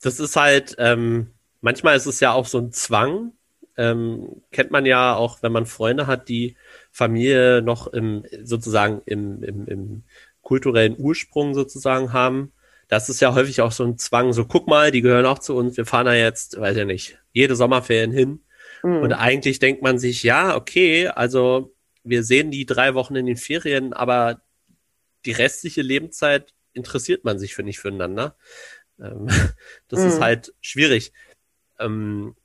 das 0.00 0.20
ist 0.20 0.36
halt, 0.36 0.76
ähm, 0.78 1.32
manchmal 1.60 1.96
ist 1.96 2.06
es 2.06 2.20
ja 2.20 2.32
auch 2.32 2.46
so 2.46 2.58
ein 2.58 2.70
Zwang. 2.70 3.32
Ähm, 3.76 4.42
kennt 4.52 4.70
man 4.70 4.86
ja 4.86 5.16
auch, 5.16 5.42
wenn 5.42 5.50
man 5.50 5.66
Freunde 5.66 6.06
hat, 6.06 6.28
die 6.28 6.56
Familie 6.92 7.60
noch 7.60 7.88
im, 7.88 8.24
sozusagen 8.44 9.02
im, 9.04 9.42
im, 9.42 9.66
im 9.66 10.02
kulturellen 10.42 10.94
Ursprung 10.96 11.54
sozusagen 11.54 12.12
haben. 12.12 12.52
Das 12.92 13.08
ist 13.08 13.22
ja 13.22 13.34
häufig 13.34 13.62
auch 13.62 13.72
so 13.72 13.84
ein 13.84 13.96
Zwang, 13.96 14.34
so 14.34 14.44
guck 14.44 14.66
mal, 14.68 14.90
die 14.90 15.00
gehören 15.00 15.24
auch 15.24 15.38
zu 15.38 15.56
uns, 15.56 15.78
wir 15.78 15.86
fahren 15.86 16.04
da 16.04 16.12
jetzt, 16.12 16.60
weiß 16.60 16.76
ich 16.76 16.84
nicht, 16.84 17.18
jede 17.32 17.56
Sommerferien 17.56 18.12
hin. 18.12 18.44
Mhm. 18.82 18.98
Und 18.98 19.12
eigentlich 19.14 19.58
denkt 19.60 19.80
man 19.80 19.98
sich, 19.98 20.22
ja, 20.22 20.54
okay, 20.54 21.08
also 21.08 21.74
wir 22.04 22.22
sehen 22.22 22.50
die 22.50 22.66
drei 22.66 22.92
Wochen 22.92 23.16
in 23.16 23.24
den 23.24 23.38
Ferien, 23.38 23.94
aber 23.94 24.42
die 25.24 25.32
restliche 25.32 25.80
Lebenszeit 25.80 26.52
interessiert 26.74 27.24
man 27.24 27.38
sich 27.38 27.54
für 27.54 27.62
nicht 27.62 27.78
füreinander. 27.78 28.36
Ähm, 29.00 29.26
das 29.88 30.00
ist 30.04 30.18
Mhm. 30.18 30.24
halt 30.24 30.54
schwierig. 30.60 31.14
Ähm, 31.78 32.36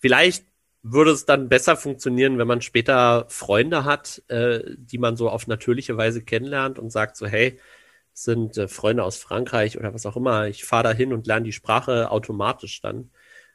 vielleicht 0.00 0.46
würde 0.82 1.12
es 1.12 1.26
dann 1.26 1.48
besser 1.48 1.76
funktionieren, 1.76 2.38
wenn 2.38 2.48
man 2.48 2.60
später 2.60 3.26
Freunde 3.28 3.84
hat, 3.84 4.20
äh, 4.26 4.64
die 4.76 4.98
man 4.98 5.16
so 5.16 5.30
auf 5.30 5.46
natürliche 5.46 5.96
Weise 5.96 6.24
kennenlernt 6.24 6.80
und 6.80 6.90
sagt 6.90 7.16
so, 7.16 7.28
hey, 7.28 7.60
sind 8.12 8.56
äh, 8.58 8.68
Freunde 8.68 9.04
aus 9.04 9.16
Frankreich 9.16 9.78
oder 9.78 9.94
was 9.94 10.06
auch 10.06 10.16
immer, 10.16 10.46
ich 10.46 10.64
fahre 10.64 10.84
da 10.84 10.92
hin 10.92 11.12
und 11.12 11.26
lerne 11.26 11.44
die 11.44 11.52
Sprache 11.52 12.10
automatisch 12.10 12.80
dann. 12.80 13.10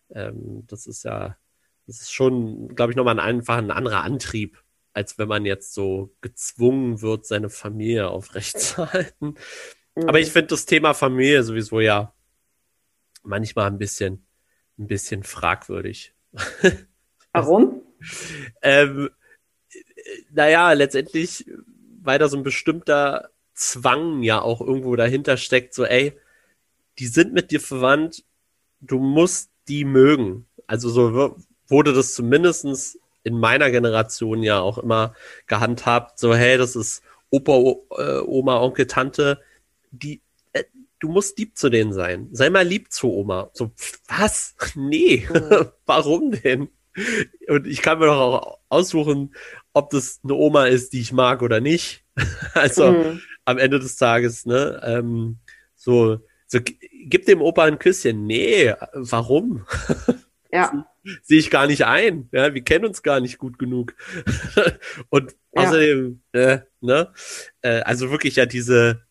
Ähm, 0.10 0.66
das 0.68 0.88
ist 0.88 1.04
ja, 1.04 1.38
das 1.86 2.02
ist 2.02 2.14
schon, 2.14 2.76
glaube 2.76 2.92
ich, 2.92 2.98
nochmal 2.98 3.20
ein, 3.20 3.38
einfach 3.38 3.58
ein 3.58 3.72
anderer 3.72 4.04
Antrieb, 4.04 4.62
als 4.94 5.18
wenn 5.18 5.28
man 5.28 5.46
jetzt 5.46 5.74
so 5.74 6.16
gezwungen 6.22 7.02
wird, 7.02 7.26
seine 7.26 7.50
Familie 7.50 8.10
aufrechtzuerhalten. 8.10 9.36
Mhm. 9.96 10.10
Aber 10.10 10.20
ich 10.20 10.32
finde 10.32 10.48
das 10.48 10.66
Thema 10.66 10.94
Familie 10.94 11.44
sowieso 11.44 11.80
ja 11.80 12.14
manchmal 13.24 13.68
ein 13.68 13.78
bisschen, 13.78 14.26
ein 14.78 14.88
bisschen 14.88 15.24
fragwürdig. 15.24 16.14
Warum? 17.34 17.84
Ähm, 18.62 19.10
äh, 19.70 19.80
naja, 20.32 20.72
letztendlich, 20.74 21.46
weil 22.02 22.20
da 22.20 22.30
so 22.30 22.38
ein 22.38 22.44
bestimmter 22.44 23.30
Zwang 23.58 24.22
ja 24.24 24.42
auch 24.42 24.62
irgendwo 24.62 24.96
dahinter 24.96 25.36
steckt, 25.38 25.74
so, 25.74 25.84
ey, 25.84 26.14
die 27.00 27.08
sind 27.08 27.34
mit 27.34 27.52
dir 27.52 27.60
verwandt, 27.60 28.24
du 28.82 29.00
musst 29.00 29.52
die 29.68 29.84
mögen. 29.84 30.46
Also 30.68 30.90
so 30.90 31.36
wurde 31.68 31.94
das 31.94 32.14
zumindestens 32.14 33.00
in 33.24 33.40
meiner 33.40 33.72
Generation 33.72 34.44
ja 34.44 34.60
auch 34.60 34.78
immer 34.78 35.14
gehandhabt, 35.48 36.20
so, 36.20 36.34
hey, 36.36 36.58
das 36.58 36.76
ist 36.76 37.02
Opa, 37.30 37.54
äh, 37.98 38.20
Oma, 38.22 38.62
Onkel, 38.62 38.88
Tante, 38.88 39.42
die, 39.92 40.22
äh, 40.54 40.64
du 41.00 41.10
musst 41.10 41.38
lieb 41.38 41.58
zu 41.58 41.70
denen 41.70 41.92
sein. 41.94 42.30
Sei 42.32 42.50
mal 42.50 42.66
lieb 42.66 42.92
zu 42.92 43.12
Oma. 43.12 43.50
So, 43.54 43.72
was? 44.08 44.56
Nee, 44.76 45.28
Mhm. 45.30 45.68
warum 45.86 46.32
denn? 46.32 46.70
Und 47.48 47.68
ich 47.68 47.82
kann 47.82 48.00
mir 48.00 48.06
doch 48.08 48.20
auch 48.20 48.58
aussuchen, 48.70 49.36
ob 49.74 49.90
das 49.90 50.20
eine 50.24 50.34
Oma 50.34 50.66
ist, 50.68 50.94
die 50.94 51.02
ich 51.02 51.12
mag 51.12 51.42
oder 51.42 51.60
nicht. 51.60 52.04
Also 52.54 52.92
Mhm. 52.94 53.22
Am 53.48 53.58
Ende 53.58 53.80
des 53.80 53.96
Tages, 53.96 54.46
ne? 54.46 54.82
Ähm, 54.84 55.38
so, 55.74 56.20
so 56.48 56.60
gib 56.62 57.26
dem 57.26 57.42
Opa 57.42 57.64
ein 57.64 57.80
Küsschen. 57.80 58.26
Nee, 58.28 58.74
warum? 58.94 59.66
Ja. 60.50 60.88
Sehe 61.24 61.40
ich 61.40 61.52
gar 61.52 61.68
nicht 61.68 61.86
ein. 61.86 62.30
Ja, 62.32 62.54
wir 62.54 62.64
kennen 62.64 62.86
uns 62.86 63.04
gar 63.04 63.20
nicht 63.20 63.38
gut 63.38 63.60
genug. 63.60 63.96
Und 65.10 65.36
Ja. 65.54 65.64
außerdem, 65.64 66.22
äh, 66.32 66.60
ne? 66.80 67.12
Äh, 67.62 67.82
also 67.82 68.12
wirklich 68.12 68.38
ja 68.38 68.46
diese, 68.46 69.02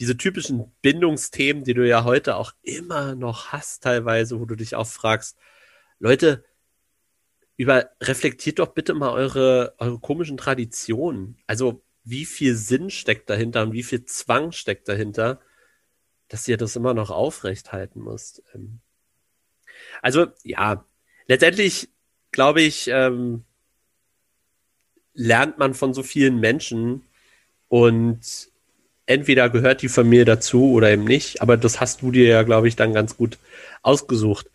diese 0.00 0.16
typischen 0.16 0.72
Bindungsthemen, 0.82 1.62
die 1.62 1.74
du 1.74 1.86
ja 1.86 2.02
heute 2.02 2.34
auch 2.34 2.52
immer 2.62 3.14
noch 3.14 3.52
hast, 3.52 3.84
teilweise, 3.84 4.40
wo 4.40 4.46
du 4.46 4.56
dich 4.56 4.74
auch 4.74 4.88
fragst, 4.88 5.38
Leute, 6.00 6.44
über 7.56 7.90
reflektiert 8.02 8.58
doch 8.58 8.74
bitte 8.74 8.94
mal 8.94 9.10
eure, 9.12 9.74
eure 9.78 10.00
komischen 10.00 10.36
Traditionen. 10.38 11.38
Also, 11.46 11.84
wie 12.08 12.24
viel 12.24 12.54
Sinn 12.54 12.90
steckt 12.90 13.28
dahinter 13.28 13.62
und 13.62 13.72
wie 13.72 13.82
viel 13.82 14.04
Zwang 14.04 14.52
steckt 14.52 14.88
dahinter, 14.88 15.40
dass 16.28 16.48
ihr 16.48 16.56
das 16.56 16.76
immer 16.76 16.94
noch 16.94 17.10
aufrecht 17.10 17.72
halten 17.72 18.02
müsst. 18.02 18.42
Ähm, 18.54 18.80
also, 20.02 20.26
ja, 20.42 20.84
letztendlich 21.26 21.88
glaube 22.30 22.62
ich, 22.62 22.88
ähm, 22.88 23.44
lernt 25.14 25.58
man 25.58 25.74
von 25.74 25.94
so 25.94 26.02
vielen 26.02 26.38
Menschen 26.38 27.02
und 27.68 28.50
entweder 29.06 29.50
gehört 29.50 29.82
die 29.82 29.88
Familie 29.88 30.24
dazu 30.24 30.72
oder 30.72 30.90
eben 30.90 31.04
nicht, 31.04 31.42
aber 31.42 31.56
das 31.56 31.80
hast 31.80 32.02
du 32.02 32.10
dir 32.12 32.26
ja, 32.26 32.42
glaube 32.42 32.68
ich, 32.68 32.76
dann 32.76 32.92
ganz 32.92 33.16
gut 33.16 33.38
ausgesucht. 33.82 34.50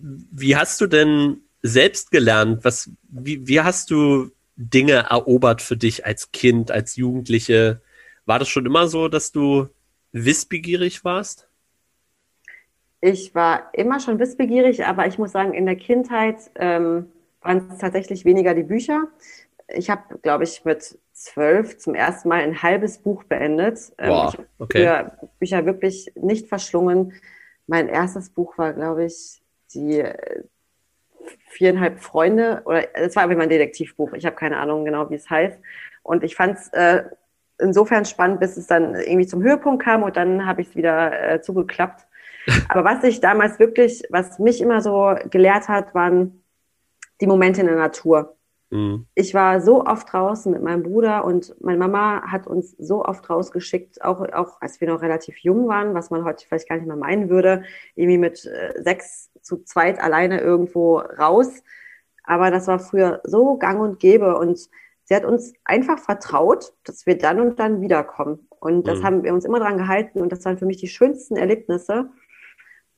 Wie 0.00 0.56
hast 0.56 0.80
du 0.80 0.86
denn 0.86 1.40
selbst 1.62 2.10
gelernt? 2.10 2.64
Was, 2.64 2.90
wie, 3.08 3.46
wie 3.48 3.60
hast 3.60 3.90
du 3.90 4.30
Dinge 4.58 4.94
erobert 5.10 5.62
für 5.62 5.76
dich 5.78 6.06
als 6.06 6.32
Kind, 6.32 6.70
als 6.72 6.96
Jugendliche? 6.96 7.82
War 8.26 8.38
das 8.40 8.48
schon 8.48 8.66
immer 8.66 8.88
so, 8.88 9.08
dass 9.08 9.32
du 9.32 9.68
wissbegierig 10.12 11.04
warst? 11.04 11.48
Ich 13.00 13.34
war 13.34 13.72
immer 13.74 14.00
schon 14.00 14.18
wissbegierig, 14.18 14.84
aber 14.84 15.06
ich 15.06 15.18
muss 15.18 15.32
sagen, 15.32 15.54
in 15.54 15.66
der 15.66 15.76
Kindheit 15.76 16.50
ähm, 16.56 17.06
waren 17.42 17.70
es 17.70 17.78
tatsächlich 17.78 18.24
weniger 18.24 18.54
die 18.54 18.64
Bücher. 18.64 19.06
Ich 19.68 19.90
habe, 19.90 20.18
glaube 20.18 20.44
ich, 20.44 20.64
mit 20.64 20.98
zwölf 21.12 21.78
zum 21.78 21.94
ersten 21.94 22.28
Mal 22.28 22.42
ein 22.42 22.62
halbes 22.62 22.98
Buch 22.98 23.22
beendet. 23.24 23.92
Ähm, 23.98 24.10
Wow, 24.10 24.34
ich 24.34 24.38
habe 24.38 24.48
okay. 24.58 24.84
Bücher 25.38 25.66
wirklich 25.66 26.12
nicht 26.16 26.48
verschlungen. 26.48 27.14
Mein 27.66 27.88
erstes 27.88 28.30
Buch 28.30 28.58
war, 28.58 28.72
glaube 28.72 29.04
ich, 29.04 29.42
die 29.74 30.02
viereinhalb 31.48 32.00
Freunde 32.00 32.62
oder 32.64 32.96
es 32.96 33.16
war 33.16 33.24
aber 33.24 33.32
immer 33.32 33.42
ein 33.42 33.48
Detektivbuch. 33.48 34.12
Ich 34.14 34.26
habe 34.26 34.36
keine 34.36 34.58
Ahnung 34.58 34.84
genau, 34.84 35.10
wie 35.10 35.14
es 35.14 35.28
heißt. 35.28 35.58
Und 36.02 36.24
ich 36.24 36.36
fand 36.36 36.58
es 36.58 36.68
äh, 36.68 37.04
insofern 37.58 38.04
spannend, 38.04 38.40
bis 38.40 38.56
es 38.56 38.66
dann 38.66 38.94
irgendwie 38.94 39.26
zum 39.26 39.42
Höhepunkt 39.42 39.82
kam 39.82 40.02
und 40.02 40.16
dann 40.16 40.46
habe 40.46 40.62
ich 40.62 40.68
es 40.68 40.76
wieder 40.76 41.32
äh, 41.32 41.40
zugeklappt. 41.40 42.06
Aber 42.68 42.84
was 42.84 43.04
ich 43.04 43.20
damals 43.20 43.58
wirklich, 43.58 44.04
was 44.10 44.38
mich 44.38 44.60
immer 44.60 44.80
so 44.80 45.14
gelehrt 45.30 45.68
hat, 45.68 45.94
waren 45.94 46.42
die 47.20 47.26
Momente 47.26 47.60
in 47.60 47.66
der 47.66 47.76
Natur. 47.76 48.37
Mhm. 48.70 49.06
Ich 49.14 49.32
war 49.34 49.60
so 49.60 49.84
oft 49.84 50.12
draußen 50.12 50.52
mit 50.52 50.62
meinem 50.62 50.82
Bruder 50.82 51.24
und 51.24 51.54
meine 51.60 51.78
Mama 51.78 52.22
hat 52.30 52.46
uns 52.46 52.72
so 52.78 53.04
oft 53.04 53.28
rausgeschickt, 53.30 54.02
auch, 54.04 54.20
auch 54.32 54.60
als 54.60 54.80
wir 54.80 54.88
noch 54.88 55.00
relativ 55.02 55.38
jung 55.38 55.68
waren, 55.68 55.94
was 55.94 56.10
man 56.10 56.24
heute 56.24 56.46
vielleicht 56.46 56.68
gar 56.68 56.76
nicht 56.76 56.86
mehr 56.86 56.96
meinen 56.96 57.30
würde, 57.30 57.62
irgendwie 57.94 58.18
mit 58.18 58.44
äh, 58.44 58.74
sechs 58.82 59.30
zu 59.40 59.62
zweit 59.64 60.00
alleine 60.00 60.40
irgendwo 60.40 60.98
raus. 60.98 61.62
Aber 62.24 62.50
das 62.50 62.66
war 62.66 62.78
früher 62.78 63.20
so 63.24 63.56
gang 63.56 63.80
und 63.80 64.00
gäbe 64.00 64.36
und 64.36 64.58
sie 65.04 65.14
hat 65.14 65.24
uns 65.24 65.54
einfach 65.64 65.98
vertraut, 65.98 66.74
dass 66.84 67.06
wir 67.06 67.16
dann 67.16 67.40
und 67.40 67.58
dann 67.58 67.80
wiederkommen. 67.80 68.48
Und 68.60 68.86
das 68.86 68.98
Mhm. 69.00 69.04
haben 69.04 69.22
wir 69.22 69.32
uns 69.32 69.46
immer 69.46 69.60
dran 69.60 69.78
gehalten 69.78 70.20
und 70.20 70.30
das 70.30 70.44
waren 70.44 70.58
für 70.58 70.66
mich 70.66 70.76
die 70.76 70.88
schönsten 70.88 71.36
Erlebnisse. 71.36 72.10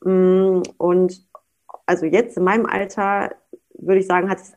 Mm, 0.03 0.61
Und 0.77 1.29
also 1.85 2.05
jetzt 2.05 2.35
in 2.37 2.43
meinem 2.43 2.65
Alter 2.65 3.31
würde 3.77 3.99
ich 4.01 4.07
sagen, 4.07 4.29
hat 4.29 4.39
es 4.39 4.53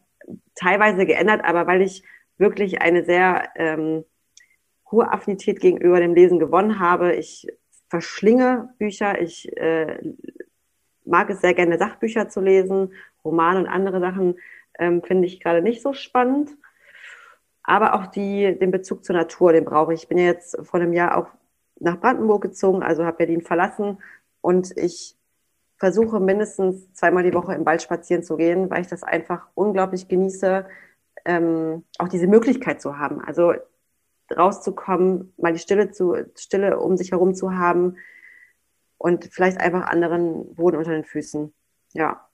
teilweise 0.55 1.07
geändert, 1.07 1.45
aber 1.45 1.67
weil 1.67 1.83
ich 1.83 2.03
wirklich 2.39 2.83
eine 2.83 3.05
sehr 3.05 3.49
ähm, 3.57 4.05
hohe 4.91 5.11
Affinität 5.13 5.61
gegenüber 5.61 6.01
dem 6.01 6.15
Lesen 6.15 6.39
gewonnen 6.39 6.79
habe. 6.79 7.15
Ich 7.15 7.47
verschlinge 7.89 8.71
Bücher, 8.79 9.21
ich 9.21 9.57
äh, 9.57 9.99
mag 11.05 11.31
es 11.31 11.41
sehr 11.41 11.55
gerne, 11.55 11.79
Sachbücher 11.79 12.29
zu 12.29 12.41
lesen, 12.41 12.93
Romane 13.25 13.61
und 13.61 13.67
andere 13.67 14.01
Sachen 14.01 14.39
ähm, 14.79 15.03
finde 15.03 15.27
ich 15.27 15.41
gerade 15.41 15.63
nicht 15.63 15.83
so 15.83 15.93
spannend. 15.93 16.51
Aber 17.63 17.95
auch 17.95 18.07
die, 18.07 18.59
den 18.59 18.71
Bezug 18.71 19.05
zur 19.05 19.17
Natur, 19.17 19.53
den 19.53 19.65
brauche 19.65 19.95
ich. 19.95 20.03
Ich 20.03 20.09
bin 20.09 20.19
ja 20.19 20.25
jetzt 20.25 20.59
vor 20.65 20.81
einem 20.81 20.93
Jahr 20.93 21.17
auch 21.17 21.29
nach 21.81 21.99
Brandenburg 21.99 22.43
gezogen, 22.43 22.83
also 22.83 23.05
habe 23.05 23.19
Berlin 23.19 23.41
verlassen 23.41 24.03
und 24.41 24.77
ich 24.77 25.17
versuche 25.85 26.21
mindestens 26.21 26.93
zweimal 26.95 27.23
die 27.23 27.35
Woche 27.35 27.55
im 27.55 27.67
Wald 27.67 27.83
spazieren 27.83 28.23
zu 28.23 28.37
gehen, 28.37 28.71
weil 28.71 28.81
ich 28.81 28.89
das 28.89 29.03
einfach 29.03 29.49
unglaublich 29.55 30.09
genieße, 30.09 30.67
ähm, 31.27 31.85
auch 31.99 32.09
diese 32.09 32.27
Möglichkeit 32.27 32.81
zu 32.81 32.99
haben. 32.99 33.21
Also 33.21 33.53
rauszukommen, 34.35 35.35
mal 35.37 35.53
die 35.53 35.59
Stille 35.59 35.91
zu 35.91 36.17
Stille 36.37 36.79
um 36.81 36.97
sich 36.97 37.13
herum 37.13 37.35
zu 37.35 37.55
haben, 37.57 37.97
und 39.05 39.29
vielleicht 39.31 39.61
einfach 39.61 39.83
anderen 39.83 40.55
Boden 40.55 40.79
unter 40.79 40.93
den 40.93 41.05
Füßen. 41.05 41.53
Ja. 41.93 42.27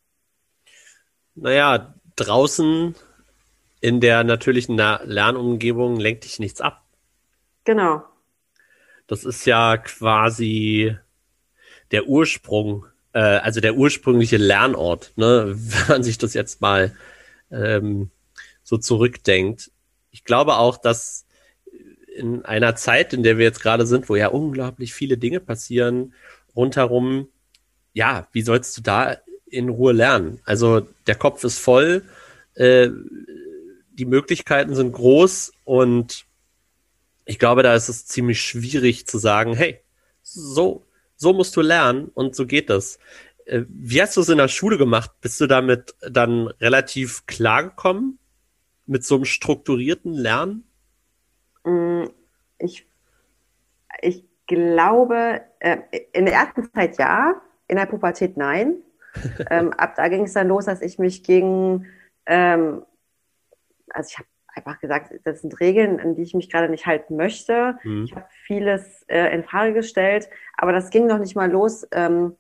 Naja, 1.34 1.94
draußen 2.14 2.94
in 3.80 4.00
der 4.00 4.22
natürlichen 4.22 4.76
Lernumgebung 4.76 5.98
lenkt 5.98 6.22
dich 6.22 6.38
nichts 6.38 6.60
ab. 6.60 6.84
Genau. 7.64 8.04
Das 9.08 9.24
ist 9.24 9.46
ja 9.46 9.78
quasi 9.78 10.96
der 11.90 12.06
Ursprung, 12.06 12.86
äh, 13.12 13.18
also 13.18 13.60
der 13.60 13.76
ursprüngliche 13.76 14.36
Lernort, 14.36 15.12
ne? 15.16 15.46
wenn 15.56 15.88
man 15.88 16.02
sich 16.02 16.18
das 16.18 16.34
jetzt 16.34 16.60
mal 16.60 16.94
ähm, 17.50 18.10
so 18.62 18.78
zurückdenkt. 18.78 19.70
Ich 20.10 20.24
glaube 20.24 20.56
auch, 20.56 20.76
dass 20.76 21.26
in 22.16 22.44
einer 22.44 22.76
Zeit, 22.76 23.12
in 23.12 23.22
der 23.22 23.38
wir 23.38 23.44
jetzt 23.44 23.62
gerade 23.62 23.86
sind, 23.86 24.08
wo 24.08 24.16
ja 24.16 24.28
unglaublich 24.28 24.92
viele 24.92 25.16
Dinge 25.16 25.40
passieren, 25.40 26.14
rundherum, 26.54 27.28
ja, 27.92 28.28
wie 28.32 28.42
sollst 28.42 28.76
du 28.76 28.82
da 28.82 29.16
in 29.46 29.68
Ruhe 29.68 29.92
lernen? 29.92 30.40
Also 30.44 30.86
der 31.06 31.14
Kopf 31.14 31.44
ist 31.44 31.58
voll, 31.58 32.04
äh, 32.54 32.88
die 33.92 34.04
Möglichkeiten 34.04 34.74
sind 34.74 34.92
groß 34.92 35.52
und 35.64 36.24
ich 37.24 37.38
glaube, 37.38 37.62
da 37.62 37.74
ist 37.74 37.88
es 37.88 38.06
ziemlich 38.06 38.40
schwierig 38.40 39.06
zu 39.06 39.18
sagen, 39.18 39.54
hey, 39.54 39.80
so, 40.22 40.84
so 41.20 41.34
musst 41.34 41.54
du 41.54 41.60
lernen 41.60 42.08
und 42.14 42.34
so 42.34 42.46
geht 42.46 42.70
das. 42.70 42.98
Äh, 43.44 43.64
wie 43.68 44.00
hast 44.00 44.16
du 44.16 44.22
es 44.22 44.30
in 44.30 44.38
der 44.38 44.48
Schule 44.48 44.78
gemacht? 44.78 45.10
Bist 45.20 45.38
du 45.40 45.46
damit 45.46 45.94
dann 46.00 46.46
relativ 46.46 47.26
klar 47.26 47.64
gekommen? 47.64 48.18
Mit 48.86 49.04
so 49.04 49.16
einem 49.16 49.26
strukturierten 49.26 50.14
Lernen? 50.14 50.64
Mm, 51.64 52.04
ich, 52.58 52.86
ich 54.00 54.24
glaube, 54.46 55.42
äh, 55.60 55.78
in 56.14 56.24
der 56.24 56.34
ersten 56.34 56.72
Zeit 56.72 56.98
ja, 56.98 57.40
in 57.68 57.76
der 57.76 57.86
Pubertät 57.86 58.38
nein. 58.38 58.76
ähm, 59.50 59.74
ab 59.74 59.96
da 59.96 60.08
ging 60.08 60.24
es 60.24 60.32
dann 60.32 60.48
los, 60.48 60.64
dass 60.64 60.80
ich 60.80 60.98
mich 60.98 61.22
gegen, 61.22 61.86
ähm, 62.24 62.82
also 63.90 64.08
ich 64.08 64.18
habe 64.18 64.28
einfach 64.54 64.80
gesagt, 64.80 65.12
das 65.24 65.42
sind 65.42 65.60
Regeln, 65.60 66.00
an 66.00 66.14
die 66.14 66.22
ich 66.22 66.34
mich 66.34 66.50
gerade 66.50 66.68
nicht 66.68 66.86
halten 66.86 67.16
möchte. 67.16 67.78
Mhm. 67.82 68.04
Ich 68.04 68.14
habe 68.14 68.26
vieles 68.44 69.04
äh, 69.08 69.34
in 69.34 69.44
Frage 69.44 69.72
gestellt, 69.72 70.28
aber 70.56 70.72
das 70.72 70.90
ging 70.90 71.06
noch 71.06 71.18
nicht 71.18 71.36
mal 71.36 71.50
los 71.50 71.86
ähm, 71.92 72.36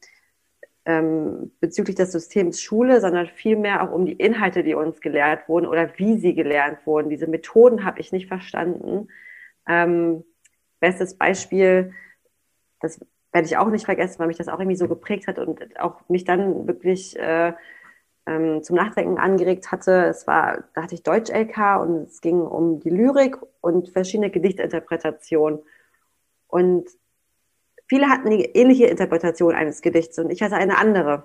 ähm, 0.84 1.52
bezüglich 1.60 1.96
des 1.96 2.12
Systems 2.12 2.60
Schule, 2.60 3.00
sondern 3.00 3.26
vielmehr 3.26 3.82
auch 3.82 3.92
um 3.92 4.06
die 4.06 4.14
Inhalte, 4.14 4.62
die 4.62 4.74
uns 4.74 5.00
gelehrt 5.00 5.48
wurden 5.48 5.66
oder 5.66 5.90
wie 5.98 6.18
sie 6.18 6.34
gelernt 6.34 6.78
wurden. 6.86 7.10
Diese 7.10 7.26
Methoden 7.26 7.84
habe 7.84 8.00
ich 8.00 8.12
nicht 8.12 8.28
verstanden. 8.28 9.08
Ähm, 9.68 10.24
bestes 10.80 11.16
Beispiel, 11.16 11.92
das 12.80 12.98
werde 13.32 13.46
ich 13.46 13.56
auch 13.56 13.68
nicht 13.68 13.84
vergessen, 13.84 14.18
weil 14.18 14.26
mich 14.26 14.38
das 14.38 14.48
auch 14.48 14.58
irgendwie 14.58 14.76
so 14.76 14.88
geprägt 14.88 15.28
hat 15.28 15.38
und 15.38 15.78
auch 15.78 16.08
mich 16.08 16.24
dann 16.24 16.66
wirklich 16.66 17.16
äh, 17.18 17.52
ähm, 18.26 18.62
zum 18.62 18.76
Nachdenken 18.76 19.18
angeregt 19.18 19.72
hatte. 19.72 20.06
Es 20.06 20.26
war, 20.26 20.64
da 20.74 20.82
hatte 20.82 20.94
ich 20.94 21.02
Deutsch-LK 21.02 21.80
und 21.80 22.08
es 22.08 22.20
ging 22.20 22.40
um 22.40 22.80
die 22.80 22.90
Lyrik 22.90 23.36
und 23.60 23.88
verschiedene 23.88 24.30
Gedichtinterpretationen. 24.30 25.60
Und 26.46 26.88
viele 27.86 28.08
hatten 28.08 28.30
die 28.30 28.44
ähnliche 28.44 28.86
Interpretation 28.86 29.54
eines 29.54 29.82
Gedichts 29.82 30.18
und 30.18 30.30
ich 30.30 30.42
hatte 30.42 30.56
eine 30.56 30.78
andere. 30.78 31.24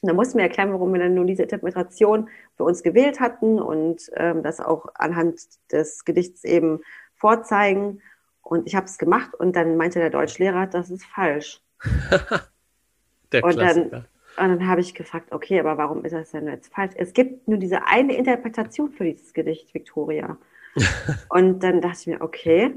Und 0.00 0.08
da 0.08 0.14
mussten 0.14 0.38
wir 0.38 0.44
erklären, 0.44 0.72
warum 0.72 0.92
wir 0.92 1.00
dann 1.00 1.14
nur 1.14 1.24
diese 1.24 1.44
Interpretation 1.44 2.28
für 2.56 2.64
uns 2.64 2.82
gewählt 2.82 3.20
hatten 3.20 3.60
und 3.60 4.10
ähm, 4.14 4.42
das 4.42 4.60
auch 4.60 4.86
anhand 4.94 5.40
des 5.70 6.04
Gedichts 6.04 6.42
eben 6.44 6.80
vorzeigen. 7.14 8.02
Und 8.42 8.66
ich 8.66 8.74
habe 8.74 8.86
es 8.86 8.98
gemacht 8.98 9.32
und 9.34 9.54
dann 9.54 9.76
meinte 9.76 10.00
der 10.00 10.10
Deutschlehrer, 10.10 10.66
das 10.66 10.90
ist 10.90 11.04
falsch. 11.04 11.60
der 13.32 13.44
und 13.44 13.52
Klassiker. 13.52 13.90
dann 13.90 14.06
und 14.36 14.48
dann 14.48 14.66
habe 14.66 14.80
ich 14.80 14.94
gefragt, 14.94 15.32
okay, 15.32 15.60
aber 15.60 15.76
warum 15.76 16.04
ist 16.04 16.12
das 16.12 16.30
denn 16.30 16.46
jetzt 16.46 16.72
falsch? 16.72 16.94
Es 16.96 17.12
gibt 17.12 17.48
nur 17.48 17.58
diese 17.58 17.86
eine 17.86 18.16
Interpretation 18.16 18.90
für 18.90 19.04
dieses 19.04 19.34
Gedicht, 19.34 19.74
Victoria. 19.74 20.38
und 21.28 21.62
dann 21.62 21.80
dachte 21.80 21.98
ich 22.00 22.06
mir, 22.06 22.20
okay. 22.22 22.74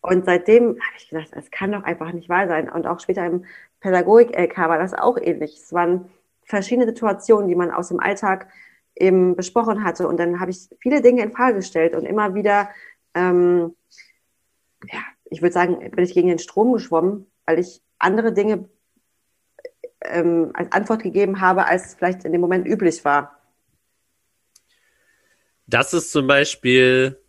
Und 0.00 0.24
seitdem 0.24 0.68
habe 0.68 0.96
ich 0.96 1.10
gedacht, 1.10 1.28
es 1.32 1.50
kann 1.50 1.72
doch 1.72 1.82
einfach 1.82 2.12
nicht 2.12 2.30
wahr 2.30 2.48
sein. 2.48 2.70
Und 2.70 2.86
auch 2.86 3.00
später 3.00 3.26
im 3.26 3.44
Pädagogik-LK 3.80 4.56
war 4.56 4.78
das 4.78 4.94
auch 4.94 5.18
ähnlich. 5.18 5.58
Es 5.58 5.72
waren 5.74 6.08
verschiedene 6.44 6.86
Situationen, 6.86 7.48
die 7.48 7.54
man 7.54 7.70
aus 7.70 7.88
dem 7.88 8.00
Alltag 8.00 8.48
eben 8.96 9.36
besprochen 9.36 9.84
hatte. 9.84 10.08
Und 10.08 10.18
dann 10.18 10.40
habe 10.40 10.50
ich 10.50 10.68
viele 10.80 11.02
Dinge 11.02 11.22
in 11.22 11.32
Frage 11.32 11.56
gestellt 11.56 11.94
und 11.94 12.06
immer 12.06 12.34
wieder, 12.34 12.70
ähm, 13.14 13.76
ja, 14.90 15.00
ich 15.26 15.42
würde 15.42 15.52
sagen, 15.52 15.78
bin 15.90 16.04
ich 16.04 16.14
gegen 16.14 16.28
den 16.28 16.38
Strom 16.38 16.72
geschwommen, 16.72 17.26
weil 17.44 17.58
ich 17.58 17.82
andere 17.98 18.32
Dinge 18.32 18.68
ähm, 20.04 20.50
als 20.54 20.72
Antwort 20.72 21.02
gegeben 21.02 21.40
habe, 21.40 21.66
als 21.66 21.94
vielleicht 21.94 22.24
in 22.24 22.32
dem 22.32 22.40
Moment 22.40 22.66
üblich 22.66 23.04
war. 23.04 23.40
Das 25.66 25.94
ist 25.94 26.10
zum 26.10 26.26
Beispiel 26.26 27.20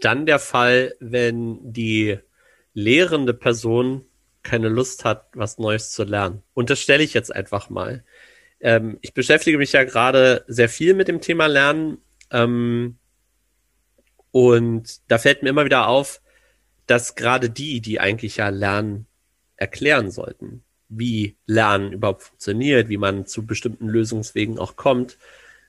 dann 0.00 0.26
der 0.26 0.38
Fall, 0.38 0.94
wenn 1.00 1.58
die 1.72 2.18
lehrende 2.74 3.34
Person 3.34 4.04
keine 4.42 4.68
Lust 4.68 5.04
hat, 5.04 5.28
was 5.34 5.58
Neues 5.58 5.90
zu 5.90 6.04
lernen. 6.04 6.42
Und 6.52 6.70
das 6.70 6.80
stelle 6.80 7.02
ich 7.02 7.14
jetzt 7.14 7.34
einfach 7.34 7.70
mal. 7.70 8.04
Ähm, 8.60 8.98
ich 9.00 9.14
beschäftige 9.14 9.58
mich 9.58 9.72
ja 9.72 9.84
gerade 9.84 10.44
sehr 10.46 10.68
viel 10.68 10.94
mit 10.94 11.08
dem 11.08 11.20
Thema 11.20 11.46
Lernen. 11.46 11.98
Ähm, 12.30 12.98
und 14.30 15.00
da 15.10 15.18
fällt 15.18 15.42
mir 15.42 15.50
immer 15.50 15.64
wieder 15.64 15.88
auf, 15.88 16.20
dass 16.86 17.14
gerade 17.14 17.50
die, 17.50 17.80
die 17.80 18.00
eigentlich 18.00 18.36
ja 18.36 18.48
Lernen 18.50 19.06
erklären 19.56 20.10
sollten, 20.10 20.64
wie 20.88 21.36
Lernen 21.46 21.92
überhaupt 21.92 22.22
funktioniert, 22.22 22.88
wie 22.88 22.96
man 22.96 23.26
zu 23.26 23.46
bestimmten 23.46 23.88
Lösungswegen 23.88 24.58
auch 24.58 24.76
kommt, 24.76 25.18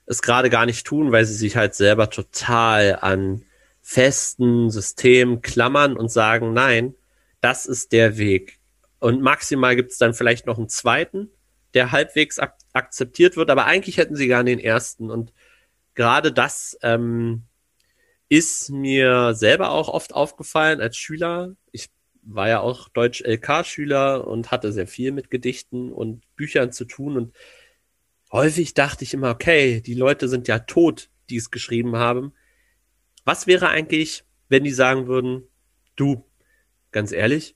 es 0.06 0.22
gerade 0.22 0.50
gar 0.50 0.66
nicht 0.66 0.86
tun, 0.86 1.12
weil 1.12 1.26
sie 1.26 1.34
sich 1.34 1.56
halt 1.56 1.74
selber 1.76 2.10
total 2.10 3.00
an 3.02 3.44
festen 3.82 4.70
Systemen 4.70 5.42
klammern 5.42 5.96
und 5.96 6.12
sagen, 6.12 6.54
nein, 6.54 6.96
das 7.42 7.66
ist 7.66 7.92
der 7.92 8.18
Weg. 8.18 8.60
Und 9.00 9.22
maximal 9.22 9.76
gibt 9.76 9.92
es 9.92 9.98
dann 9.98 10.14
vielleicht 10.14 10.46
noch 10.48 10.58
einen 10.58 10.70
zweiten, 10.70 11.30
der 11.74 11.92
halbwegs 11.92 12.40
ak 12.40 12.56
akzeptiert 12.74 13.38
wird, 13.38 13.50
aber 13.50 13.66
eigentlich 13.66 13.98
hätten 13.98 14.16
sie 14.16 14.28
gar 14.28 14.44
den 14.44 14.60
ersten. 14.60 15.10
Und 15.10 15.32
gerade 15.94 16.34
das 16.34 16.78
ähm, 16.82 17.44
ist 18.28 18.70
mir 18.70 19.34
selber 19.34 19.70
auch 19.70 19.88
oft 19.88 20.14
aufgefallen 20.14 20.82
als 20.82 20.98
Schüler. 20.98 21.56
Ich 21.72 21.90
war 22.26 22.50
ja 22.50 22.60
auch 22.60 22.90
Deutsch-LK-Schüler 22.90 24.28
und 24.28 24.52
hatte 24.52 24.72
sehr 24.72 24.88
viel 24.88 25.12
mit 25.12 25.30
Gedichten 25.30 25.94
und 25.94 26.24
Büchern 26.36 26.72
zu 26.72 26.86
tun. 26.86 27.18
Und 27.18 27.36
häufig 28.32 28.74
dachte 28.74 29.04
ich 29.04 29.14
immer, 29.14 29.30
okay, 29.30 29.82
die 29.82 29.94
Leute 29.94 30.28
sind 30.28 30.48
ja 30.48 30.60
tot, 30.60 31.10
die 31.30 31.38
es 31.38 31.52
geschrieben 31.52 31.96
haben. 31.96 32.34
Was 33.24 33.48
wäre 33.48 33.70
eigentlich, 33.70 34.24
wenn 34.50 34.64
die 34.64 34.72
sagen 34.72 35.08
würden, 35.08 35.48
du, 35.96 36.26
ganz 36.92 37.12
ehrlich, 37.12 37.56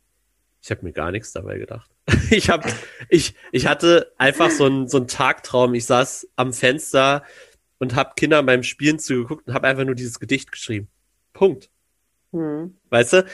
ich 0.61 0.71
habe 0.71 0.83
mir 0.83 0.93
gar 0.93 1.11
nichts 1.11 1.31
dabei 1.31 1.57
gedacht. 1.57 1.89
ich 2.31 2.49
hab, 2.49 2.65
ich, 3.09 3.35
ich 3.51 3.67
hatte 3.67 4.13
einfach 4.17 4.51
so 4.51 4.65
einen 4.65 4.87
so 4.87 4.97
einen 4.97 5.07
Tagtraum. 5.07 5.73
Ich 5.73 5.85
saß 5.85 6.29
am 6.35 6.53
Fenster 6.53 7.23
und 7.77 7.95
habe 7.95 8.13
Kindern 8.15 8.45
beim 8.45 8.63
Spielen 8.63 8.99
zugeguckt 8.99 9.47
und 9.47 9.53
habe 9.53 9.67
einfach 9.67 9.85
nur 9.85 9.95
dieses 9.95 10.19
Gedicht 10.19 10.51
geschrieben. 10.51 10.89
Punkt. 11.33 11.69
Hm. 12.31 12.75
Weißt 12.89 13.13
du? 13.13 13.25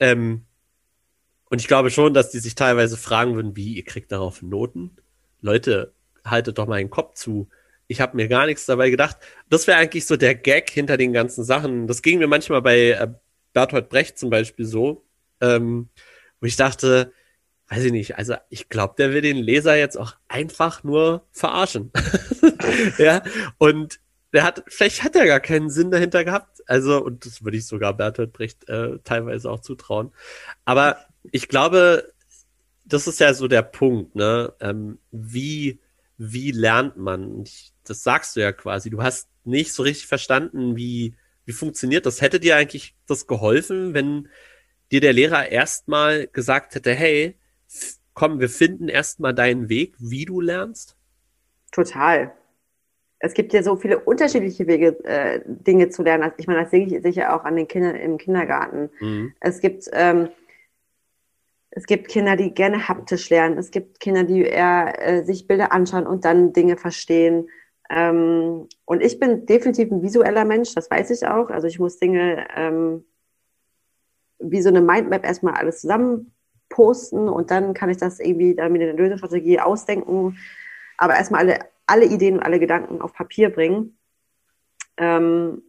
Ähm, 0.00 0.46
und 1.50 1.60
ich 1.60 1.68
glaube 1.68 1.90
schon, 1.90 2.14
dass 2.14 2.30
die 2.30 2.38
sich 2.38 2.54
teilweise 2.54 2.96
fragen 2.96 3.34
würden, 3.34 3.56
wie, 3.56 3.74
ihr 3.74 3.84
kriegt 3.84 4.12
darauf 4.12 4.42
Noten? 4.42 4.96
Leute, 5.40 5.92
haltet 6.24 6.58
doch 6.58 6.66
mal 6.66 6.78
den 6.78 6.90
Kopf 6.90 7.14
zu. 7.14 7.48
Ich 7.86 8.00
habe 8.00 8.16
mir 8.16 8.28
gar 8.28 8.46
nichts 8.46 8.66
dabei 8.66 8.90
gedacht. 8.90 9.16
Das 9.48 9.66
wäre 9.66 9.78
eigentlich 9.78 10.06
so 10.06 10.16
der 10.16 10.34
Gag 10.34 10.70
hinter 10.70 10.96
den 10.96 11.12
ganzen 11.12 11.44
Sachen. 11.44 11.86
Das 11.86 12.02
ging 12.02 12.18
mir 12.18 12.26
manchmal 12.26 12.60
bei 12.60 12.90
äh, 12.90 13.08
Bertolt 13.54 13.88
Brecht 13.88 14.18
zum 14.18 14.30
Beispiel 14.30 14.66
so, 14.66 15.04
ähm, 15.40 15.88
wo 16.40 16.46
ich 16.46 16.56
dachte, 16.56 17.12
weiß 17.68 17.84
ich 17.84 17.92
nicht, 17.92 18.16
also 18.16 18.34
ich 18.50 18.68
glaube, 18.68 18.94
der 18.98 19.12
will 19.12 19.22
den 19.22 19.36
Leser 19.36 19.76
jetzt 19.76 19.96
auch 19.96 20.16
einfach 20.28 20.84
nur 20.84 21.26
verarschen. 21.32 21.92
ja, 22.98 23.22
und 23.58 24.00
der 24.32 24.44
hat, 24.44 24.64
vielleicht 24.68 25.02
hat 25.02 25.16
er 25.16 25.26
gar 25.26 25.40
keinen 25.40 25.70
Sinn 25.70 25.90
dahinter 25.90 26.24
gehabt. 26.24 26.62
Also, 26.68 27.02
und 27.02 27.24
das 27.24 27.44
würde 27.44 27.56
ich 27.56 27.66
sogar 27.66 27.94
Bertolt 27.94 28.32
Brecht 28.32 28.68
äh, 28.68 28.98
teilweise 29.04 29.50
auch 29.50 29.60
zutrauen. 29.60 30.12
Aber 30.64 30.98
ich 31.30 31.48
glaube, 31.48 32.12
das 32.84 33.06
ist 33.06 33.20
ja 33.20 33.34
so 33.34 33.48
der 33.48 33.62
Punkt, 33.62 34.14
ne? 34.14 34.52
Ähm, 34.60 34.98
wie, 35.10 35.80
wie 36.16 36.50
lernt 36.50 36.96
man? 36.96 37.42
Ich, 37.42 37.72
das 37.84 38.02
sagst 38.02 38.36
du 38.36 38.40
ja 38.40 38.52
quasi. 38.52 38.90
Du 38.90 39.02
hast 39.02 39.28
nicht 39.44 39.72
so 39.72 39.82
richtig 39.82 40.06
verstanden, 40.06 40.76
wie, 40.76 41.14
wie 41.44 41.52
funktioniert 41.52 42.06
das. 42.06 42.20
Hätte 42.20 42.40
dir 42.40 42.56
eigentlich 42.56 42.94
das 43.06 43.26
geholfen, 43.26 43.94
wenn 43.94 44.28
dir 44.90 45.00
der 45.00 45.12
Lehrer 45.12 45.48
erstmal 45.48 46.26
gesagt 46.26 46.74
hätte, 46.74 46.94
hey, 46.94 47.38
komm, 48.14 48.40
wir 48.40 48.48
finden 48.48 48.88
erstmal 48.88 49.34
deinen 49.34 49.68
Weg, 49.68 49.94
wie 49.98 50.24
du 50.24 50.40
lernst? 50.40 50.96
Total. 51.72 52.32
Es 53.20 53.34
gibt 53.34 53.52
ja 53.52 53.62
so 53.62 53.76
viele 53.76 53.98
unterschiedliche 53.98 54.66
Wege, 54.66 55.04
äh, 55.04 55.40
Dinge 55.44 55.88
zu 55.88 56.02
lernen. 56.02 56.32
Ich 56.36 56.46
meine, 56.46 56.62
das 56.62 56.70
sehe 56.70 56.86
ich 56.86 57.02
sicher 57.02 57.34
auch 57.34 57.44
an 57.44 57.56
den 57.56 57.66
Kindern 57.66 57.96
im 57.96 58.18
Kindergarten. 58.18 58.90
Mhm. 59.00 59.32
Es 59.40 59.60
gibt 59.60 59.88
ähm, 59.92 60.28
Es 61.70 61.84
gibt 61.86 62.08
Kinder, 62.08 62.34
die 62.36 62.52
gerne 62.54 62.88
haptisch 62.88 63.30
lernen. 63.30 63.58
Es 63.58 63.70
gibt 63.70 64.00
Kinder, 64.00 64.24
die 64.24 64.42
eher 64.42 64.94
äh, 65.00 65.24
sich 65.24 65.46
Bilder 65.46 65.70
anschauen 65.72 66.06
und 66.06 66.24
dann 66.24 66.52
Dinge 66.52 66.76
verstehen. 66.76 67.48
Ähm, 67.90 68.68
und 68.84 69.02
ich 69.02 69.18
bin 69.18 69.46
definitiv 69.46 69.90
ein 69.90 70.02
visueller 70.02 70.44
Mensch, 70.44 70.74
das 70.74 70.90
weiß 70.90 71.10
ich 71.10 71.26
auch. 71.26 71.50
Also 71.50 71.66
ich 71.66 71.78
muss 71.78 71.98
Dinge 71.98 72.46
ähm, 72.56 73.04
wie 74.38 74.62
so 74.62 74.68
eine 74.68 74.80
Mindmap 74.80 75.24
erstmal 75.24 75.54
alles 75.54 75.80
zusammen 75.80 76.32
posten 76.68 77.28
und 77.28 77.50
dann 77.50 77.74
kann 77.74 77.90
ich 77.90 77.96
das 77.96 78.20
irgendwie 78.20 78.54
dann 78.54 78.72
mit 78.72 78.82
einer 78.82 78.92
Lösungsstrategie 78.92 79.60
ausdenken. 79.60 80.36
Aber 80.96 81.16
erstmal 81.16 81.40
alle, 81.40 81.58
alle 81.88 82.06
Ideen 82.06 82.34
und 82.34 82.42
alle 82.42 82.60
Gedanken 82.60 83.00
auf 83.00 83.12
Papier 83.12 83.50
bringen. 83.50 83.98
Ähm, 84.96 85.62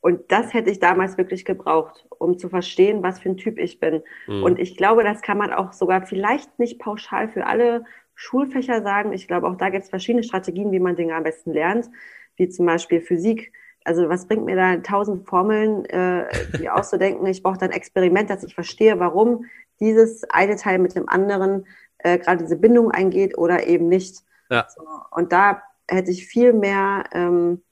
und 0.00 0.30
das 0.30 0.52
hätte 0.52 0.70
ich 0.70 0.80
damals 0.80 1.16
wirklich 1.16 1.46
gebraucht, 1.46 2.06
um 2.18 2.36
zu 2.38 2.50
verstehen, 2.50 3.02
was 3.02 3.20
für 3.20 3.30
ein 3.30 3.38
Typ 3.38 3.58
ich 3.58 3.80
bin. 3.80 4.02
Mhm. 4.26 4.42
Und 4.42 4.58
ich 4.58 4.76
glaube, 4.76 5.02
das 5.02 5.22
kann 5.22 5.38
man 5.38 5.50
auch 5.50 5.72
sogar 5.72 6.04
vielleicht 6.04 6.58
nicht 6.58 6.78
pauschal 6.78 7.28
für 7.28 7.46
alle 7.46 7.84
Schulfächer 8.14 8.82
sagen. 8.82 9.14
Ich 9.14 9.26
glaube, 9.26 9.48
auch 9.48 9.56
da 9.56 9.70
gibt 9.70 9.84
es 9.84 9.90
verschiedene 9.90 10.22
Strategien, 10.22 10.72
wie 10.72 10.78
man 10.78 10.94
Dinge 10.94 11.14
am 11.14 11.22
besten 11.22 11.52
lernt, 11.52 11.88
wie 12.36 12.50
zum 12.50 12.66
Beispiel 12.66 13.00
Physik. 13.00 13.52
Also 13.82 14.10
was 14.10 14.28
bringt 14.28 14.44
mir 14.44 14.56
da 14.56 14.76
tausend 14.76 15.26
Formeln, 15.26 15.86
äh, 15.86 16.26
die 16.58 16.68
auszudenken? 16.70 17.26
Ich 17.26 17.42
brauche 17.42 17.58
dann 17.58 17.70
ein 17.70 17.76
Experiment, 17.76 18.28
dass 18.28 18.44
ich 18.44 18.54
verstehe, 18.54 19.00
warum 19.00 19.46
dieses 19.80 20.24
eine 20.24 20.56
Teil 20.56 20.78
mit 20.78 20.94
dem 20.94 21.08
anderen 21.08 21.66
äh, 21.98 22.18
gerade 22.18 22.42
diese 22.42 22.56
Bindung 22.56 22.90
eingeht 22.90 23.38
oder 23.38 23.66
eben 23.66 23.88
nicht. 23.88 24.22
Ja. 24.50 24.66
So, 24.74 24.84
und 25.10 25.32
da 25.32 25.62
hätte 25.88 26.10
ich 26.10 26.26
viel 26.26 26.52
mehr 26.52 27.04
ähm, 27.12 27.62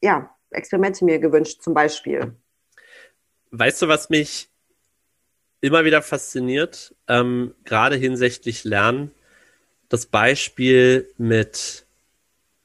ja, 0.00 0.34
Experimente 0.50 1.04
mir 1.04 1.18
gewünscht, 1.18 1.62
zum 1.62 1.74
Beispiel. 1.74 2.34
Weißt 3.50 3.82
du, 3.82 3.88
was 3.88 4.10
mich 4.10 4.48
immer 5.60 5.84
wieder 5.84 6.02
fasziniert, 6.02 6.94
ähm, 7.06 7.54
gerade 7.64 7.96
hinsichtlich 7.96 8.64
Lernen? 8.64 9.10
Das 9.88 10.06
Beispiel 10.06 11.12
mit 11.16 11.86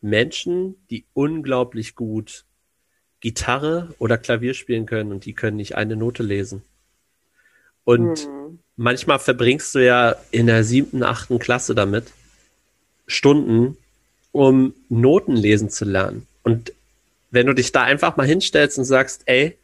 Menschen, 0.02 0.76
die 0.90 1.06
unglaublich 1.14 1.96
gut 1.96 2.46
Gitarre 3.22 3.96
oder 4.00 4.18
Klavier 4.18 4.54
spielen 4.54 4.86
können 4.86 5.12
und 5.12 5.26
die 5.26 5.34
können 5.34 5.56
nicht 5.56 5.76
eine 5.76 5.96
Note 5.96 6.24
lesen. 6.24 6.64
Und 7.86 8.20
hm. 8.20 8.60
manchmal 8.76 9.20
verbringst 9.20 9.74
du 9.76 9.80
ja 9.80 10.16
in 10.32 10.48
der 10.48 10.66
siebten, 10.66 11.04
achten 11.04 11.40
Klasse 11.40 11.76
damit 11.76 12.12
Stunden, 13.08 13.78
um 14.32 14.74
Noten 14.90 15.36
lesen 15.36 15.70
zu 15.70 15.86
lernen. 15.86 16.28
Und 16.44 16.74
wenn 17.32 17.48
du 17.48 17.54
dich 17.54 17.72
da 17.72 17.84
einfach 17.84 18.18
mal 18.18 18.28
hinstellst 18.28 18.78
und 18.78 18.86
sagst, 18.86 19.24
ey, 19.26 19.58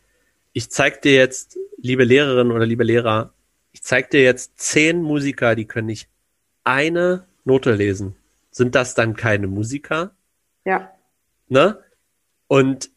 ich 0.54 0.70
zeig 0.70 1.02
dir 1.02 1.14
jetzt, 1.14 1.58
liebe 1.78 2.04
Lehrerin 2.04 2.52
oder 2.52 2.66
liebe 2.66 2.84
Lehrer, 2.84 3.34
ich 3.72 3.84
zeig 3.84 4.10
dir 4.10 4.24
jetzt 4.24 4.60
zehn 4.60 5.02
Musiker, 5.02 5.56
die 5.56 5.66
können 5.66 5.88
nicht 5.88 6.08
eine 6.64 7.26
Note 7.46 7.74
lesen. 7.74 8.16
Sind 8.52 8.76
das 8.76 8.96
dann 8.96 9.16
keine 9.16 9.48
Musiker? 9.48 10.12
Ja. 10.66 10.92
Ne? 11.48 11.80
Und 12.48 12.90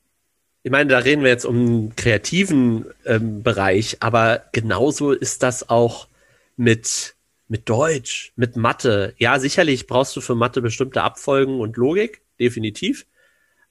ich 0.63 0.71
meine, 0.71 0.91
da 0.91 0.99
reden 0.99 1.23
wir 1.23 1.31
jetzt 1.31 1.45
um 1.45 1.57
einen 1.57 1.97
kreativen 1.97 2.87
ähm, 3.05 3.43
Bereich, 3.43 3.99
aber 4.01 4.45
genauso 4.53 5.13
ist 5.13 5.43
das 5.43 5.69
auch 5.69 6.09
mit, 6.57 7.15
mit 7.53 7.69
Deutsch, 7.69 8.33
mit 8.35 8.57
Mathe. 8.57 9.15
Ja, 9.19 9.39
sicherlich 9.39 9.87
brauchst 9.87 10.17
du 10.17 10.23
für 10.23 10.35
Mathe 10.35 10.63
bestimmte 10.63 11.03
Abfolgen 11.03 11.61
und 11.61 11.77
Logik, 11.77 12.23
definitiv. 12.41 13.07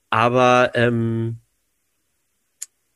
Aber 0.08 0.70
ähm, 0.74 1.38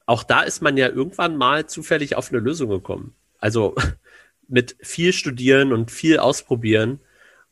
auch 0.06 0.22
da 0.22 0.42
ist 0.42 0.62
man 0.62 0.76
ja 0.76 0.88
irgendwann 0.88 1.36
mal 1.36 1.66
zufällig 1.66 2.14
auf 2.14 2.30
eine 2.30 2.38
Lösung 2.38 2.70
gekommen. 2.70 3.16
Also 3.40 3.74
mit 4.48 4.76
viel 4.80 5.12
studieren 5.12 5.72
und 5.72 5.90
viel 5.90 6.20
ausprobieren. 6.20 7.00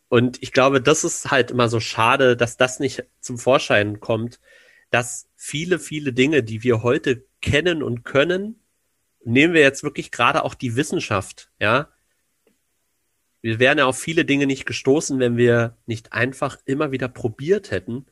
Und 0.09 0.41
ich 0.41 0.53
glaube, 0.53 0.81
das 0.81 1.03
ist 1.03 1.33
halt 1.33 1.51
immer 1.51 1.69
so 1.69 1.81
schade, 1.81 2.37
dass 2.37 2.57
das 2.57 2.79
nicht 2.79 3.03
zum 3.19 3.37
Vorschein 3.37 3.99
kommt, 3.99 4.39
dass 4.91 5.29
viele, 5.35 5.81
viele 5.81 6.13
Dinge, 6.13 6.45
die 6.45 6.63
wir 6.63 6.85
heute 6.85 7.25
kennen 7.43 7.83
und 7.83 8.05
können, 8.05 8.61
nehmen 9.25 9.55
wir 9.55 9.63
jetzt 9.63 9.83
wirklich 9.83 10.13
gerade 10.13 10.45
auch 10.45 10.55
die 10.55 10.77
Wissenschaft, 10.77 11.51
ja. 11.59 11.89
Wir 13.45 13.59
wären 13.59 13.77
ja 13.77 13.85
auf 13.85 13.99
viele 13.99 14.25
Dinge 14.25 14.47
nicht 14.47 14.65
gestoßen, 14.65 15.19
wenn 15.19 15.37
wir 15.37 15.77
nicht 15.85 16.15
einfach 16.15 16.57
immer 16.65 16.93
wieder 16.93 17.09
probiert 17.09 17.71
hätten. 17.71 18.07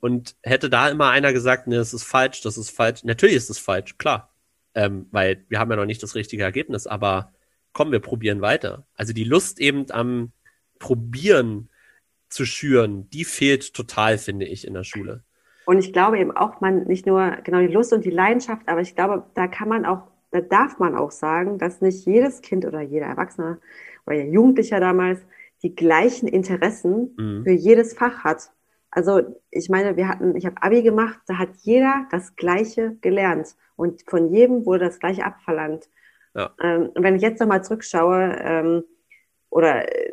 Und 0.00 0.34
hätte 0.42 0.68
da 0.68 0.88
immer 0.88 1.10
einer 1.10 1.32
gesagt, 1.32 1.68
nee, 1.68 1.76
das 1.76 1.94
ist 1.94 2.02
falsch, 2.02 2.40
das 2.40 2.58
ist 2.58 2.70
falsch. 2.70 3.04
Natürlich 3.04 3.36
ist 3.36 3.48
es 3.48 3.60
falsch, 3.60 3.96
klar. 3.96 4.34
Ähm, 4.74 5.06
weil 5.12 5.44
wir 5.48 5.60
haben 5.60 5.70
ja 5.70 5.76
noch 5.76 5.84
nicht 5.84 6.02
das 6.02 6.16
richtige 6.16 6.42
Ergebnis, 6.42 6.88
aber 6.88 7.32
komm, 7.72 7.92
wir 7.92 8.00
probieren 8.00 8.40
weiter. 8.40 8.84
Also 8.96 9.12
die 9.12 9.22
Lust 9.22 9.60
eben 9.60 9.88
am 9.92 10.32
Probieren 10.80 11.68
zu 12.28 12.44
schüren, 12.44 13.08
die 13.10 13.24
fehlt 13.24 13.74
total, 13.74 14.18
finde 14.18 14.46
ich, 14.46 14.66
in 14.66 14.74
der 14.74 14.82
Schule. 14.82 15.22
Und 15.64 15.78
ich 15.78 15.92
glaube 15.92 16.18
eben 16.18 16.36
auch, 16.36 16.60
man 16.60 16.88
nicht 16.88 17.06
nur 17.06 17.36
genau 17.44 17.60
die 17.60 17.72
Lust 17.72 17.92
und 17.92 18.04
die 18.04 18.10
Leidenschaft, 18.10 18.68
aber 18.68 18.80
ich 18.80 18.96
glaube, 18.96 19.30
da 19.34 19.46
kann 19.46 19.68
man 19.68 19.86
auch, 19.86 20.08
da 20.32 20.40
darf 20.40 20.80
man 20.80 20.96
auch 20.96 21.12
sagen, 21.12 21.58
dass 21.58 21.80
nicht 21.80 22.04
jedes 22.04 22.40
Kind 22.40 22.64
oder 22.64 22.80
jeder 22.80 23.06
Erwachsene 23.06 23.60
oder 24.06 24.22
Jugendlicher 24.22 24.80
damals 24.80 25.20
die 25.62 25.74
gleichen 25.74 26.28
Interessen 26.28 27.14
mhm. 27.16 27.44
für 27.44 27.52
jedes 27.52 27.94
Fach 27.94 28.24
hat. 28.24 28.50
Also 28.90 29.40
ich 29.50 29.68
meine, 29.70 29.96
wir 29.96 30.08
hatten, 30.08 30.36
ich 30.36 30.44
habe 30.44 30.62
Abi 30.62 30.82
gemacht, 30.82 31.20
da 31.26 31.38
hat 31.38 31.50
jeder 31.62 32.06
das 32.10 32.36
Gleiche 32.36 32.96
gelernt 33.00 33.56
und 33.76 34.02
von 34.08 34.32
jedem 34.32 34.66
wurde 34.66 34.84
das 34.84 34.98
Gleiche 34.98 35.24
abverlangt. 35.24 35.88
Ja. 36.34 36.50
Ähm, 36.60 36.90
und 36.94 37.02
wenn 37.02 37.16
ich 37.16 37.22
jetzt 37.22 37.40
nochmal 37.40 37.64
zurückschaue 37.64 38.36
ähm, 38.40 38.84
oder 39.50 39.88
äh, 39.88 40.12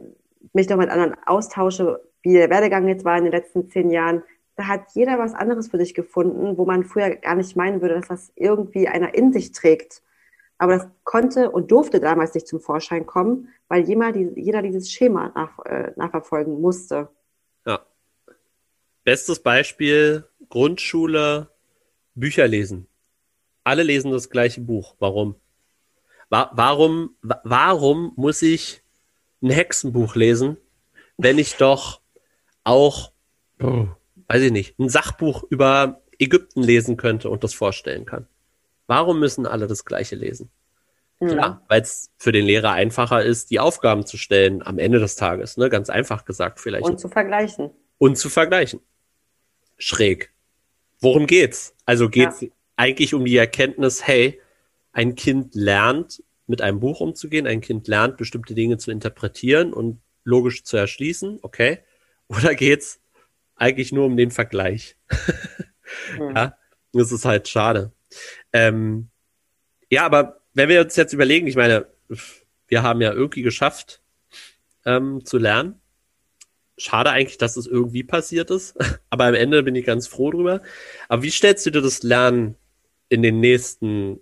mich 0.54 0.70
noch 0.70 0.78
mit 0.78 0.90
anderen 0.90 1.16
austausche, 1.26 2.02
wie 2.22 2.34
der 2.34 2.50
Werdegang 2.50 2.88
jetzt 2.88 3.06
war 3.06 3.18
in 3.18 3.26
den 3.26 3.34
letzten 3.34 3.70
zehn 3.70 3.90
Jahren, 3.90 4.24
da 4.56 4.68
hat 4.68 4.92
jeder 4.94 5.18
was 5.20 5.34
anderes 5.34 5.70
für 5.70 5.78
sich 5.78 5.94
gefunden, 5.94 6.58
wo 6.58 6.66
man 6.66 6.84
früher 6.84 7.16
gar 7.16 7.36
nicht 7.36 7.56
meinen 7.56 7.82
würde, 7.82 7.96
dass 7.96 8.10
das 8.10 8.32
irgendwie 8.36 8.88
einer 8.88 9.14
in 9.14 9.32
sich 9.32 9.54
trägt. 9.54 10.02
Aber 10.60 10.78
das 10.78 10.88
konnte 11.04 11.50
und 11.50 11.72
durfte 11.72 12.00
damals 12.00 12.36
nicht 12.36 12.48
zum 12.48 12.60
Vorschein 12.60 13.06
kommen, 13.08 13.50
weil 13.68 13.90
jeder, 13.90 14.62
dieses 14.62 14.92
Schema 14.92 15.32
nach, 15.34 15.58
äh, 15.66 15.92
nachverfolgen 15.96 16.62
musste. 16.62 17.10
Ja. 17.66 17.84
Bestes 19.04 19.40
Beispiel, 19.40 20.26
Grundschule, 20.50 21.50
Bücher 22.14 22.48
lesen. 22.48 22.88
Alle 23.64 23.82
lesen 23.82 24.12
das 24.12 24.30
gleiche 24.30 24.62
Buch. 24.62 24.96
Warum? 25.00 25.36
Wa 26.30 26.52
warum, 26.54 27.16
wa 27.24 27.42
warum 27.44 28.14
muss 28.16 28.42
ich 28.44 28.84
ein 29.42 29.50
Hexenbuch 29.50 30.16
lesen, 30.16 30.58
wenn 31.18 31.40
ich 31.40 31.56
doch 31.56 32.02
auch 32.64 33.12
weiß 34.30 34.44
ich 34.44 34.52
nicht, 34.52 34.80
ein 34.80 34.90
Sachbuch 34.90 35.44
über 35.50 36.02
Ägypten 36.18 36.64
lesen 36.64 36.98
könnte 36.98 37.30
und 37.30 37.44
das 37.44 37.54
vorstellen 37.54 38.06
kann. 38.06 38.28
Warum 38.90 39.20
müssen 39.20 39.46
alle 39.46 39.68
das 39.68 39.86
Gleiche 39.86 40.16
lesen? 40.16 40.50
Mhm. 41.20 41.28
Klar, 41.28 41.66
weil 41.68 41.82
es 41.84 42.12
für 42.18 42.32
den 42.32 42.44
Lehrer 42.44 42.72
einfacher 42.72 43.24
ist, 43.24 43.52
die 43.52 43.60
Aufgaben 43.60 44.08
zu 44.08 44.18
stellen 44.18 44.66
am 44.66 44.80
Ende 44.80 44.98
des 44.98 45.16
Tages, 45.16 45.58
ne? 45.58 45.70
Ganz 45.70 45.92
einfach 45.92 46.26
gesagt 46.26 46.60
vielleicht. 46.60 46.86
Und 46.86 47.00
zu 47.00 47.08
vergleichen. 47.08 47.70
Und 48.00 48.18
zu 48.18 48.30
vergleichen. 48.30 48.80
Schräg. 49.78 50.34
Worum 51.02 51.28
geht's? 51.28 51.76
Also 51.86 52.10
geht's 52.10 52.42
ja. 52.42 52.48
eigentlich 52.78 53.14
um 53.14 53.26
die 53.26 53.38
Erkenntnis, 53.38 54.08
hey, 54.08 54.42
ein 54.92 55.14
Kind 55.14 55.54
lernt, 55.54 56.24
mit 56.48 56.64
einem 56.64 56.80
Buch 56.80 57.00
umzugehen, 57.00 57.46
ein 57.46 57.62
Kind 57.62 57.88
lernt, 57.88 58.18
bestimmte 58.18 58.56
Dinge 58.56 58.80
zu 58.80 58.90
interpretieren 58.90 59.72
und 59.72 60.02
logisch 60.24 60.64
zu 60.64 60.78
erschließen, 60.78 61.38
okay? 61.44 61.78
Oder 62.28 62.56
geht's 62.56 63.00
eigentlich 63.56 63.92
nur 63.92 64.08
um 64.08 64.18
den 64.18 64.32
Vergleich. 64.32 64.98
mhm. 66.18 66.36
Ja, 66.36 66.58
das 66.92 67.12
ist 67.12 67.26
halt 67.26 67.48
schade. 67.48 67.92
Ähm, 68.54 69.10
ja, 69.90 70.06
aber 70.06 70.42
wenn 70.54 70.70
wir 70.70 70.82
uns 70.82 70.96
jetzt 70.96 71.14
überlegen, 71.14 71.48
ich 71.48 71.56
meine, 71.56 71.88
wir 72.68 72.84
haben 72.84 73.02
ja 73.02 73.12
irgendwie 73.14 73.42
geschafft 73.42 74.02
ähm, 74.86 75.26
zu 75.26 75.38
lernen. 75.38 75.80
Schade 76.78 77.10
eigentlich, 77.10 77.38
dass 77.38 77.58
es 77.58 77.68
irgendwie 77.68 78.04
passiert 78.04 78.52
ist, 78.52 78.78
aber 79.10 79.26
am 79.26 79.34
Ende 79.34 79.64
bin 79.64 79.76
ich 79.76 79.86
ganz 79.86 80.08
froh 80.08 80.32
drüber. 80.32 80.62
Aber 81.08 81.24
wie 81.24 81.32
stellst 81.32 81.66
du 81.66 81.72
dir 81.72 81.82
das 81.82 82.04
Lernen 82.04 82.56
in 83.10 83.22
den 83.22 83.40
nächsten 83.40 84.22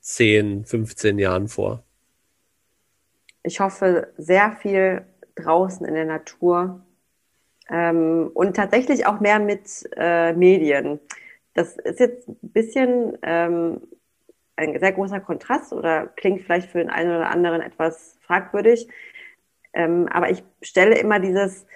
10, 0.00 0.64
15 0.64 1.18
Jahren 1.18 1.48
vor? 1.48 1.82
Ich 3.42 3.60
hoffe 3.60 4.12
sehr 4.16 4.52
viel 4.52 5.06
draußen 5.36 5.86
in 5.86 5.94
der 5.94 6.04
Natur, 6.04 6.86
ähm, 7.68 8.30
und 8.34 8.54
tatsächlich 8.54 9.06
auch 9.06 9.20
mehr 9.20 9.38
mit 9.38 9.88
äh, 9.96 10.32
Medien. 10.32 11.00
Das 11.56 11.78
ist 11.78 12.00
jetzt 12.00 12.28
ein 12.28 12.36
bisschen 12.42 13.16
ähm, 13.22 13.80
ein 14.56 14.78
sehr 14.78 14.92
großer 14.92 15.20
Kontrast 15.20 15.72
oder 15.72 16.06
klingt 16.06 16.42
vielleicht 16.42 16.70
für 16.70 16.78
den 16.78 16.90
einen 16.90 17.10
oder 17.10 17.30
anderen 17.30 17.62
etwas 17.62 18.18
fragwürdig. 18.20 18.88
Ähm, 19.72 20.06
aber 20.10 20.30
ich 20.30 20.44
stelle 20.60 20.98
immer 20.98 21.18
dieses, 21.18 21.66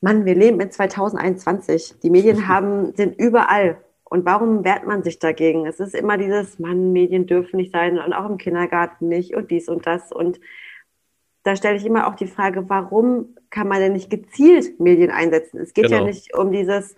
Mann, 0.00 0.24
wir 0.24 0.36
leben 0.36 0.60
in 0.60 0.70
2021. 0.70 2.00
Die 2.04 2.10
Medien 2.10 2.46
haben, 2.48 2.94
sind 2.94 3.18
überall. 3.18 3.78
Und 4.04 4.24
warum 4.24 4.64
wehrt 4.64 4.86
man 4.86 5.02
sich 5.02 5.18
dagegen? 5.18 5.66
Es 5.66 5.80
ist 5.80 5.94
immer 5.94 6.16
dieses, 6.16 6.60
Mann, 6.60 6.92
Medien 6.92 7.26
dürfen 7.26 7.56
nicht 7.56 7.72
sein 7.72 7.98
und 7.98 8.12
auch 8.12 8.28
im 8.28 8.38
Kindergarten 8.38 9.08
nicht 9.08 9.34
und 9.34 9.50
dies 9.50 9.68
und 9.68 9.88
das. 9.88 10.12
Und 10.12 10.38
da 11.42 11.56
stelle 11.56 11.78
ich 11.78 11.84
immer 11.84 12.06
auch 12.06 12.14
die 12.14 12.28
Frage, 12.28 12.68
warum 12.68 13.34
kann 13.50 13.66
man 13.66 13.80
denn 13.80 13.94
nicht 13.94 14.08
gezielt 14.08 14.78
Medien 14.78 15.10
einsetzen? 15.10 15.58
Es 15.58 15.74
geht 15.74 15.86
genau. 15.86 15.98
ja 15.98 16.04
nicht 16.04 16.36
um 16.36 16.52
dieses, 16.52 16.94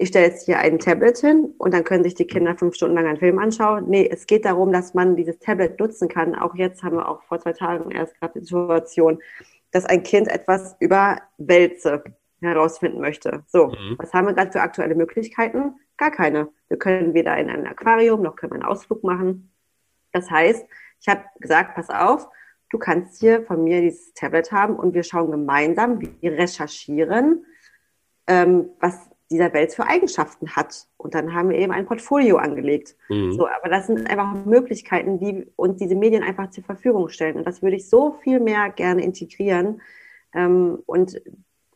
ich 0.00 0.08
stelle 0.08 0.26
jetzt 0.26 0.46
hier 0.46 0.60
ein 0.60 0.78
Tablet 0.78 1.18
hin 1.18 1.54
und 1.58 1.74
dann 1.74 1.82
können 1.82 2.04
sich 2.04 2.14
die 2.14 2.26
Kinder 2.26 2.56
fünf 2.56 2.76
Stunden 2.76 2.94
lang 2.94 3.06
einen 3.06 3.18
Film 3.18 3.38
anschauen. 3.40 3.88
Nee, 3.88 4.08
es 4.10 4.26
geht 4.26 4.44
darum, 4.44 4.72
dass 4.72 4.94
man 4.94 5.16
dieses 5.16 5.40
Tablet 5.40 5.78
nutzen 5.80 6.08
kann. 6.08 6.36
Auch 6.36 6.54
jetzt 6.54 6.84
haben 6.84 6.96
wir 6.96 7.08
auch 7.08 7.22
vor 7.24 7.40
zwei 7.40 7.52
Tagen 7.52 7.90
erst 7.90 8.18
gerade 8.18 8.38
die 8.38 8.46
Situation, 8.46 9.18
dass 9.72 9.84
ein 9.84 10.04
Kind 10.04 10.28
etwas 10.28 10.76
über 10.78 11.20
Wälze 11.36 12.04
herausfinden 12.40 13.00
möchte. 13.00 13.42
So, 13.48 13.68
mhm. 13.68 13.96
was 13.98 14.14
haben 14.14 14.28
wir 14.28 14.34
gerade 14.34 14.52
für 14.52 14.60
aktuelle 14.60 14.94
Möglichkeiten? 14.94 15.74
Gar 15.96 16.12
keine. 16.12 16.48
Wir 16.68 16.78
können 16.78 17.12
weder 17.12 17.36
in 17.36 17.50
ein 17.50 17.66
Aquarium 17.66 18.22
noch 18.22 18.36
können 18.36 18.52
wir 18.52 18.60
einen 18.60 18.70
Ausflug 18.70 19.02
machen. 19.02 19.52
Das 20.12 20.30
heißt, 20.30 20.64
ich 21.00 21.08
habe 21.08 21.24
gesagt, 21.40 21.74
pass 21.74 21.90
auf, 21.90 22.28
du 22.70 22.78
kannst 22.78 23.18
hier 23.18 23.42
von 23.42 23.64
mir 23.64 23.80
dieses 23.80 24.14
Tablet 24.14 24.52
haben 24.52 24.76
und 24.76 24.94
wir 24.94 25.02
schauen 25.02 25.32
gemeinsam, 25.32 26.00
wir 26.00 26.32
recherchieren, 26.32 27.44
ähm, 28.28 28.70
was 28.78 29.10
dieser 29.30 29.52
Welt 29.52 29.72
für 29.74 29.86
Eigenschaften 29.86 30.56
hat. 30.56 30.86
Und 30.96 31.14
dann 31.14 31.34
haben 31.34 31.50
wir 31.50 31.58
eben 31.58 31.72
ein 31.72 31.86
Portfolio 31.86 32.38
angelegt. 32.38 32.96
Mhm. 33.08 33.32
So, 33.32 33.46
aber 33.46 33.68
das 33.68 33.86
sind 33.86 34.08
einfach 34.08 34.32
Möglichkeiten, 34.44 35.18
die 35.18 35.46
uns 35.56 35.78
diese 35.78 35.94
Medien 35.94 36.22
einfach 36.22 36.50
zur 36.50 36.64
Verfügung 36.64 37.08
stellen. 37.08 37.36
Und 37.36 37.46
das 37.46 37.62
würde 37.62 37.76
ich 37.76 37.88
so 37.88 38.16
viel 38.22 38.40
mehr 38.40 38.70
gerne 38.70 39.02
integrieren 39.02 39.80
ähm, 40.34 40.78
und 40.86 41.20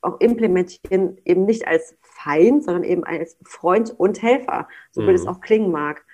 auch 0.00 0.18
implementieren, 0.20 1.18
eben 1.24 1.44
nicht 1.44 1.66
als 1.66 1.96
Feind, 2.00 2.64
sondern 2.64 2.84
eben 2.84 3.04
als 3.04 3.36
Freund 3.44 3.94
und 3.98 4.20
Helfer, 4.20 4.68
so 4.90 5.00
mhm. 5.00 5.06
würde 5.06 5.18
es 5.18 5.26
auch 5.26 5.40
klingen 5.40 5.70
mag. 5.70 6.04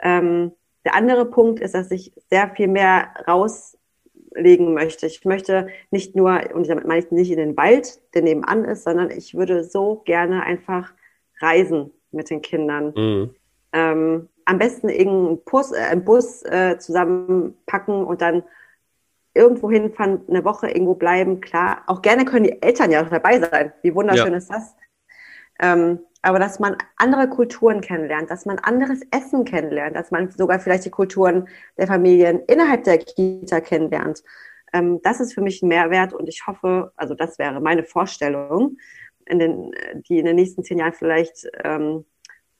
Ähm, 0.00 0.52
der 0.84 0.96
andere 0.96 1.26
Punkt 1.26 1.60
ist, 1.60 1.74
dass 1.74 1.90
ich 1.90 2.12
sehr 2.28 2.50
viel 2.50 2.66
mehr 2.68 3.14
raus 3.28 3.78
legen 4.34 4.74
möchte. 4.74 5.06
Ich 5.06 5.24
möchte 5.24 5.68
nicht 5.90 6.16
nur, 6.16 6.40
und 6.54 6.68
damit 6.68 6.86
meine 6.86 7.00
ich 7.00 7.10
nicht 7.10 7.30
in 7.30 7.38
den 7.38 7.56
Wald, 7.56 8.00
der 8.14 8.22
nebenan 8.22 8.64
ist, 8.64 8.84
sondern 8.84 9.10
ich 9.10 9.34
würde 9.34 9.64
so 9.64 10.02
gerne 10.04 10.42
einfach 10.42 10.92
reisen 11.40 11.90
mit 12.10 12.30
den 12.30 12.42
Kindern. 12.42 12.92
Mhm. 12.96 13.34
Ähm, 13.72 14.28
am 14.44 14.58
besten 14.58 14.88
irgendeinen 14.88 15.42
Bus, 15.44 15.72
äh, 15.72 15.96
Bus 15.96 16.42
äh, 16.42 16.78
zusammenpacken 16.78 18.04
und 18.04 18.20
dann 18.20 18.42
irgendwo 19.34 19.70
hinfahren, 19.70 20.20
eine 20.28 20.44
Woche 20.44 20.68
irgendwo 20.68 20.94
bleiben. 20.94 21.40
Klar, 21.40 21.82
auch 21.86 22.02
gerne 22.02 22.24
können 22.24 22.44
die 22.44 22.62
Eltern 22.62 22.90
ja 22.90 23.02
dabei 23.02 23.40
sein. 23.40 23.72
Wie 23.82 23.94
wunderschön 23.94 24.32
ja. 24.32 24.38
ist 24.38 24.50
das? 24.50 24.76
Ähm, 25.60 26.00
aber 26.22 26.38
dass 26.38 26.60
man 26.60 26.76
andere 26.96 27.28
Kulturen 27.28 27.80
kennenlernt, 27.80 28.30
dass 28.30 28.46
man 28.46 28.58
anderes 28.60 29.00
Essen 29.10 29.44
kennenlernt, 29.44 29.96
dass 29.96 30.12
man 30.12 30.30
sogar 30.30 30.60
vielleicht 30.60 30.84
die 30.84 30.90
Kulturen 30.90 31.48
der 31.76 31.88
Familien 31.88 32.40
innerhalb 32.46 32.84
der 32.84 32.98
Kita 32.98 33.60
kennenlernt. 33.60 34.22
Ähm, 34.72 35.00
das 35.02 35.20
ist 35.20 35.34
für 35.34 35.42
mich 35.42 35.62
ein 35.62 35.68
Mehrwert 35.68 36.12
und 36.14 36.28
ich 36.28 36.46
hoffe, 36.46 36.92
also 36.96 37.14
das 37.14 37.38
wäre 37.38 37.60
meine 37.60 37.84
Vorstellung, 37.84 38.78
in 39.26 39.38
den, 39.38 39.72
die 40.08 40.18
in 40.18 40.26
den 40.26 40.36
nächsten 40.36 40.64
zehn 40.64 40.78
Jahren 40.78 40.94
vielleicht 40.94 41.48
ähm, 41.64 42.04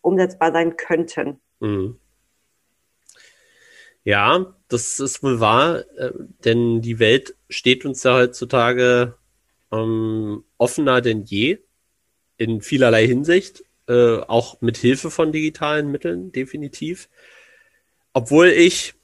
umsetzbar 0.01 0.53
sein 0.53 0.77
könnten. 0.77 1.41
Mhm. 1.61 1.99
Ja, 4.05 4.55
das 4.67 4.99
ist 4.99 5.23
wohl 5.23 5.39
wahr, 5.39 5.85
äh, 5.97 6.11
denn 6.45 6.81
die 6.81 6.99
Welt 6.99 7.37
steht 7.49 7.85
uns 7.85 8.03
ja 8.03 8.15
heutzutage 8.15 9.15
ähm, 9.71 10.45
offener 10.59 11.01
denn 11.01 11.23
je 11.23 11.59
in 12.37 12.61
vielerlei 12.61 13.07
Hinsicht, 13.07 13.65
äh, 13.89 14.19
auch 14.19 14.61
mit 14.61 14.77
Hilfe 14.77 15.11
von 15.11 15.33
digitalen 15.33 15.91
Mitteln, 15.91 16.33
definitiv. 16.33 17.09
Obwohl 18.13 18.49
ich 18.49 18.95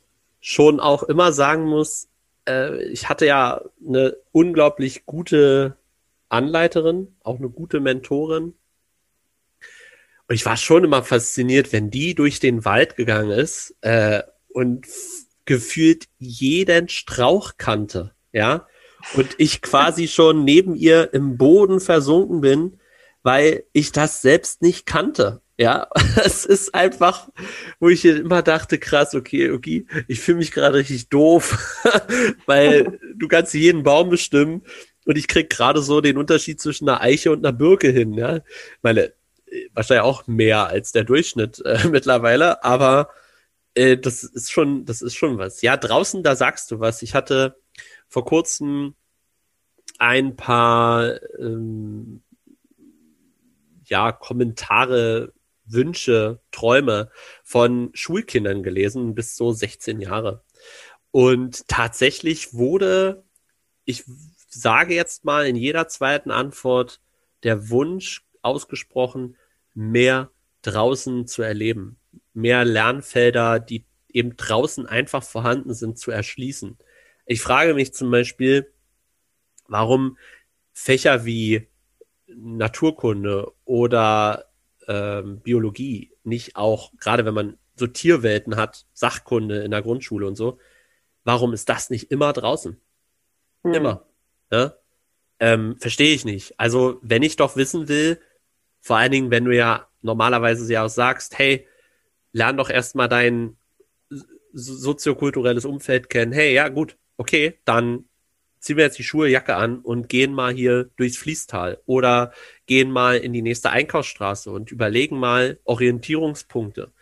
schon 0.41 0.81
auch 0.81 1.03
immer 1.03 1.33
sagen 1.33 1.65
muss, 1.65 2.09
äh, 2.49 2.83
ich 2.85 3.09
hatte 3.09 3.27
ja 3.27 3.63
eine 3.87 4.17
unglaublich 4.33 5.07
gute 5.07 5.77
Anleiterin, 6.29 7.15
auch 7.23 7.39
eine 7.39 7.49
gute 7.49 7.81
Mentorin. 7.81 8.55
Und 10.29 10.35
ich 10.35 10.45
war 10.45 10.57
schon 10.57 10.85
immer 10.85 11.03
fasziniert, 11.03 11.73
wenn 11.73 11.91
die 11.91 12.15
durch 12.15 12.39
den 12.39 12.65
Wald 12.65 12.97
gegangen 12.97 13.31
ist 13.31 13.75
äh, 13.81 14.23
und 14.49 14.87
gefühlt 15.47 16.05
jeden 16.19 16.89
Strauch 16.89 17.53
kannte, 17.57 18.13
ja. 18.33 18.67
Und 19.15 19.37
ich 19.39 19.63
quasi 19.63 20.09
schon 20.09 20.45
neben 20.45 20.75
ihr 20.75 21.15
im 21.15 21.39
Boden 21.39 21.81
versunken 21.81 22.41
bin 22.41 22.78
weil 23.29 23.65
ich 23.75 23.93
das 23.93 24.23
selbst 24.23 24.63
nicht 24.63 24.87
kannte. 24.87 25.43
Ja, 25.59 25.89
es 26.25 26.47
ist 26.47 26.75
einfach, 26.75 27.29
wo 27.79 27.91
ich 27.91 28.03
immer 28.07 28.41
dachte, 28.41 28.79
krass, 28.79 29.15
okay, 29.15 29.51
okay, 29.51 29.87
ich 30.07 30.21
fühle 30.21 30.39
mich 30.39 30.51
gerade 30.51 30.79
richtig 30.79 31.11
doof, 31.11 31.79
weil 32.47 32.99
du 33.15 33.29
kannst 33.29 33.53
jeden 33.53 33.83
Baum 33.83 34.09
bestimmen 34.09 34.63
und 35.05 35.19
ich 35.19 35.29
krieg 35.29 35.51
gerade 35.51 35.83
so 35.83 36.01
den 36.01 36.17
Unterschied 36.17 36.59
zwischen 36.59 36.89
einer 36.89 37.03
Eiche 37.03 37.31
und 37.31 37.45
einer 37.45 37.53
Birke 37.53 37.91
hin. 37.91 38.15
Ja, 38.15 38.41
meine 38.81 39.13
wahrscheinlich 39.75 40.05
auch 40.05 40.27
mehr 40.27 40.67
als 40.69 40.93
der 40.93 41.05
Durchschnitt 41.05 41.61
äh, 41.67 41.87
mittlerweile, 41.91 42.65
aber 42.65 43.11
äh, 43.75 43.99
das 43.99 44.23
ist 44.23 44.51
schon, 44.51 44.87
das 44.87 45.03
ist 45.03 45.17
schon 45.17 45.37
was. 45.37 45.61
Ja, 45.61 45.77
draußen, 45.77 46.23
da 46.23 46.35
sagst 46.35 46.71
du 46.71 46.81
was. 46.81 47.03
Ich 47.03 47.15
hatte 47.15 47.57
vor 48.09 48.25
kurzem 48.25 48.95
ein 49.99 50.35
paar 50.35 51.21
ähm, 51.39 52.23
ja, 53.89 54.13
Kommentare, 54.13 55.33
Wünsche, 55.65 56.41
Träume 56.51 57.11
von 57.43 57.91
Schulkindern 57.95 58.63
gelesen, 58.63 59.15
bis 59.15 59.37
so 59.37 59.53
16 59.53 60.01
Jahre. 60.01 60.43
Und 61.11 61.69
tatsächlich 61.69 62.55
wurde, 62.55 63.25
ich 63.85 64.05
sage 64.49 64.95
jetzt 64.95 65.25
mal 65.25 65.47
in 65.47 65.57
jeder 65.57 65.89
zweiten 65.89 66.31
Antwort, 66.31 67.01
der 67.43 67.71
Wunsch 67.71 68.25
ausgesprochen, 68.43 69.37
mehr 69.75 70.31
draußen 70.63 71.27
zu 71.27 71.43
erleben, 71.43 71.99
mehr 72.35 72.65
Lernfelder, 72.65 73.61
die 73.61 73.85
eben 74.09 74.37
draußen 74.37 74.87
einfach 74.87 75.23
vorhanden 75.23 75.75
sind, 75.75 75.99
zu 75.99 76.11
erschließen. 76.11 76.79
Ich 77.27 77.41
frage 77.41 77.75
mich 77.75 77.93
zum 77.93 78.11
Beispiel, 78.11 78.73
warum 79.67 80.17
Fächer 80.73 81.25
wie 81.25 81.69
Naturkunde 82.35 83.53
oder 83.65 84.47
ähm, 84.87 85.41
Biologie 85.41 86.13
nicht 86.25 86.57
auch, 86.57 86.93
gerade 86.99 87.25
wenn 87.25 87.35
man 87.35 87.59
so 87.77 87.87
Tierwelten 87.87 88.57
hat, 88.57 88.87
Sachkunde 88.93 89.63
in 89.63 89.71
der 89.71 89.83
Grundschule 89.83 90.27
und 90.27 90.37
so, 90.37 90.59
warum 91.25 91.53
ist 91.53 91.69
das 91.69 91.91
nicht 91.91 92.11
immer 92.11 92.33
draußen? 92.33 92.81
Hm. 93.65 93.75
Immer. 93.75 94.07
Ne? 94.51 94.75
Ähm, 95.41 95.77
Verstehe 95.79 96.15
ich 96.15 96.25
nicht. 96.25 96.59
Also, 96.59 96.99
wenn 97.03 97.23
ich 97.23 97.37
doch 97.37 97.57
wissen 97.57 97.89
will, 97.89 98.21
vor 98.81 98.97
allen 98.97 99.13
Dingen, 99.13 99.31
wenn 99.31 99.45
du 99.45 99.55
ja 99.55 99.89
normalerweise 100.03 100.71
ja 100.73 100.85
auch 100.85 100.89
sagst, 100.91 101.39
hey, 101.39 101.67
lern 102.33 102.57
doch 102.57 102.71
erstmal 102.71 103.09
dein 103.09 103.57
soziokulturelles 104.53 105.65
Umfeld 105.65 106.09
kennen. 106.09 106.33
Hey, 106.33 106.55
ja, 106.55 106.69
gut, 106.69 106.97
okay, 107.17 107.61
dann 107.65 108.09
ziehen 108.61 108.77
wir 108.77 108.85
jetzt 108.85 108.99
die 108.99 109.05
Schuhe, 109.05 109.29
Jacke 109.29 109.57
an 109.57 109.81
und 109.81 110.09
gehen 110.09 110.33
mal 110.33 110.53
hier 110.53 110.91
durchs 110.97 111.17
Fließtal 111.17 111.81
oder 111.87 112.33
gehen 112.67 112.91
mal 112.91 113.17
in 113.17 113.33
die 113.33 113.43
nächste 113.43 113.71
Einkaufsstraße 113.71 114.51
und 114.51 114.71
überlegen 114.71 115.19
mal 115.19 115.61
Orientierungspunkte. 115.65 116.93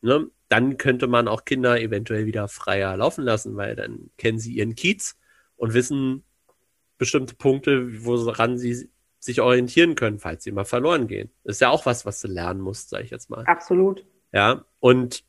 Ne? 0.00 0.28
Dann 0.48 0.76
könnte 0.76 1.06
man 1.06 1.28
auch 1.28 1.44
Kinder 1.44 1.80
eventuell 1.80 2.26
wieder 2.26 2.48
freier 2.48 2.96
laufen 2.96 3.24
lassen, 3.24 3.56
weil 3.56 3.74
dann 3.74 4.10
kennen 4.16 4.38
sie 4.38 4.54
ihren 4.54 4.74
Kiez 4.74 5.18
und 5.56 5.74
wissen 5.74 6.24
bestimmte 6.98 7.34
Punkte, 7.34 8.04
woran 8.04 8.58
sie 8.58 8.88
sich 9.18 9.40
orientieren 9.40 9.96
können, 9.96 10.18
falls 10.18 10.44
sie 10.44 10.52
mal 10.52 10.64
verloren 10.64 11.08
gehen. 11.08 11.30
Das 11.44 11.56
ist 11.56 11.60
ja 11.60 11.70
auch 11.70 11.84
was, 11.84 12.06
was 12.06 12.20
du 12.20 12.28
lernen 12.28 12.60
musst, 12.60 12.90
sage 12.90 13.04
ich 13.04 13.10
jetzt 13.10 13.28
mal. 13.28 13.44
Absolut. 13.44 14.06
Ja, 14.32 14.64
und 14.78 15.24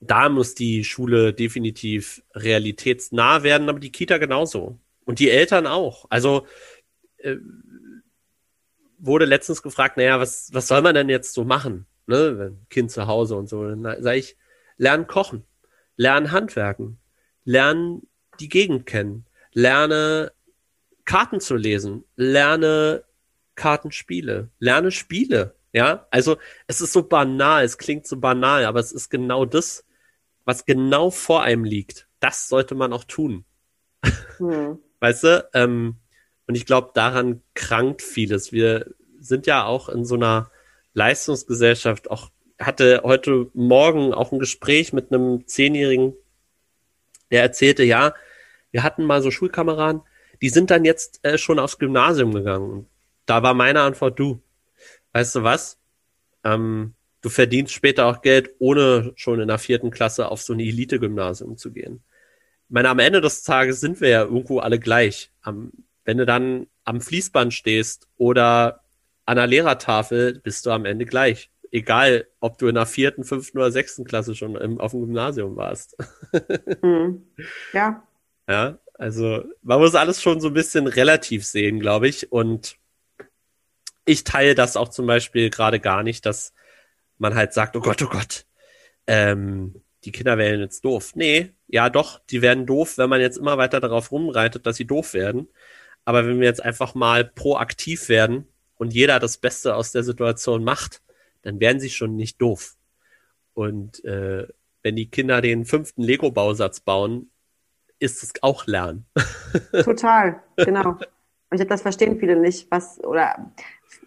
da 0.00 0.28
muss 0.30 0.54
die 0.54 0.82
Schule 0.84 1.32
definitiv 1.34 2.22
realitätsnah 2.34 3.42
werden, 3.42 3.68
aber 3.68 3.80
die 3.80 3.92
Kita 3.92 4.18
genauso. 4.18 4.78
Und 5.04 5.18
die 5.18 5.30
Eltern 5.30 5.66
auch. 5.66 6.06
Also 6.08 6.46
äh, 7.18 7.36
wurde 8.98 9.26
letztens 9.26 9.62
gefragt, 9.62 9.96
naja, 9.96 10.18
was, 10.18 10.50
was 10.52 10.68
soll 10.68 10.82
man 10.82 10.94
denn 10.94 11.08
jetzt 11.08 11.34
so 11.34 11.44
machen? 11.44 11.86
Ne? 12.06 12.38
Wenn 12.38 12.66
Kind 12.70 12.90
zu 12.90 13.06
Hause 13.06 13.36
und 13.36 13.48
so. 13.48 13.62
Dann 13.68 13.82
sage 14.02 14.18
ich, 14.18 14.36
lernen 14.78 15.06
kochen, 15.06 15.44
lernen 15.96 16.32
handwerken, 16.32 16.98
lernen 17.44 18.08
die 18.40 18.48
Gegend 18.48 18.86
kennen, 18.86 19.26
lerne 19.52 20.32
Karten 21.04 21.40
zu 21.40 21.56
lesen, 21.56 22.04
lerne 22.16 23.04
Kartenspiele, 23.54 24.48
lerne 24.58 24.90
Spiele. 24.90 25.54
Ja, 25.72 26.06
also 26.10 26.36
es 26.66 26.80
ist 26.80 26.92
so 26.92 27.02
banal, 27.02 27.64
es 27.64 27.78
klingt 27.78 28.06
so 28.06 28.16
banal, 28.18 28.64
aber 28.64 28.80
es 28.80 28.90
ist 28.90 29.08
genau 29.08 29.44
das, 29.44 29.84
was 30.44 30.64
genau 30.64 31.10
vor 31.10 31.42
einem 31.42 31.64
liegt, 31.64 32.08
das 32.20 32.48
sollte 32.48 32.74
man 32.74 32.92
auch 32.92 33.04
tun. 33.04 33.44
Hm. 34.38 34.78
Weißt 35.00 35.24
du? 35.24 35.48
Ähm, 35.54 35.96
und 36.46 36.54
ich 36.54 36.66
glaube, 36.66 36.90
daran 36.94 37.42
krankt 37.54 38.02
vieles. 38.02 38.52
Wir 38.52 38.92
sind 39.18 39.46
ja 39.46 39.64
auch 39.64 39.88
in 39.88 40.04
so 40.04 40.16
einer 40.16 40.50
Leistungsgesellschaft. 40.94 42.10
Auch 42.10 42.30
hatte 42.58 43.00
heute 43.04 43.50
Morgen 43.54 44.12
auch 44.12 44.32
ein 44.32 44.38
Gespräch 44.38 44.92
mit 44.92 45.12
einem 45.12 45.46
Zehnjährigen, 45.46 46.14
der 47.30 47.42
erzählte, 47.42 47.84
ja, 47.84 48.14
wir 48.70 48.82
hatten 48.82 49.04
mal 49.04 49.22
so 49.22 49.30
Schulkameraden, 49.30 50.02
die 50.42 50.48
sind 50.48 50.70
dann 50.70 50.84
jetzt 50.84 51.24
äh, 51.24 51.38
schon 51.38 51.58
aufs 51.58 51.78
Gymnasium 51.78 52.34
gegangen. 52.34 52.86
Da 53.26 53.42
war 53.42 53.54
meine 53.54 53.82
Antwort, 53.82 54.18
du, 54.18 54.42
weißt 55.12 55.36
du 55.36 55.42
was? 55.42 55.78
Ähm, 56.44 56.94
du 57.20 57.28
verdienst 57.28 57.72
später 57.72 58.06
auch 58.06 58.22
Geld, 58.22 58.50
ohne 58.58 59.12
schon 59.16 59.40
in 59.40 59.48
der 59.48 59.58
vierten 59.58 59.90
Klasse 59.90 60.28
auf 60.28 60.42
so 60.42 60.52
ein 60.52 60.60
Elite-Gymnasium 60.60 61.56
zu 61.56 61.72
gehen. 61.72 62.02
Ich 62.68 62.74
meine, 62.74 62.88
am 62.88 62.98
Ende 62.98 63.20
des 63.20 63.42
Tages 63.42 63.80
sind 63.80 64.00
wir 64.00 64.08
ja 64.08 64.22
irgendwo 64.22 64.60
alle 64.60 64.78
gleich. 64.78 65.30
Am, 65.42 65.72
wenn 66.04 66.18
du 66.18 66.26
dann 66.26 66.66
am 66.84 67.00
Fließband 67.00 67.52
stehst 67.52 68.08
oder 68.16 68.82
an 69.26 69.36
der 69.36 69.46
Lehrertafel, 69.46 70.40
bist 70.40 70.66
du 70.66 70.70
am 70.70 70.84
Ende 70.84 71.04
gleich. 71.04 71.50
Egal, 71.72 72.26
ob 72.40 72.58
du 72.58 72.66
in 72.66 72.74
der 72.74 72.86
vierten, 72.86 73.22
fünften 73.22 73.58
oder 73.58 73.70
sechsten 73.70 74.04
Klasse 74.04 74.34
schon 74.34 74.56
im, 74.56 74.80
auf 74.80 74.92
dem 74.92 75.00
Gymnasium 75.02 75.56
warst. 75.56 75.96
Mhm. 76.82 77.26
Ja. 77.72 78.02
Ja, 78.48 78.78
also 78.94 79.44
man 79.62 79.78
muss 79.78 79.94
alles 79.94 80.20
schon 80.20 80.40
so 80.40 80.48
ein 80.48 80.54
bisschen 80.54 80.88
relativ 80.88 81.46
sehen, 81.46 81.78
glaube 81.78 82.08
ich. 82.08 82.32
Und 82.32 82.76
ich 84.04 84.24
teile 84.24 84.56
das 84.56 84.76
auch 84.76 84.88
zum 84.88 85.06
Beispiel 85.06 85.50
gerade 85.50 85.78
gar 85.78 86.02
nicht, 86.02 86.26
dass 86.26 86.52
man 87.20 87.34
halt 87.34 87.52
sagt, 87.52 87.76
oh 87.76 87.80
Gott, 87.80 88.02
oh 88.02 88.08
Gott, 88.08 88.46
ähm, 89.06 89.82
die 90.04 90.12
Kinder 90.12 90.38
wären 90.38 90.60
jetzt 90.60 90.84
doof. 90.84 91.12
Nee, 91.14 91.52
ja 91.66 91.90
doch, 91.90 92.20
die 92.30 92.42
werden 92.42 92.66
doof, 92.66 92.98
wenn 92.98 93.10
man 93.10 93.20
jetzt 93.20 93.36
immer 93.36 93.58
weiter 93.58 93.80
darauf 93.80 94.10
rumreitet, 94.10 94.66
dass 94.66 94.76
sie 94.76 94.86
doof 94.86 95.14
werden. 95.14 95.48
Aber 96.04 96.26
wenn 96.26 96.40
wir 96.40 96.46
jetzt 96.46 96.64
einfach 96.64 96.94
mal 96.94 97.24
proaktiv 97.24 98.08
werden 98.08 98.46
und 98.76 98.94
jeder 98.94 99.18
das 99.18 99.36
Beste 99.36 99.74
aus 99.74 99.92
der 99.92 100.02
Situation 100.02 100.64
macht, 100.64 101.02
dann 101.42 101.60
werden 101.60 101.80
sie 101.80 101.90
schon 101.90 102.16
nicht 102.16 102.40
doof. 102.40 102.76
Und 103.54 104.02
äh, 104.04 104.46
wenn 104.82 104.96
die 104.96 105.10
Kinder 105.10 105.40
den 105.40 105.66
fünften 105.66 106.02
Lego-Bausatz 106.02 106.80
bauen, 106.80 107.30
ist 107.98 108.22
es 108.22 108.32
auch 108.40 108.66
Lernen. 108.66 109.06
Total, 109.84 110.42
genau. 110.56 110.90
Und 111.50 111.60
ich 111.60 111.66
glaube, 111.66 111.68
das 111.68 111.82
verstehen 111.82 112.18
viele 112.18 112.36
nicht, 112.36 112.70
was, 112.70 113.02
oder 113.04 113.52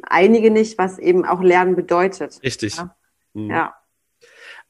einige 0.02 0.50
nicht, 0.50 0.78
was 0.78 0.98
eben 0.98 1.26
auch 1.26 1.42
Lernen 1.42 1.76
bedeutet. 1.76 2.42
Richtig. 2.42 2.78
Ja. 2.78 2.96
Mhm. 3.34 3.50
ja. 3.50 3.76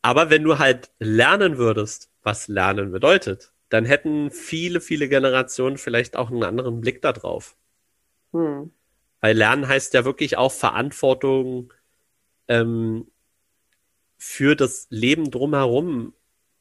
Aber 0.02 0.30
wenn 0.30 0.44
du 0.44 0.60
halt 0.60 0.92
lernen 1.00 1.58
würdest, 1.58 2.10
was 2.24 2.48
Lernen 2.48 2.92
bedeutet, 2.92 3.54
dann 3.70 3.86
hätten 3.86 4.32
viele, 4.32 4.82
viele 4.82 5.08
Generationen 5.08 5.78
vielleicht 5.78 6.16
auch 6.16 6.30
einen 6.30 6.44
anderen 6.44 6.82
Blick 6.82 7.02
darauf. 7.02 7.56
Hm. 8.34 8.72
Weil 9.22 9.38
Lernen 9.38 9.68
heißt 9.68 9.94
ja 9.94 10.04
wirklich 10.06 10.38
auch 10.38 10.52
Verantwortung 10.52 11.74
ähm, 12.48 13.08
für 14.18 14.56
das 14.56 14.88
Leben 14.90 15.32
drumherum 15.32 16.14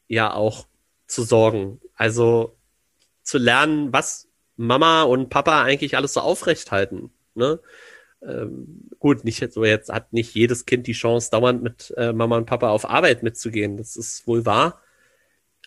ja 0.09 0.33
auch 0.33 0.67
zu 1.07 1.23
sorgen. 1.23 1.81
Also 1.95 2.57
zu 3.23 3.39
lernen, 3.39 3.93
was 3.93 4.29
Mama 4.57 5.03
und 5.03 5.29
Papa 5.29 5.63
eigentlich 5.63 5.97
alles 5.97 6.15
so 6.15 6.21
aufrecht 6.21 6.71
halten. 6.71 7.13
Ne? 7.35 7.61
Ähm, 8.27 8.91
gut, 8.99 9.25
nicht 9.25 9.53
so 9.53 9.65
jetzt 9.65 9.93
hat 9.93 10.13
nicht 10.13 10.35
jedes 10.35 10.65
Kind 10.65 10.87
die 10.87 10.93
Chance, 10.93 11.31
dauernd 11.31 11.63
mit 11.63 11.93
äh, 11.97 12.13
Mama 12.13 12.37
und 12.37 12.47
Papa 12.47 12.71
auf 12.71 12.89
Arbeit 12.89 13.23
mitzugehen. 13.23 13.77
Das 13.77 13.97
ist 13.97 14.27
wohl 14.27 14.47
wahr. 14.47 14.81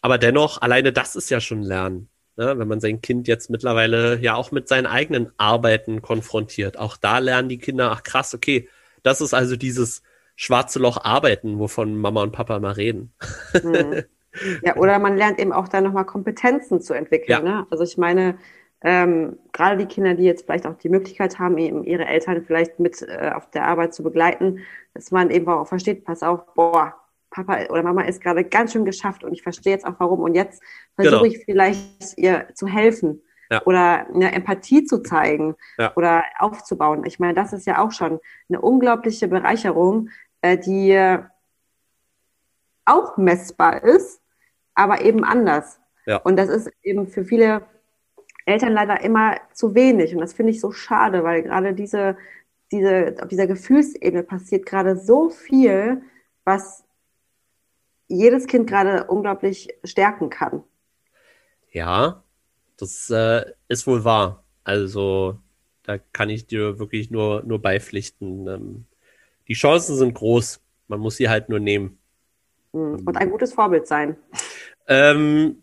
Aber 0.01 0.17
dennoch, 0.17 0.61
alleine 0.61 0.93
das 0.93 1.15
ist 1.15 1.29
ja 1.29 1.41
schon 1.41 1.61
Lernen. 1.61 2.09
Ne? 2.37 2.57
Wenn 2.57 2.67
man 2.67 2.79
sein 2.79 3.01
Kind 3.01 3.27
jetzt 3.27 3.49
mittlerweile 3.49 4.19
ja 4.19 4.35
auch 4.35 4.51
mit 4.51 4.67
seinen 4.67 4.85
eigenen 4.85 5.31
Arbeiten 5.37 6.01
konfrontiert. 6.01 6.77
Auch 6.77 6.97
da 6.97 7.19
lernen 7.19 7.49
die 7.49 7.57
Kinder, 7.57 7.91
ach 7.91 8.03
krass, 8.03 8.33
okay, 8.33 8.69
das 9.03 9.21
ist 9.21 9.33
also 9.33 9.55
dieses 9.55 10.03
schwarze 10.35 10.79
Loch 10.79 11.03
Arbeiten, 11.03 11.59
wovon 11.59 11.95
Mama 11.95 12.23
und 12.23 12.31
Papa 12.31 12.59
mal 12.59 12.73
reden. 12.73 13.13
Mhm. 13.63 14.03
Ja, 14.63 14.75
oder 14.75 14.99
man 14.99 15.15
lernt 15.15 15.39
eben 15.39 15.53
auch 15.53 15.69
da 15.69 15.79
nochmal 15.79 16.05
Kompetenzen 16.05 16.81
zu 16.81 16.93
entwickeln. 16.93 17.29
Ja. 17.29 17.39
Ne? 17.39 17.67
Also 17.69 17.85
ich 17.85 17.97
meine, 17.97 18.37
ähm, 18.85 19.39
gerade 19.51 19.77
die 19.77 19.87
Kinder, 19.87 20.13
die 20.13 20.23
jetzt 20.25 20.45
vielleicht 20.45 20.67
auch 20.67 20.75
die 20.77 20.89
Möglichkeit 20.89 21.39
haben, 21.39 21.57
eben 21.57 21.83
ihre 21.83 22.05
Eltern 22.05 22.43
vielleicht 22.45 22.79
mit 22.79 23.01
äh, 23.01 23.31
auf 23.33 23.49
der 23.49 23.65
Arbeit 23.67 23.95
zu 23.95 24.03
begleiten, 24.03 24.59
dass 24.93 25.09
man 25.09 25.31
eben 25.31 25.47
auch 25.49 25.67
versteht, 25.67 26.05
pass 26.05 26.21
auf, 26.21 26.53
boah, 26.53 26.93
Papa 27.31 27.65
oder 27.69 27.81
Mama 27.81 28.03
ist 28.03 28.21
gerade 28.21 28.43
ganz 28.43 28.73
schön 28.73 28.85
geschafft 28.85 29.23
und 29.23 29.33
ich 29.33 29.41
verstehe 29.41 29.73
jetzt 29.73 29.87
auch 29.87 29.95
warum. 29.97 30.19
Und 30.21 30.35
jetzt 30.35 30.61
versuche 30.93 31.23
Genau. 31.23 31.25
ich 31.25 31.43
vielleicht 31.45 32.15
ihr 32.17 32.47
zu 32.53 32.67
helfen 32.67 33.23
Ja. 33.49 33.63
oder 33.65 34.07
eine 34.13 34.31
Empathie 34.33 34.83
zu 34.85 35.01
zeigen 35.01 35.55
Ja. 35.79 35.91
oder 35.95 36.23
aufzubauen. 36.37 37.03
Ich 37.05 37.19
meine, 37.19 37.33
das 37.33 37.53
ist 37.53 37.65
ja 37.65 37.83
auch 37.83 37.91
schon 37.91 38.19
eine 38.49 38.61
unglaubliche 38.61 39.27
Bereicherung, 39.27 40.09
äh, 40.41 40.57
die 40.59 41.17
auch 42.85 43.17
messbar 43.17 43.83
ist, 43.83 44.21
aber 44.75 45.01
eben 45.01 45.23
anders. 45.23 45.79
Ja. 46.05 46.17
Und 46.17 46.37
das 46.37 46.49
ist 46.49 46.69
eben 46.83 47.07
für 47.07 47.25
viele 47.25 47.63
Eltern 48.45 48.73
leider 48.73 49.01
immer 49.01 49.37
zu 49.53 49.75
wenig. 49.75 50.13
Und 50.13 50.21
das 50.21 50.33
finde 50.33 50.51
ich 50.51 50.61
so 50.61 50.71
schade, 50.71 51.23
weil 51.23 51.43
gerade 51.43 51.73
diese, 51.73 52.17
diese, 52.71 53.15
auf 53.21 53.27
dieser 53.27 53.47
Gefühlsebene 53.47 54.23
passiert 54.23 54.65
gerade 54.65 54.97
so 54.97 55.29
viel, 55.29 56.01
was 56.43 56.83
jedes 58.07 58.47
Kind 58.47 58.67
gerade 58.67 59.05
unglaublich 59.05 59.69
stärken 59.83 60.29
kann. 60.29 60.63
Ja, 61.71 62.23
das 62.77 63.09
äh, 63.09 63.45
ist 63.67 63.87
wohl 63.87 64.03
wahr. 64.03 64.43
Also 64.63 65.39
da 65.83 65.97
kann 65.97 66.29
ich 66.29 66.47
dir 66.47 66.79
wirklich 66.79 67.11
nur, 67.11 67.43
nur 67.43 67.61
beipflichten. 67.61 68.47
Ähm, 68.47 68.85
die 69.47 69.53
Chancen 69.53 69.95
sind 69.95 70.13
groß. 70.13 70.61
Man 70.87 70.99
muss 70.99 71.17
sie 71.17 71.29
halt 71.29 71.49
nur 71.49 71.59
nehmen. 71.59 71.97
Mhm. 72.73 73.01
Und 73.05 73.17
ein 73.17 73.29
gutes 73.29 73.53
Vorbild 73.53 73.87
sein. 73.87 74.17
Ähm, 74.87 75.61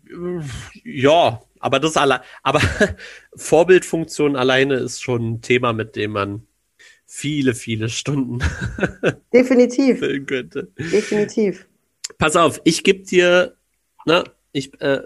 ja, 0.83 1.41
aber 1.63 1.79
das 1.79 1.97
alle, 1.97 2.21
aber 2.43 2.61
Vorbildfunktion 3.35 4.35
alleine 4.35 4.75
ist 4.75 5.01
schon 5.01 5.33
ein 5.33 5.41
Thema, 5.41 5.73
mit 5.73 5.95
dem 5.95 6.11
man 6.11 6.47
viele, 7.05 7.53
viele 7.55 7.89
Stunden 7.89 8.39
Definitiv, 9.33 9.99
füllen 9.99 10.25
könnte. 10.25 10.71
definitiv. 10.77 11.67
Pass 12.17 12.35
auf, 12.35 12.59
ich 12.63 12.83
gebe 12.83 13.03
dir, 13.03 13.55
ne, 14.05 14.23
ich 14.51 14.79
äh, 14.81 15.01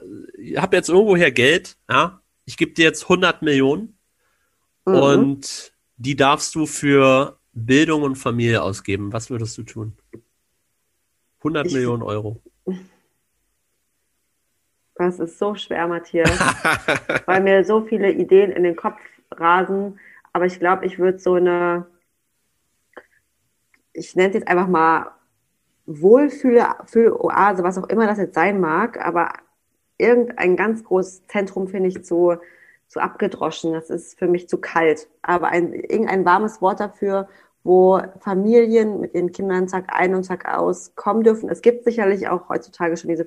habe 0.57 0.75
jetzt 0.77 0.89
irgendwoher 0.89 1.31
Geld, 1.31 1.77
ja, 1.89 2.21
ich 2.45 2.57
gebe 2.57 2.73
dir 2.73 2.85
jetzt 2.85 3.03
100 3.03 3.41
Millionen 3.41 3.93
Mhm. 4.85 4.95
und 4.95 5.73
die 5.97 6.15
darfst 6.15 6.55
du 6.55 6.65
für 6.65 7.37
Bildung 7.51 8.03
und 8.03 8.15
Familie 8.15 8.61
ausgeben. 8.63 9.11
Was 9.11 9.29
würdest 9.29 9.57
du 9.57 9.63
tun? 9.63 9.97
100 11.39 11.67
Ich- 11.67 11.73
Millionen 11.73 12.03
Euro. 12.03 12.41
Das 14.97 15.19
ist 15.19 15.37
so 15.37 15.55
schwer, 15.55 15.87
Matthias, 15.87 16.29
weil 17.25 17.41
mir 17.41 17.63
so 17.63 17.81
viele 17.81 18.11
Ideen 18.11 18.51
in 18.51 18.63
den 18.63 18.75
Kopf 18.75 18.99
rasen. 19.31 19.99
Aber 20.33 20.45
ich 20.45 20.59
glaube, 20.59 20.85
ich 20.85 20.99
würde 20.99 21.19
so 21.19 21.35
eine, 21.35 21.85
ich 23.93 24.15
nenne 24.15 24.29
es 24.29 24.35
jetzt 24.35 24.47
einfach 24.47 24.67
mal 24.67 25.11
Wohlfühle-Oase, 25.85 27.63
was 27.63 27.77
auch 27.77 27.87
immer 27.89 28.07
das 28.07 28.17
jetzt 28.17 28.35
sein 28.35 28.59
mag, 28.59 29.03
aber 29.03 29.33
irgendein 29.97 30.55
ganz 30.55 30.83
großes 30.83 31.27
Zentrum 31.27 31.67
finde 31.67 31.89
ich 31.89 32.03
zu, 32.03 32.35
zu 32.87 32.99
abgedroschen. 32.99 33.73
Das 33.73 33.89
ist 33.89 34.17
für 34.19 34.27
mich 34.27 34.49
zu 34.49 34.59
kalt. 34.59 35.07
Aber 35.21 35.47
ein, 35.47 35.73
irgendein 35.73 36.25
warmes 36.25 36.61
Wort 36.61 36.79
dafür, 36.79 37.27
wo 37.63 38.01
Familien 38.19 39.01
mit 39.01 39.13
ihren 39.13 39.31
Kindern 39.31 39.67
Tag 39.67 39.85
ein 39.89 40.15
und 40.15 40.27
Tag 40.27 40.47
aus 40.47 40.95
kommen 40.95 41.23
dürfen. 41.23 41.49
Es 41.49 41.61
gibt 41.61 41.83
sicherlich 41.83 42.27
auch 42.27 42.49
heutzutage 42.49 42.95
schon 42.97 43.09
diese 43.09 43.25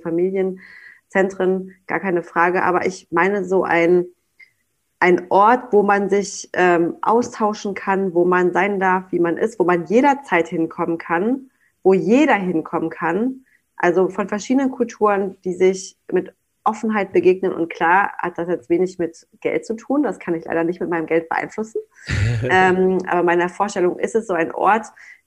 Familienzentren, 1.11 1.75
gar 1.87 2.01
keine 2.01 2.23
Frage. 2.23 2.63
Aber 2.63 2.87
ich 2.87 3.09
meine 3.11 3.45
so 3.45 3.65
ein, 3.65 4.07
ein 4.99 5.27
Ort, 5.31 5.73
wo 5.73 5.83
man 5.83 6.11
sich 6.11 6.51
ähm, 6.53 6.97
austauschen 7.03 7.75
kann, 7.75 8.15
wo 8.15 8.25
man 8.25 8.53
sein 8.53 8.81
darf, 8.81 9.11
wie 9.11 9.19
man 9.19 9.37
ist, 9.37 9.59
wo 9.59 9.65
man 9.65 9.87
jederzeit 9.87 10.49
hinkommen 10.49 10.99
kann, 10.99 11.51
wo 11.83 11.95
jeder 11.95 12.35
hinkommen 12.35 12.91
kann. 12.91 13.45
Also 13.77 14.09
von 14.09 14.29
verschiedenen 14.29 14.71
Kulturen, 14.71 15.37
die 15.43 15.55
sich 15.55 15.97
mit 16.13 16.35
Offenheit 16.65 17.13
begegnen. 17.13 17.53
Und 17.53 17.73
klar 17.73 18.13
hat 18.19 18.37
das 18.37 18.49
jetzt 18.49 18.69
wenig 18.69 18.99
mit 18.99 19.27
Geld 19.41 19.65
zu 19.65 19.75
tun. 19.75 20.03
Das 20.03 20.19
kann 20.19 20.35
ich 20.35 20.45
leider 20.45 20.65
nicht 20.65 20.81
mit 20.81 20.91
meinem 20.91 21.07
Geld 21.07 21.29
beeinflussen. 21.29 21.81
ähm, 22.43 22.99
aber 23.09 23.23
meiner 23.23 23.49
Vorstellung 23.49 23.99
ist 23.99 24.15
es 24.15 24.27
so 24.27 24.35
ein 24.35 24.53
Ort. 24.53 24.87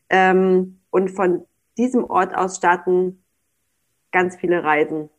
Ähm, 0.10 0.80
und 0.92 1.10
von 1.10 1.46
diesem 1.78 2.04
Ort 2.04 2.36
aus 2.36 2.58
starten 2.58 3.24
ganz 4.12 4.36
viele 4.36 4.64
Reisen. 4.64 5.10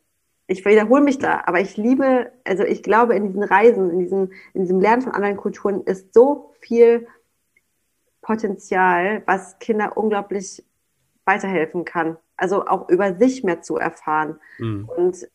Ich 0.46 0.64
wiederhole 0.64 1.02
mich 1.02 1.18
da, 1.18 1.42
aber 1.46 1.60
ich 1.60 1.76
liebe, 1.76 2.30
also 2.44 2.64
ich 2.64 2.82
glaube, 2.82 3.14
in 3.14 3.26
diesen 3.28 3.42
Reisen, 3.42 3.90
in 3.90 3.98
diesem, 3.98 4.32
in 4.52 4.62
diesem 4.62 4.80
Lernen 4.80 5.02
von 5.02 5.12
anderen 5.12 5.36
Kulturen 5.36 5.82
ist 5.82 6.12
so 6.12 6.54
viel 6.60 7.06
Potenzial, 8.20 9.22
was 9.26 9.58
Kinder 9.58 9.96
unglaublich 9.96 10.62
weiterhelfen 11.24 11.84
kann. 11.84 12.18
Also 12.36 12.66
auch 12.66 12.88
über 12.88 13.14
sich 13.14 13.44
mehr 13.44 13.62
zu 13.62 13.76
erfahren. 13.76 14.38
Hm. 14.56 14.88
Und 14.94 15.28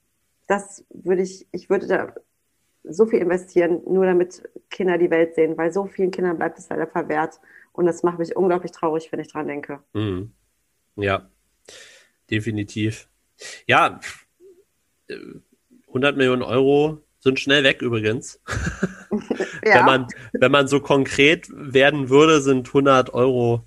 das 0.47 0.85
würde 0.89 1.21
ich, 1.21 1.47
ich 1.51 1.69
würde 1.69 1.87
da 1.87 2.13
so 2.83 3.05
viel 3.05 3.19
investieren, 3.19 3.81
nur 3.85 4.05
damit 4.05 4.47
Kinder 4.69 4.97
die 4.97 5.09
Welt 5.09 5.35
sehen, 5.35 5.57
weil 5.57 5.71
so 5.71 5.85
vielen 5.85 6.11
Kindern 6.11 6.37
bleibt 6.37 6.57
es 6.59 6.69
leider 6.69 6.87
verwehrt. 6.87 7.39
Und 7.71 7.85
das 7.85 8.03
macht 8.03 8.19
mich 8.19 8.35
unglaublich 8.35 8.71
traurig, 8.71 9.11
wenn 9.11 9.19
ich 9.19 9.31
dran 9.31 9.47
denke. 9.47 9.79
Mhm. 9.93 10.33
Ja, 10.95 11.29
definitiv. 12.29 13.07
Ja, 13.67 13.99
100 15.87 16.17
Millionen 16.17 16.43
Euro 16.43 17.03
sind 17.19 17.39
schnell 17.39 17.63
weg 17.63 17.81
übrigens. 17.81 18.41
ja. 19.65 19.75
wenn, 19.75 19.85
man, 19.85 20.07
wenn 20.33 20.51
man 20.51 20.67
so 20.67 20.79
konkret 20.79 21.47
werden 21.51 22.09
würde, 22.09 22.41
sind 22.41 22.67
100 22.67 23.13
Euro 23.13 23.65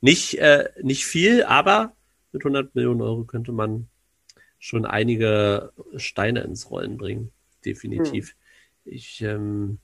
nicht, 0.00 0.38
äh, 0.38 0.68
nicht 0.82 1.04
viel, 1.04 1.44
aber 1.44 1.94
mit 2.32 2.42
100 2.42 2.74
Millionen 2.74 3.02
Euro 3.02 3.24
könnte 3.24 3.52
man 3.52 3.88
schon 4.58 4.84
einige 4.84 5.72
Steine 5.96 6.40
ins 6.40 6.70
Rollen 6.70 6.96
bringen. 6.96 7.32
Definitiv. 7.64 8.30
Hm. 8.30 8.92
Ich, 8.92 9.22
ähm, 9.22 9.78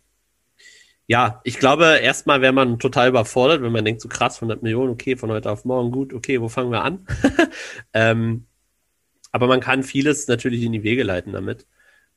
ja, 1.07 1.41
ich 1.45 1.59
glaube, 1.59 1.99
erstmal 2.03 2.41
wäre 2.41 2.53
man 2.53 2.79
total 2.79 3.09
überfordert, 3.09 3.63
wenn 3.63 3.73
man 3.73 3.85
denkt, 3.85 4.01
so 4.01 4.09
krass, 4.09 4.37
100 4.37 4.63
Millionen, 4.63 4.91
okay, 4.91 5.17
von 5.17 5.31
heute 5.31 5.51
auf 5.51 5.65
morgen, 5.65 5.93
gut, 5.93 6.13
okay, 6.13 6.41
wo 6.41 6.49
fangen 6.49 6.73
wir 6.73 6.83
an? 6.83 7.07
ähm, 7.93 8.46
aber 9.33 9.47
man 9.47 9.61
kann 9.61 9.83
vieles 9.83 10.29
natürlich 10.29 10.63
in 10.63 10.73
die 10.73 10.83
Wege 10.83 11.03
leiten 11.03 11.33
damit. 11.33 11.67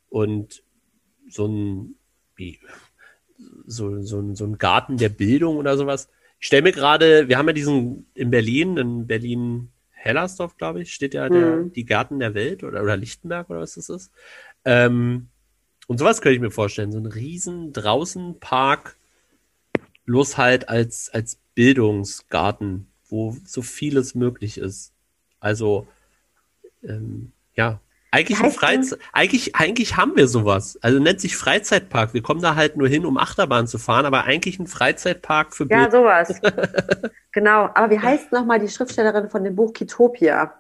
Und 0.10 0.64
so 1.30 1.48
ein, 1.48 1.96
wie, 2.36 2.60
so, 3.66 4.02
so, 4.02 4.20
ein, 4.20 4.36
so 4.36 4.46
ein 4.46 4.58
Garten 4.58 4.98
der 4.98 5.10
Bildung 5.10 5.58
oder 5.58 5.78
sowas. 5.78 6.10
Ich 6.40 6.48
stelle 6.48 6.64
mir 6.64 6.72
gerade, 6.72 7.28
wir 7.28 7.38
haben 7.38 7.48
ja 7.48 7.54
diesen 7.54 8.08
in 8.14 8.32
Berlin, 8.32 8.78
in 8.78 9.08
Berlin 9.08 9.70
Hellersdorf, 9.92 10.58
glaube 10.58 10.82
ich, 10.82 10.94
steht 10.94 11.14
ja 11.14 11.28
der, 11.28 11.58
mhm. 11.58 11.74
die 11.74 11.86
Garten 11.86 12.20
der 12.20 12.34
Welt 12.34 12.64
oder, 12.64 12.82
oder 12.82 12.96
Lichtenberg 12.96 13.50
oder 13.50 13.60
was 13.60 13.76
das 13.76 13.90
ist. 13.90 14.12
Ähm, 14.64 15.28
und 15.88 15.98
sowas 15.98 16.22
könnte 16.22 16.36
ich 16.36 16.42
mir 16.42 16.52
vorstellen. 16.52 16.92
So 16.92 17.00
ein 17.00 17.06
riesen 17.06 17.74
draußen 17.74 18.40
Park, 18.40 18.98
bloß 20.06 20.38
halt 20.38 20.70
als, 20.70 21.10
als 21.10 21.40
Bildungsgarten, 21.56 22.88
wo 23.10 23.36
so 23.44 23.62
vieles 23.62 24.16
möglich 24.16 24.58
ist. 24.58 24.94
Also, 25.40 25.88
ähm, 26.84 27.32
ja, 27.56 27.80
eigentlich, 28.12 28.38
Freize 28.38 28.98
eigentlich, 29.14 29.56
eigentlich 29.56 29.96
haben 29.96 30.16
wir 30.16 30.28
sowas. 30.28 30.80
Also 30.82 31.00
nennt 31.00 31.22
sich 31.22 31.38
Freizeitpark. 31.38 32.14
Wir 32.16 32.24
kommen 32.24 32.42
da 32.42 32.56
halt 32.56 32.76
nur 32.76 32.88
hin, 32.88 33.06
um 33.06 33.18
Achterbahn 33.18 33.68
zu 33.68 33.78
fahren, 33.78 34.06
aber 34.06 34.24
eigentlich 34.24 34.58
ein 34.58 34.66
Freizeitpark 34.66 35.54
für 35.56 35.68
Ja, 35.70 35.92
sowas. 35.92 36.42
genau. 37.32 37.70
Aber 37.76 37.92
wie 37.92 38.00
heißt 38.00 38.32
nochmal 38.32 38.60
die 38.60 38.68
Schriftstellerin 38.68 39.30
von 39.30 39.44
dem 39.44 39.56
Buch 39.56 39.74
Kitopia? 39.74 40.54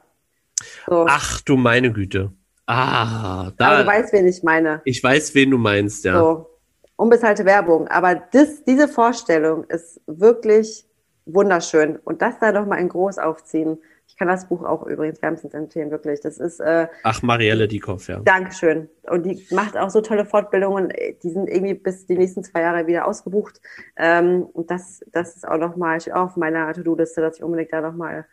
So. 0.88 1.08
Ach 1.10 1.42
du 1.42 1.58
meine 1.58 1.92
Güte. 1.92 2.32
Ah, 2.68 3.52
da. 3.58 3.68
Aber 3.70 3.84
du 3.84 3.88
weißt, 3.88 4.14
wen 4.14 4.28
ich 4.28 4.44
meine. 4.44 4.82
Ich 4.86 5.04
weiß, 5.04 5.34
wen 5.34 5.50
du 5.50 5.58
meinst, 5.58 6.06
ja. 6.06 6.20
So. 6.20 6.50
Unbezahlte 6.98 7.46
Werbung. 7.46 7.88
Aber 7.88 8.14
das, 8.14 8.64
diese 8.64 8.88
Vorstellung 8.88 9.64
ist 9.64 10.02
wirklich 10.06 10.86
wunderschön. 11.26 11.96
Und 11.96 12.22
das 12.22 12.38
da 12.40 12.52
nochmal 12.52 12.80
in 12.80 12.90
groß 12.90 13.18
aufziehen 13.18 13.80
kann 14.18 14.28
das 14.28 14.48
Buch 14.50 14.64
auch 14.64 14.86
übrigens 14.86 15.22
wärmstens 15.22 15.54
empfehlen, 15.54 15.92
wirklich. 15.92 16.20
Das 16.22 16.38
ist. 16.38 16.60
Äh, 16.60 16.88
Ach, 17.04 17.22
Marielle 17.22 17.68
Diekoff, 17.68 18.08
ja. 18.08 18.20
Dankeschön. 18.20 18.90
Und 19.04 19.26
die 19.26 19.46
macht 19.52 19.78
auch 19.78 19.90
so 19.90 20.02
tolle 20.02 20.26
Fortbildungen. 20.26 20.92
Die 21.24 21.30
sind 21.30 21.48
irgendwie 21.48 21.74
bis 21.74 22.06
die 22.06 22.18
nächsten 22.18 22.44
zwei 22.44 22.62
Jahre 22.62 22.88
wieder 22.88 23.08
ausgebucht. 23.08 23.62
Ähm, 23.96 24.44
und 24.44 24.72
das, 24.72 25.02
das 25.12 25.36
ist 25.36 25.48
auch 25.48 25.58
nochmal 25.58 26.00
auf 26.14 26.36
meiner 26.36 26.74
To-Do-Liste, 26.74 27.22
dass 27.22 27.38
ich 27.38 27.44
unbedingt 27.44 27.74
da 27.74 27.82
nochmal 27.82 28.26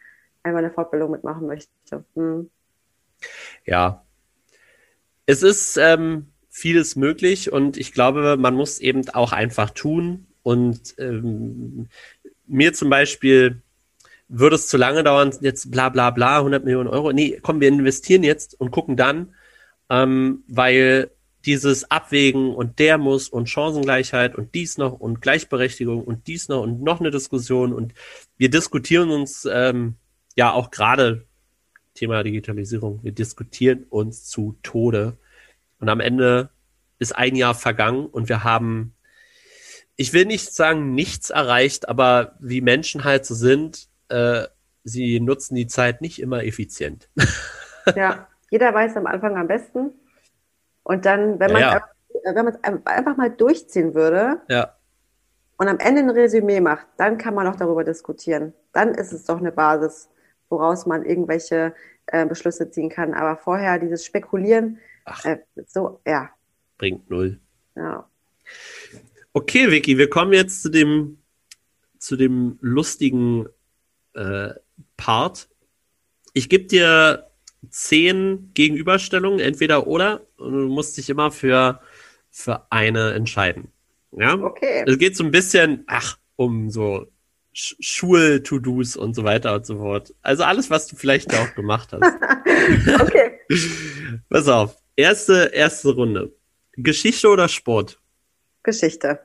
einmal 0.43 0.65
eine 0.65 0.73
Fortbildung 0.73 1.11
mitmachen 1.11 1.47
möchte. 1.47 2.05
Hm. 2.15 2.51
Ja. 3.65 4.05
Es 5.27 5.43
ist 5.43 5.77
ähm, 5.77 6.29
vieles 6.49 6.97
möglich 6.97 7.53
und 7.53 7.77
ich 7.77 7.93
glaube, 7.93 8.37
man 8.39 8.55
muss 8.55 8.79
eben 8.79 9.09
auch 9.11 9.33
einfach 9.33 9.71
tun. 9.71 10.27
Und 10.43 10.95
ähm, 10.99 11.89
mir 12.47 12.73
zum 12.73 12.89
Beispiel 12.89 13.63
würde 14.29 14.57
es 14.57 14.69
zu 14.69 14.77
lange 14.77 15.05
dauern, 15.05 15.33
jetzt 15.41 15.71
bla 15.71 15.89
bla 15.89 16.11
bla, 16.11 16.39
100 16.39 16.65
Millionen 16.65 16.89
Euro. 16.89 17.13
Nee, 17.13 17.39
komm, 17.43 17.61
wir 17.61 17.69
investieren 17.69 18.23
jetzt 18.23 18.59
und 18.61 18.71
gucken 18.71 18.97
dann, 18.97 19.35
ähm, 19.89 20.43
weil 20.49 21.11
dieses 21.45 21.91
Abwägen 21.91 22.53
und 22.55 22.81
der 22.81 22.99
muss 22.99 23.29
und 23.29 23.49
Chancengleichheit 23.49 24.35
und 24.35 24.55
dies 24.55 24.79
noch 24.79 24.95
und 24.99 25.23
Gleichberechtigung 25.23 26.03
und 26.03 26.27
dies 26.27 26.49
noch 26.49 26.63
und 26.63 26.83
noch 26.83 26.99
eine 26.99 27.13
Diskussion 27.13 27.73
und 27.73 27.95
wir 28.37 28.51
diskutieren 28.51 29.11
uns 29.11 29.49
ähm, 29.51 29.95
ja 30.35 30.53
auch 30.53 30.73
gerade 30.73 31.25
Thema 31.95 32.25
Digitalisierung, 32.25 32.99
wir 33.05 33.13
diskutieren 33.13 33.85
uns 33.89 34.25
zu 34.25 34.59
Tode 34.65 35.17
und 35.79 35.89
am 35.89 36.01
Ende 36.01 36.51
ist 36.99 37.15
ein 37.15 37.37
Jahr 37.37 37.55
vergangen 37.55 38.07
und 38.07 38.29
wir 38.29 38.43
haben, 38.43 38.95
ich 39.95 40.13
will 40.13 40.25
nicht 40.25 40.53
sagen 40.53 40.95
nichts 40.95 41.31
erreicht, 41.31 41.89
aber 41.89 42.37
wie 42.41 42.61
Menschen 42.61 43.05
halt 43.05 43.25
so 43.25 43.35
sind, 43.35 43.89
äh, 44.09 44.45
sie 44.85 45.21
nutzen 45.21 45.55
die 45.55 45.67
Zeit 45.67 46.01
nicht 46.01 46.21
immer 46.21 46.45
effizient. 46.45 47.09
ja, 47.97 48.29
jeder 48.51 48.73
weiß 48.73 48.97
am 48.97 49.07
Anfang 49.07 49.37
am 49.37 49.49
besten. 49.49 49.93
Und 50.83 51.05
dann, 51.05 51.41
wenn 51.41 51.53
man 51.53 51.63
ja, 51.63 51.73
ja. 51.75 52.35
wenn 52.35 52.45
man 52.45 52.55
es 52.55 52.65
einfach 52.65 53.17
mal 53.17 53.31
durchziehen 53.31 53.95
würde 53.95 54.41
ja. 54.49 54.77
und 55.57 55.69
am 55.69 55.79
Ende 55.79 56.03
ein 56.03 56.11
Resümee 56.11 56.61
macht, 56.61 56.87
dann 56.97 57.19
kann 57.19 57.35
man 57.35 57.47
auch 57.49 57.57
darüber 57.57 57.83
diskutieren. 57.83 58.53
Dann 58.73 58.95
ist 58.95 59.13
es 59.13 59.25
doch 59.25 59.39
eine 59.39 59.51
Basis, 59.51 60.09
woraus 60.49 60.87
man 60.87 61.05
irgendwelche 61.05 61.75
äh, 62.07 62.25
Beschlüsse 62.25 62.71
ziehen 62.71 62.89
kann. 62.89 63.15
Aber 63.15 63.37
vorher 63.37 63.81
dieses 63.81 64.05
Spekulieren, 64.05 64.79
äh, 65.25 65.39
so, 65.67 66.01
ja. 66.07 66.31
Bringt 66.79 67.11
null. 67.11 67.41
Ja. 67.75 68.09
Okay, 69.33 69.71
Vicky, 69.71 69.99
wir 69.99 70.09
kommen 70.09 70.33
jetzt 70.33 70.63
zu 70.63 70.69
dem, 70.69 71.19
zu 71.99 72.17
dem 72.17 72.59
lustigen 72.61 73.49
äh, 74.17 74.55
Part. 74.97 75.49
Ich 76.33 76.49
gebe 76.49 76.65
dir 76.65 77.31
zehn 77.71 78.51
Gegenüberstellungen, 78.55 79.41
entweder 79.41 79.87
oder, 79.87 80.23
und 80.37 80.53
du 80.53 80.69
musst 80.69 80.97
dich 80.97 81.09
immer 81.11 81.31
für, 81.31 81.81
für 82.31 82.67
eine 82.71 83.13
entscheiden. 83.13 83.69
Ja? 84.13 84.35
Okay. 84.35 84.85
Es 84.87 84.99
geht 84.99 85.17
so 85.17 85.25
ein 85.25 85.31
bisschen, 85.31 85.85
ach, 85.87 86.19
um 86.37 86.71
so 86.71 87.07
Sch 87.53 87.75
Schul-To-Dos 87.81 88.97
und 88.97 89.15
so 89.15 89.25
weiter 89.25 89.55
und 89.55 89.65
so 89.65 89.79
fort. 89.79 90.15
Also 90.23 90.45
alles, 90.45 90.69
was 90.71 90.87
du 90.87 90.97
vielleicht 90.97 91.35
auch 91.35 91.55
gemacht 91.55 91.91
hast. 91.93 92.03
okay. 93.01 93.39
Pass 94.29 94.49
auf. 94.49 94.77
Erste, 94.97 95.51
erste 95.53 95.95
Runde. 95.95 96.33
Geschichte 96.73 97.29
oder 97.29 97.49
Sport? 97.49 97.99
Geschichte. 98.63 99.21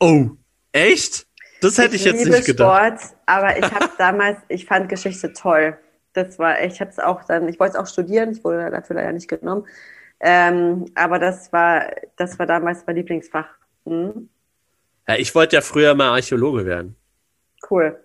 Oh, 0.00 0.30
echt? 0.72 1.26
Das 1.64 1.78
hätte 1.78 1.96
ich, 1.96 2.04
ich 2.04 2.12
jetzt 2.12 2.26
nicht 2.26 2.44
gedacht. 2.44 3.00
Sport, 3.00 3.16
aber 3.26 3.56
ich 3.58 3.64
habe 3.72 3.88
damals, 3.98 4.38
ich 4.48 4.66
fand 4.66 4.88
Geschichte 4.88 5.32
toll. 5.32 5.76
Das 6.12 6.38
war, 6.38 6.62
ich 6.62 6.80
habe 6.80 6.90
es 6.90 6.98
auch 6.98 7.24
dann, 7.24 7.48
ich 7.48 7.58
wollte 7.58 7.76
es 7.76 7.82
auch 7.82 7.86
studieren, 7.86 8.32
ich 8.32 8.44
wurde 8.44 8.70
dafür 8.70 8.96
leider 8.96 9.12
nicht 9.12 9.28
genommen. 9.28 9.66
Ähm, 10.20 10.84
aber 10.94 11.18
das 11.18 11.52
war, 11.52 11.90
das 12.16 12.38
war 12.38 12.46
damals 12.46 12.86
mein 12.86 12.96
Lieblingsfach. 12.96 13.48
Hm? 13.86 14.28
Ja, 15.08 15.16
ich 15.16 15.34
wollte 15.34 15.56
ja 15.56 15.62
früher 15.62 15.94
mal 15.94 16.10
Archäologe 16.10 16.66
werden. 16.66 16.96
Cool. 17.68 17.98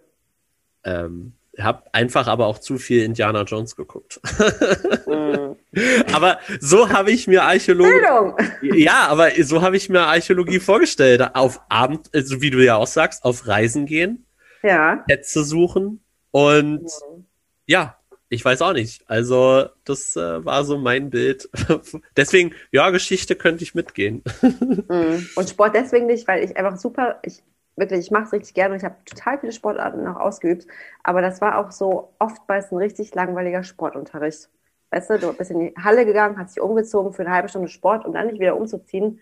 Ähm, 0.86 1.34
habe 1.62 1.84
einfach 1.94 2.28
aber 2.28 2.48
auch 2.48 2.60
zu 2.60 2.78
viel 2.78 3.04
Indiana 3.04 3.44
Jones 3.44 3.76
geguckt. 3.76 4.20
mm. 5.08 5.56
Aber 6.14 6.40
so 6.60 6.90
habe 6.90 7.12
ich 7.12 7.28
mir 7.28 7.44
Archäologie. 7.44 7.92
Bildung. 7.92 8.36
Ja, 8.62 9.08
aber 9.08 9.30
so 9.44 9.62
habe 9.62 9.78
ich 9.78 9.88
mir 9.88 10.02
Archäologie 10.02 10.60
vorgestellt. 10.60 11.22
Auf 11.36 11.62
Abend, 11.70 12.08
so 12.08 12.12
also 12.14 12.42
wie 12.42 12.50
du 12.50 12.64
ja 12.64 12.76
auch 12.76 12.88
sagst, 12.88 13.24
auf 13.24 13.48
Reisen 13.48 13.86
gehen, 13.86 14.26
ja. 14.64 15.04
Schätze 15.08 15.44
suchen 15.44 16.04
und 16.32 16.84
mhm. 16.84 17.26
ja, 17.68 18.00
ich 18.30 18.46
weiß 18.46 18.62
auch 18.62 18.74
nicht. 18.74 19.04
Also, 19.10 19.68
das 19.86 20.16
äh, 20.16 20.46
war 20.46 20.64
so 20.64 20.78
mein 20.78 21.10
Bild. 21.10 21.50
deswegen, 22.18 22.54
ja, 22.72 22.92
Geschichte 22.92 23.36
könnte 23.36 23.64
ich 23.64 23.76
mitgehen. 23.76 24.24
Mhm. 24.90 25.28
Und 25.36 25.50
Sport 25.50 25.76
deswegen 25.76 26.08
nicht, 26.08 26.28
weil 26.28 26.44
ich 26.44 26.58
einfach 26.58 26.78
super, 26.78 27.20
ich 27.24 27.44
wirklich, 27.80 28.00
ich 28.00 28.12
mache 28.12 28.26
es 28.26 28.34
richtig 28.34 28.54
gerne 28.54 28.74
und 28.74 28.80
ich 28.80 28.86
habe 28.86 28.96
total 29.06 29.40
viele 29.40 29.52
Sportarten 29.52 30.04
noch 30.04 30.18
ausgeübt. 30.18 30.68
Aber 31.04 31.22
das 31.22 31.42
war 31.42 31.58
auch 31.58 31.72
so 31.72 32.14
oftmals 32.20 32.72
ein 32.72 32.78
richtig 32.78 33.14
langweiliger 33.16 33.64
Sportunterricht. 33.64 34.50
Weißt 34.92 35.10
du, 35.10 35.20
du 35.20 35.34
bist 35.34 35.52
in 35.52 35.60
die 35.60 35.74
Halle 35.82 36.06
gegangen, 36.06 36.38
hast 36.38 36.56
dich 36.56 36.64
umgezogen 36.64 37.14
für 37.14 37.22
eine 37.22 37.32
halbe 37.32 37.50
Stunde 37.50 37.68
Sport, 37.68 38.06
um 38.06 38.14
dann 38.14 38.28
nicht 38.28 38.40
wieder 38.40 38.56
umzuziehen 38.58 39.20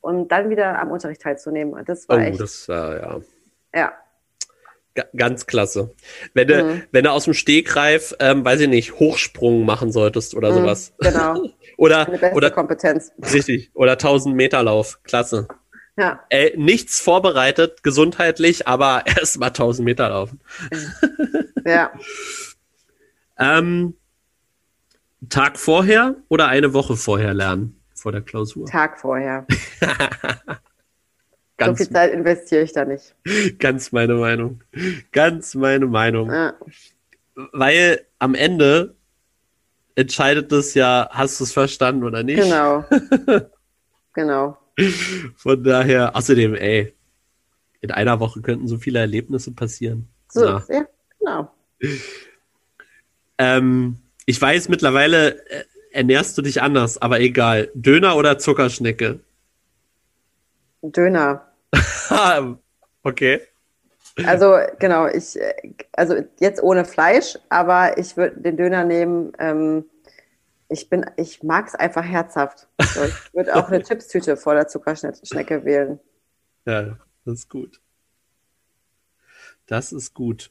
und 0.00 0.28
dann 0.28 0.50
wieder 0.50 0.78
am 0.78 0.90
Unterricht 0.90 1.22
teilzunehmen. 1.22 1.82
Das 1.84 2.08
war 2.08 2.18
oh, 2.18 2.20
echt. 2.20 2.40
Das, 2.40 2.68
äh, 2.68 2.72
ja. 2.72 3.20
Ja. 3.74 3.92
G 4.94 5.02
ganz 5.14 5.46
klasse. 5.46 5.90
Wenn 6.32 6.48
du, 6.48 6.64
mhm. 6.64 6.82
wenn 6.90 7.04
du 7.04 7.12
aus 7.12 7.24
dem 7.24 7.34
Stegreif, 7.34 8.14
ähm, 8.20 8.44
weiß 8.44 8.60
ich 8.60 8.68
nicht, 8.68 8.98
Hochsprung 8.98 9.64
machen 9.64 9.92
solltest 9.92 10.34
oder 10.34 10.50
mhm, 10.50 10.54
sowas. 10.54 10.94
Genau. 10.98 11.42
oder, 11.76 12.08
oder 12.34 12.50
Kompetenz. 12.50 13.12
Richtig. 13.32 13.70
Oder 13.74 13.92
1000 13.92 14.34
Meter 14.34 14.62
Lauf. 14.62 15.00
Klasse. 15.02 15.48
Ja. 15.96 16.24
Äh, 16.28 16.56
nichts 16.56 17.00
vorbereitet, 17.00 17.82
gesundheitlich, 17.82 18.68
aber 18.68 19.04
erst 19.06 19.38
mal 19.38 19.46
1000 19.46 19.84
Meter 19.84 20.10
laufen. 20.10 20.40
Ja. 21.64 21.92
ähm, 23.38 23.94
Tag 25.28 25.58
vorher 25.58 26.16
oder 26.28 26.48
eine 26.48 26.74
Woche 26.74 26.96
vorher 26.96 27.32
lernen 27.32 27.80
vor 27.94 28.12
der 28.12 28.20
Klausur? 28.20 28.66
Tag 28.66 29.00
vorher. 29.00 29.46
so 31.58 31.74
viel 31.74 31.90
Zeit 31.90 32.12
investiere 32.12 32.62
ich 32.62 32.72
da 32.72 32.84
nicht. 32.84 33.14
Ganz 33.58 33.90
meine 33.90 34.14
Meinung. 34.14 34.62
Ganz 35.12 35.54
meine 35.54 35.86
Meinung. 35.86 36.30
Ja. 36.30 36.54
Weil 37.52 38.06
am 38.18 38.34
Ende 38.34 38.94
entscheidet 39.94 40.52
es 40.52 40.74
ja, 40.74 41.08
hast 41.10 41.40
du 41.40 41.44
es 41.44 41.52
verstanden 41.52 42.04
oder 42.04 42.22
nicht? 42.22 42.40
Genau. 42.40 42.84
Genau. 44.12 44.58
Von 45.36 45.64
daher, 45.64 46.14
außerdem, 46.14 46.54
ey, 46.54 46.94
in 47.80 47.90
einer 47.90 48.20
Woche 48.20 48.40
könnten 48.40 48.68
so 48.68 48.78
viele 48.78 48.98
Erlebnisse 48.98 49.52
passieren. 49.52 50.08
So, 50.28 50.44
Na. 50.44 50.64
ja, 50.68 50.86
genau. 51.18 51.50
Ähm, 53.38 53.96
ich 54.24 54.40
weiß, 54.40 54.68
mittlerweile 54.68 55.46
äh, 55.48 55.64
ernährst 55.92 56.36
du 56.36 56.42
dich 56.42 56.62
anders, 56.62 57.00
aber 57.00 57.20
egal. 57.20 57.70
Döner 57.74 58.16
oder 58.16 58.38
Zuckerschnecke? 58.38 59.20
Döner. 60.82 61.52
okay. 63.02 63.40
Also 64.24 64.56
genau, 64.78 65.06
ich, 65.08 65.38
äh, 65.38 65.54
also 65.92 66.16
jetzt 66.40 66.62
ohne 66.62 66.84
Fleisch, 66.84 67.38
aber 67.48 67.98
ich 67.98 68.16
würde 68.16 68.40
den 68.40 68.56
Döner 68.56 68.84
nehmen. 68.84 69.32
Ähm, 69.38 69.84
ich 70.68 70.88
bin, 70.88 71.06
ich 71.16 71.42
mag 71.42 71.68
es 71.68 71.74
einfach 71.74 72.04
herzhaft. 72.04 72.68
So, 72.80 73.04
ich 73.04 73.34
würde 73.34 73.54
auch 73.56 73.68
eine 73.68 73.82
Chipstüte 73.84 74.36
vor 74.36 74.54
der 74.54 74.68
Zuckerschnecke 74.68 75.64
wählen. 75.64 76.00
Ja, 76.64 76.98
das 77.24 77.34
ist 77.34 77.50
gut. 77.50 77.80
Das 79.66 79.92
ist 79.92 80.14
gut. 80.14 80.50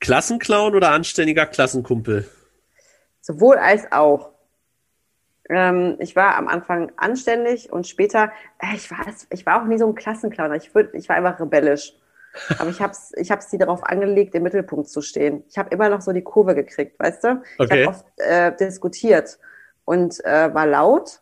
Klassenclown 0.00 0.74
oder 0.74 0.90
anständiger 0.90 1.46
Klassenkumpel? 1.46 2.28
Sowohl 3.20 3.56
als 3.56 3.90
auch. 3.90 4.32
Ähm, 5.48 5.96
ich 5.98 6.16
war 6.16 6.36
am 6.36 6.48
Anfang 6.48 6.90
anständig 6.96 7.70
und 7.70 7.86
später, 7.86 8.32
äh, 8.58 8.74
ich, 8.74 8.90
war, 8.90 9.04
ich 9.30 9.44
war 9.44 9.62
auch 9.62 9.66
nie 9.66 9.78
so 9.78 9.86
ein 9.86 9.94
Klassenclown. 9.94 10.54
Ich, 10.54 10.74
würd, 10.74 10.94
ich 10.94 11.08
war 11.08 11.16
einfach 11.16 11.38
rebellisch. 11.38 11.94
Aber 12.58 12.70
ich 12.70 12.80
habe 12.80 12.92
es 12.92 13.12
ich 13.16 13.30
hab's 13.30 13.50
sie 13.50 13.58
darauf 13.58 13.84
angelegt, 13.84 14.34
im 14.34 14.42
Mittelpunkt 14.42 14.88
zu 14.88 15.02
stehen. 15.02 15.44
Ich 15.48 15.58
habe 15.58 15.70
immer 15.70 15.88
noch 15.88 16.00
so 16.00 16.12
die 16.12 16.22
Kurve 16.22 16.54
gekriegt, 16.54 16.98
weißt 16.98 17.24
du? 17.24 17.42
Okay. 17.58 17.82
Ich 17.82 17.86
habe 17.86 17.88
oft 17.88 18.06
äh, 18.16 18.56
diskutiert 18.56 19.38
und 19.84 20.24
äh, 20.24 20.52
war 20.52 20.66
laut, 20.66 21.20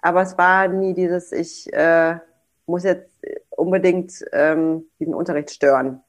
aber 0.00 0.22
es 0.22 0.38
war 0.38 0.68
nie 0.68 0.94
dieses, 0.94 1.32
ich 1.32 1.72
äh, 1.72 2.16
muss 2.66 2.84
jetzt 2.84 3.10
unbedingt 3.50 4.24
ähm, 4.32 4.84
diesen 4.98 5.14
Unterricht 5.14 5.50
stören. 5.50 6.02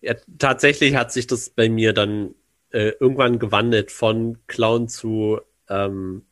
Ja, 0.00 0.14
tatsächlich 0.38 0.96
hat 0.96 1.12
sich 1.12 1.26
das 1.26 1.50
bei 1.50 1.68
mir 1.68 1.92
dann 1.92 2.34
äh, 2.70 2.92
irgendwann 3.00 3.38
gewandelt 3.38 3.90
von 3.90 4.38
Clown 4.46 4.88
zu, 4.88 5.40
ähm, 5.68 6.26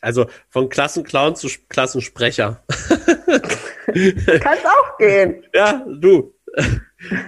also 0.00 0.26
von 0.48 0.68
Klassenclown 0.68 1.36
zu 1.36 1.48
Klassensprecher. 1.68 2.62
Kann 3.86 4.58
es 4.58 4.64
auch 4.64 4.85
gehen. 4.98 5.44
Ja, 5.54 5.84
du. 5.86 6.34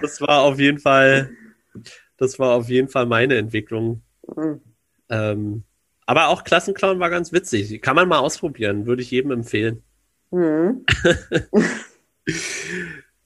Das 0.01 0.21
war 0.21 0.41
auf 0.41 0.59
jeden 0.59 0.79
Fall, 0.79 1.29
das 2.17 2.39
war 2.39 2.55
auf 2.55 2.69
jeden 2.69 2.89
Fall 2.89 3.05
meine 3.05 3.37
Entwicklung. 3.37 4.01
Mhm. 4.35 4.61
Ähm, 5.09 5.63
aber 6.05 6.29
auch 6.29 6.43
Klassenclown 6.43 6.99
war 6.99 7.09
ganz 7.09 7.31
witzig. 7.31 7.81
Kann 7.81 7.95
man 7.95 8.07
mal 8.07 8.19
ausprobieren, 8.19 8.85
würde 8.85 9.01
ich 9.01 9.11
jedem 9.11 9.31
empfehlen. 9.31 9.83
Mhm. 10.31 10.85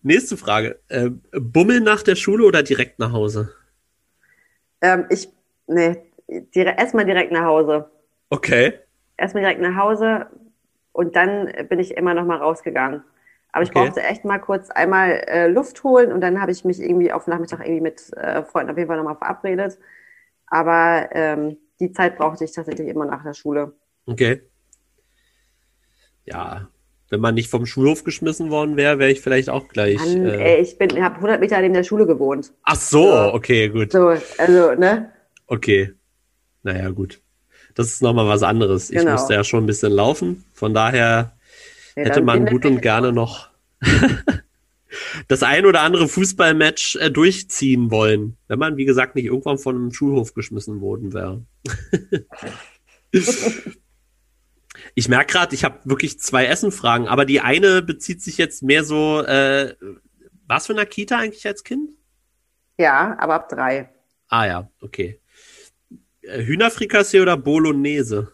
Nächste 0.02 0.36
Frage. 0.36 0.80
Äh, 0.90 1.12
Bummeln 1.32 1.84
nach 1.84 2.04
der 2.04 2.16
Schule 2.16 2.46
oder 2.46 2.62
direkt 2.62 3.00
nach 3.00 3.14
Hause? 3.14 3.54
Ähm, 4.82 5.06
ich, 5.10 5.30
nee, 5.68 6.04
dire 6.28 6.76
erstmal 6.78 7.06
direkt 7.06 7.32
nach 7.32 7.46
Hause. 7.46 7.90
Okay. 8.30 8.74
Erstmal 9.16 9.44
direkt 9.44 9.62
nach 9.62 9.78
Hause 9.78 10.28
und 10.92 11.16
dann 11.16 11.54
bin 11.70 11.80
ich 11.80 11.96
immer 11.96 12.14
noch 12.14 12.26
mal 12.26 12.38
rausgegangen. 12.38 13.04
Aber 13.54 13.64
ich 13.64 13.70
Okay. 13.70 13.86
brauchte 13.86 14.04
echt 14.04 14.26
mal 14.26 14.40
kurz 14.40 14.70
einmal 14.72 15.12
äh, 15.28 15.48
Luft 15.48 15.84
holen 15.84 16.12
und 16.12 16.22
dann 16.22 16.42
habe 16.42 16.52
ich 16.52 16.66
mich 16.66 16.82
irgendwie 16.82 17.14
auf 17.14 17.28
Nachmittag 17.28 17.62
irgendwie 17.62 17.82
mit 17.82 18.12
äh, 18.18 18.44
Freunden 18.44 18.72
auf 18.72 18.78
jeden 18.78 18.88
Fall 18.90 18.98
nochmal 18.98 19.16
verabredet. 19.16 19.78
Aber 20.48 21.10
ähm, 21.14 21.58
die 21.80 21.92
Zeit 21.92 22.18
brauchte 22.18 22.44
ich 22.44 22.52
tatsächlich 22.52 22.88
immer 22.90 23.06
nach 23.06 23.24
der 23.24 23.34
Schule. 23.34 23.74
Okay. 24.08 24.42
Ja, 26.26 26.68
wenn 27.10 27.20
man 27.20 27.36
nicht 27.36 27.50
vom 27.50 27.66
Schulhof 27.66 28.04
geschmissen 28.04 28.50
worden 28.50 28.78
wäre, 28.78 28.98
wäre 29.00 29.12
ich 29.12 29.22
vielleicht 29.22 29.50
auch 29.50 29.68
gleich. 29.68 29.98
Mann, 30.00 30.26
Äh, 30.26 30.56
ey, 30.56 30.62
ich 30.62 30.78
bin, 30.78 31.04
habe 31.04 31.16
100 31.18 31.40
Meter 31.40 31.60
neben 31.62 31.74
der 31.74 31.84
Schule 31.84 32.06
gewohnt. 32.08 32.54
ach 32.64 32.76
so, 32.76 33.06
Ja. 33.06 33.34
okay, 33.34 33.70
gut. 33.70 33.92
So, 33.92 34.08
also, 34.38 34.74
ne? 34.76 35.12
Okay. 35.48 35.94
Naja, 36.64 36.90
gut. 36.90 37.22
Das 37.76 37.88
ist 37.88 38.02
nochmal 38.02 38.28
was 38.28 38.44
anderes. 38.44 38.90
Ich 38.90 38.98
Genau. 38.98 39.12
musste 39.14 39.34
ja 39.34 39.44
schon 39.44 39.64
ein 39.64 39.68
bisschen 39.68 39.92
laufen. 39.92 40.46
Von 40.54 40.74
daher 40.74 41.34
Nee, 41.96 42.06
hätte 42.06 42.22
man 42.22 42.46
gut 42.46 42.66
und 42.66 42.82
gerne 42.82 43.12
noch 43.12 43.50
das 45.28 45.44
ein 45.44 45.66
oder 45.66 45.82
andere 45.82 46.08
Fußballmatch 46.08 46.96
äh, 46.98 47.12
durchziehen 47.12 47.92
wollen, 47.92 48.38
wenn 48.48 48.60
man, 48.60 48.78
wie 48.78 48.86
gesagt, 48.86 49.16
nicht 49.16 49.26
irgendwann 49.26 49.58
von 49.58 49.76
einem 49.76 49.92
Schulhof 49.94 50.34
geschmissen 50.34 50.82
worden 50.82 51.14
wäre. 51.14 51.44
ich 54.96 55.10
merke 55.10 55.34
gerade, 55.34 55.56
ich 55.56 55.64
habe 55.64 55.80
wirklich 55.84 56.20
zwei 56.20 56.46
Essenfragen, 56.46 57.08
aber 57.08 57.26
die 57.26 57.42
eine 57.42 57.82
bezieht 57.82 58.22
sich 58.22 58.38
jetzt 58.38 58.64
mehr 58.64 58.84
so, 58.84 59.22
äh, 59.22 59.76
was 60.48 60.68
für 60.68 60.74
eine 60.74 60.86
Kita 60.86 61.18
eigentlich 61.18 61.48
als 61.48 61.64
Kind? 61.64 61.92
Ja, 62.78 63.16
aber 63.20 63.36
ab 63.36 63.50
drei. 63.50 63.90
Ah 64.28 64.46
ja, 64.46 64.70
okay. 64.82 65.20
Äh, 66.22 66.44
Hühnerfrikassee 66.44 67.22
oder 67.22 67.38
Bolognese? 67.38 68.32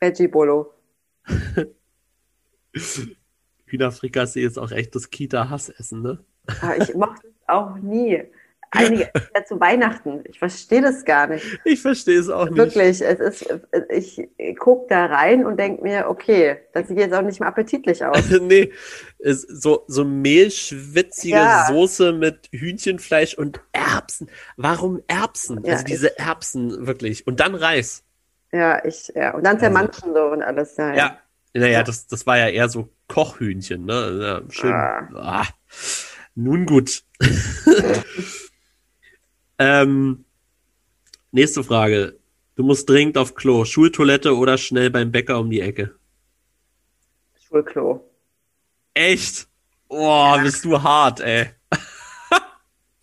Veggie 0.00 0.28
Bolo. 0.28 0.72
Hühnerfrikassee 3.66 4.42
ist 4.44 4.58
auch 4.58 4.70
echt 4.72 4.94
das 4.94 5.10
Kita-Hassessen, 5.10 6.02
ne? 6.02 6.18
Ah, 6.60 6.74
Ich 6.78 6.94
mochte 6.94 7.28
es 7.28 7.48
auch 7.48 7.76
nie. 7.76 8.22
Einige 8.76 9.08
ja 9.34 9.44
zu 9.44 9.60
Weihnachten. 9.60 10.24
Ich 10.28 10.38
verstehe 10.40 10.82
das 10.82 11.04
gar 11.04 11.28
nicht. 11.28 11.60
Ich 11.64 11.80
verstehe 11.80 12.18
es 12.18 12.28
auch 12.28 12.46
nicht. 12.46 12.56
Wirklich, 12.56 13.00
es 13.00 13.20
ist, 13.20 13.46
ich 13.88 14.28
gucke 14.58 14.86
da 14.88 15.06
rein 15.06 15.46
und 15.46 15.58
denke 15.58 15.82
mir, 15.82 16.08
okay, 16.08 16.56
das 16.72 16.88
sieht 16.88 16.98
jetzt 16.98 17.14
auch 17.14 17.22
nicht 17.22 17.38
mehr 17.38 17.48
appetitlich 17.48 18.04
aus. 18.04 18.28
nee, 18.40 18.72
ist 19.18 19.42
so, 19.62 19.84
so 19.86 20.04
mehlschwitzige 20.04 21.36
Ja. 21.36 21.66
Soße 21.68 22.12
mit 22.12 22.48
Hühnchenfleisch 22.52 23.38
und 23.38 23.60
Erbsen. 23.72 24.28
Warum 24.56 25.02
Erbsen? 25.06 25.62
Ja, 25.64 25.74
also 25.74 25.84
diese 25.84 26.18
Erbsen, 26.18 26.86
wirklich. 26.86 27.26
Und 27.28 27.38
dann 27.40 27.54
Reis. 27.54 28.02
Ja, 28.52 28.84
ich, 28.84 29.12
ja. 29.14 29.34
Und 29.34 29.46
dann 29.46 29.58
zermanschen 29.60 30.12
so 30.14 30.20
und 30.26 30.42
alles. 30.42 30.76
Ja, 30.76 30.94
Ja. 30.94 31.18
Naja, 31.54 31.84
das, 31.84 32.06
das 32.08 32.26
war 32.26 32.36
ja 32.36 32.48
eher 32.48 32.68
so 32.68 32.88
Kochhühnchen, 33.06 33.84
ne? 33.84 34.18
Ja, 34.20 34.52
schön. 34.52 34.72
Ah. 34.72 35.08
Ah. 35.14 35.46
Nun 36.34 36.66
gut. 36.66 37.04
ähm, 39.58 40.24
nächste 41.30 41.62
Frage. 41.62 42.18
Du 42.56 42.64
musst 42.64 42.88
dringend 42.88 43.16
auf 43.18 43.34
Klo. 43.34 43.64
Schultoilette 43.64 44.36
oder 44.36 44.58
schnell 44.58 44.90
beim 44.90 45.12
Bäcker 45.12 45.38
um 45.38 45.50
die 45.50 45.60
Ecke? 45.60 45.94
Schulklo. 47.46 48.10
Echt? 48.94 49.46
Oh, 49.88 50.36
bist 50.42 50.64
du 50.64 50.82
hart, 50.82 51.20
ey. 51.20 51.50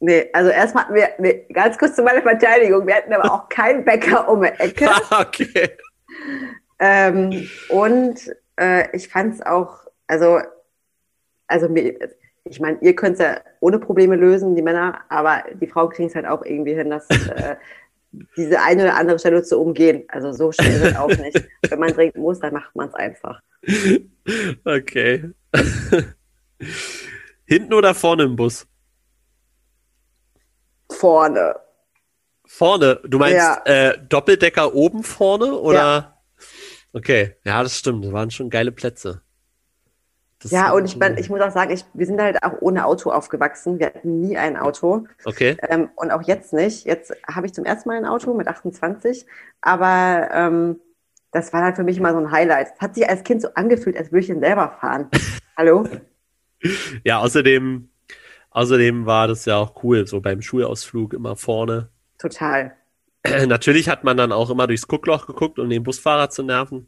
Nee, 0.03 0.31
also 0.33 0.49
erstmal 0.49 0.85
hatten 0.85 0.95
wir, 0.95 1.09
nee, 1.19 1.45
ganz 1.53 1.77
kurz 1.77 1.95
zu 1.95 2.01
meiner 2.01 2.23
Verteidigung, 2.23 2.87
wir 2.87 2.95
hatten 2.95 3.13
aber 3.13 3.31
auch 3.31 3.49
keinen 3.49 3.85
Bäcker 3.85 4.27
um 4.27 4.41
die 4.41 4.47
Ecke. 4.47 4.89
okay. 5.11 5.77
Ähm, 6.79 7.47
und 7.69 8.19
äh, 8.61 8.95
ich 8.95 9.07
fand 9.09 9.33
es 9.33 9.41
auch, 9.41 9.79
also, 10.07 10.39
also 11.47 11.67
mir, 11.67 11.97
ich 12.43 12.59
meine, 12.59 12.77
ihr 12.81 12.95
könnt 12.95 13.13
es 13.15 13.19
ja 13.19 13.39
ohne 13.59 13.79
Probleme 13.79 14.15
lösen, 14.15 14.55
die 14.55 14.61
Männer, 14.61 14.99
aber 15.09 15.43
die 15.59 15.67
Frauen 15.67 15.89
kriegen 15.89 16.09
es 16.09 16.15
halt 16.15 16.27
auch 16.27 16.45
irgendwie 16.45 16.75
hin, 16.75 16.89
dass 16.89 17.09
äh, 17.09 17.55
diese 18.37 18.61
eine 18.61 18.83
oder 18.83 18.95
andere 18.95 19.19
Stelle 19.19 19.43
zu 19.43 19.59
umgehen. 19.59 20.03
Also 20.09 20.31
so 20.33 20.51
schnell 20.51 20.73
ist 20.73 20.83
es 20.83 20.95
auch 20.95 21.07
nicht. 21.07 21.47
Wenn 21.69 21.79
man 21.79 21.93
dringend 21.93 22.17
muss, 22.17 22.39
dann 22.39 22.53
macht 22.53 22.75
man 22.75 22.89
es 22.89 22.93
einfach. 22.93 23.41
Okay. 24.65 25.31
Hinten 27.45 27.73
oder 27.73 27.93
vorne 27.95 28.23
im 28.23 28.35
Bus? 28.35 28.67
Vorne. 30.91 31.55
Vorne. 32.45 32.99
Du 33.05 33.17
meinst 33.17 33.37
Ja. 33.37 33.61
äh, 33.65 33.97
Doppeldecker 34.09 34.73
oben 34.73 35.03
vorne 35.03 35.53
oder? 35.53 36.10
Okay, 36.93 37.35
ja, 37.43 37.63
das 37.63 37.77
stimmt. 37.77 38.05
Das 38.05 38.11
waren 38.11 38.31
schon 38.31 38.49
geile 38.49 38.71
Plätze. 38.71 39.21
Das 40.41 40.51
Ja, 40.51 40.71
und 40.71 40.85
ich, 40.85 40.97
mein, 40.97 41.17
ich 41.17 41.29
muss 41.29 41.39
auch 41.41 41.51
sagen, 41.51 41.71
ich, 41.71 41.85
wir 41.93 42.05
sind 42.05 42.19
halt 42.19 42.43
auch 42.43 42.53
ohne 42.61 42.85
Auto 42.85 43.11
aufgewachsen. 43.11 43.79
Wir 43.79 43.87
hatten 43.87 44.21
nie 44.21 44.37
ein 44.37 44.57
Auto. 44.57 45.05
Okay. 45.23 45.55
Ähm, 45.69 45.89
und 45.95 46.11
auch 46.11 46.23
jetzt 46.23 46.51
nicht. 46.51 46.85
Jetzt 46.85 47.13
habe 47.31 47.45
ich 47.45 47.53
zum 47.53 47.63
ersten 47.63 47.89
Mal 47.89 47.97
ein 47.97 48.05
Auto 48.05 48.33
mit 48.33 48.47
28, 48.47 49.25
aber 49.61 50.29
ähm, 50.33 50.79
das 51.31 51.53
war 51.53 51.63
halt 51.63 51.75
für 51.75 51.83
mich 51.83 51.97
immer 51.97 52.11
so 52.11 52.17
ein 52.17 52.31
Highlight. 52.31 52.69
Es 52.75 52.81
hat 52.81 52.95
sich 52.95 53.07
als 53.07 53.23
Kind 53.23 53.41
so 53.41 53.49
angefühlt, 53.53 53.95
als 53.95 54.11
würde 54.11 54.23
ich 54.23 54.29
ihn 54.29 54.41
selber 54.41 54.75
fahren. 54.81 55.09
Hallo? 55.57 55.87
Ja, 57.03 57.19
außerdem, 57.19 57.89
außerdem 58.49 59.05
war 59.05 59.27
das 59.27 59.45
ja 59.45 59.57
auch 59.57 59.83
cool, 59.83 60.07
so 60.07 60.21
beim 60.21 60.41
Schulausflug 60.41 61.13
immer 61.13 61.35
vorne. 61.35 61.89
Total. 62.17 62.75
Natürlich 63.47 63.89
hat 63.89 64.03
man 64.03 64.17
dann 64.17 64.31
auch 64.31 64.49
immer 64.49 64.67
durchs 64.67 64.87
Guckloch 64.87 65.27
geguckt, 65.27 65.59
um 65.59 65.69
den 65.69 65.83
Busfahrer 65.83 66.29
zu 66.29 66.43
nerven 66.43 66.87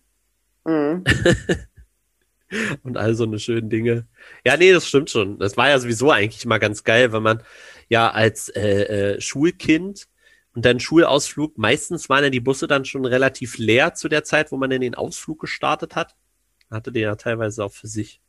Mhm. 0.65 1.03
und 2.83 2.97
all 2.97 3.15
so 3.15 3.23
eine 3.23 3.39
schönen 3.39 3.69
Dinge. 3.69 4.07
Ja, 4.45 4.57
nee, 4.57 4.71
das 4.71 4.87
stimmt 4.87 5.09
schon. 5.09 5.39
Das 5.39 5.57
war 5.57 5.69
ja 5.69 5.79
sowieso 5.79 6.11
eigentlich 6.11 6.45
immer 6.45 6.59
ganz 6.59 6.83
geil, 6.83 7.11
wenn 7.11 7.23
man 7.23 7.43
ja 7.89 8.11
als 8.11 8.49
äh, 8.49 9.15
äh, 9.15 9.21
Schulkind 9.21 10.07
und 10.55 10.65
dann 10.65 10.79
Schulausflug, 10.79 11.57
meistens 11.57 12.09
waren 12.09 12.23
ja 12.23 12.29
die 12.29 12.39
Busse 12.39 12.67
dann 12.67 12.85
schon 12.85 13.05
relativ 13.05 13.57
leer 13.57 13.95
zu 13.95 14.07
der 14.07 14.23
Zeit, 14.23 14.51
wo 14.51 14.57
man 14.57 14.71
in 14.71 14.81
den 14.81 14.95
Ausflug 14.95 15.41
gestartet 15.41 15.95
hat. 15.95 16.15
hatte 16.69 16.91
den 16.91 17.03
ja 17.03 17.15
teilweise 17.15 17.65
auch 17.65 17.73
für 17.73 17.87
sich. 17.87 18.21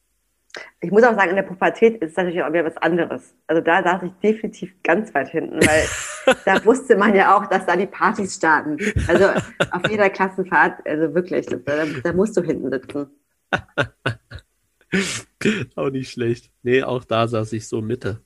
Ich 0.80 0.90
muss 0.90 1.02
auch 1.02 1.14
sagen, 1.14 1.30
in 1.30 1.36
der 1.36 1.42
Pubertät 1.42 2.00
ist 2.02 2.16
natürlich 2.16 2.42
auch 2.42 2.52
wieder 2.52 2.64
was 2.64 2.76
anderes. 2.76 3.34
Also 3.46 3.60
da 3.60 3.82
saß 3.82 4.02
ich 4.04 4.12
definitiv 4.22 4.72
ganz 4.82 5.12
weit 5.14 5.30
hinten, 5.30 5.56
weil 5.56 6.36
da 6.44 6.64
wusste 6.64 6.96
man 6.96 7.14
ja 7.14 7.36
auch, 7.36 7.46
dass 7.46 7.66
da 7.66 7.76
die 7.76 7.86
Partys 7.86 8.36
starten. 8.36 8.78
Also 9.08 9.26
auf 9.70 9.90
jeder 9.90 10.10
Klassenfahrt, 10.10 10.86
also 10.86 11.14
wirklich, 11.14 11.46
da, 11.46 11.56
da 11.56 12.12
musst 12.12 12.36
du 12.36 12.42
hinten 12.42 12.70
sitzen. 12.70 13.06
auch 15.74 15.90
nicht 15.90 16.12
schlecht. 16.12 16.50
Nee, 16.62 16.82
auch 16.82 17.04
da 17.04 17.26
saß 17.26 17.52
ich 17.52 17.66
so 17.66 17.80
Mitte. 17.80 18.20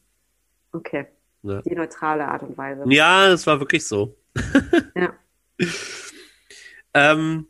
Okay. 0.73 1.07
Ja. 1.43 1.63
Die 1.63 1.75
neutrale 1.75 2.29
Art 2.29 2.43
und 2.43 2.59
Weise. 2.59 2.85
Ja, 2.89 3.33
es 3.33 3.47
war 3.47 3.61
wirklich 3.61 3.87
so. 3.87 4.17
ja. 4.95 5.15
ähm, 6.95 7.47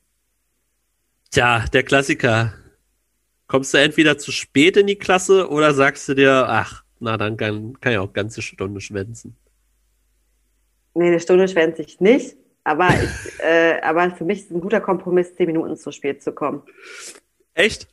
tja, 1.31 1.65
der 1.73 1.83
Klassiker. 1.83 2.53
Kommst 3.49 3.73
du 3.73 3.79
entweder 3.79 4.19
zu 4.19 4.31
spät 4.31 4.77
in 4.77 4.87
die 4.87 4.97
Klasse 4.97 5.49
oder 5.49 5.73
sagst 5.73 6.09
du 6.09 6.15
dir, 6.15 6.47
ach, 6.49 6.85
na 7.01 7.17
dann 7.17 7.37
kann, 7.37 7.81
kann 7.81 7.93
ich 7.93 7.99
auch 7.99 8.13
ganze 8.13 8.43
Stunde 8.43 8.81
schwänzen? 8.81 9.37
Nee, 10.95 11.09
eine 11.09 11.19
Stunde 11.21 11.49
schwänze 11.49 11.83
ich 11.83 11.99
nicht. 11.99 12.37
Aber, 12.63 12.91
ich, 12.91 13.41
äh, 13.43 13.81
aber 13.81 14.11
für 14.11 14.25
mich 14.25 14.41
ist 14.41 14.51
ein 14.51 14.61
guter 14.61 14.81
Kompromiss, 14.81 15.35
zehn 15.35 15.47
Minuten 15.47 15.77
zu 15.77 15.91
spät 15.91 16.23
zu 16.23 16.33
kommen. 16.33 16.63
Echt? 17.55 17.89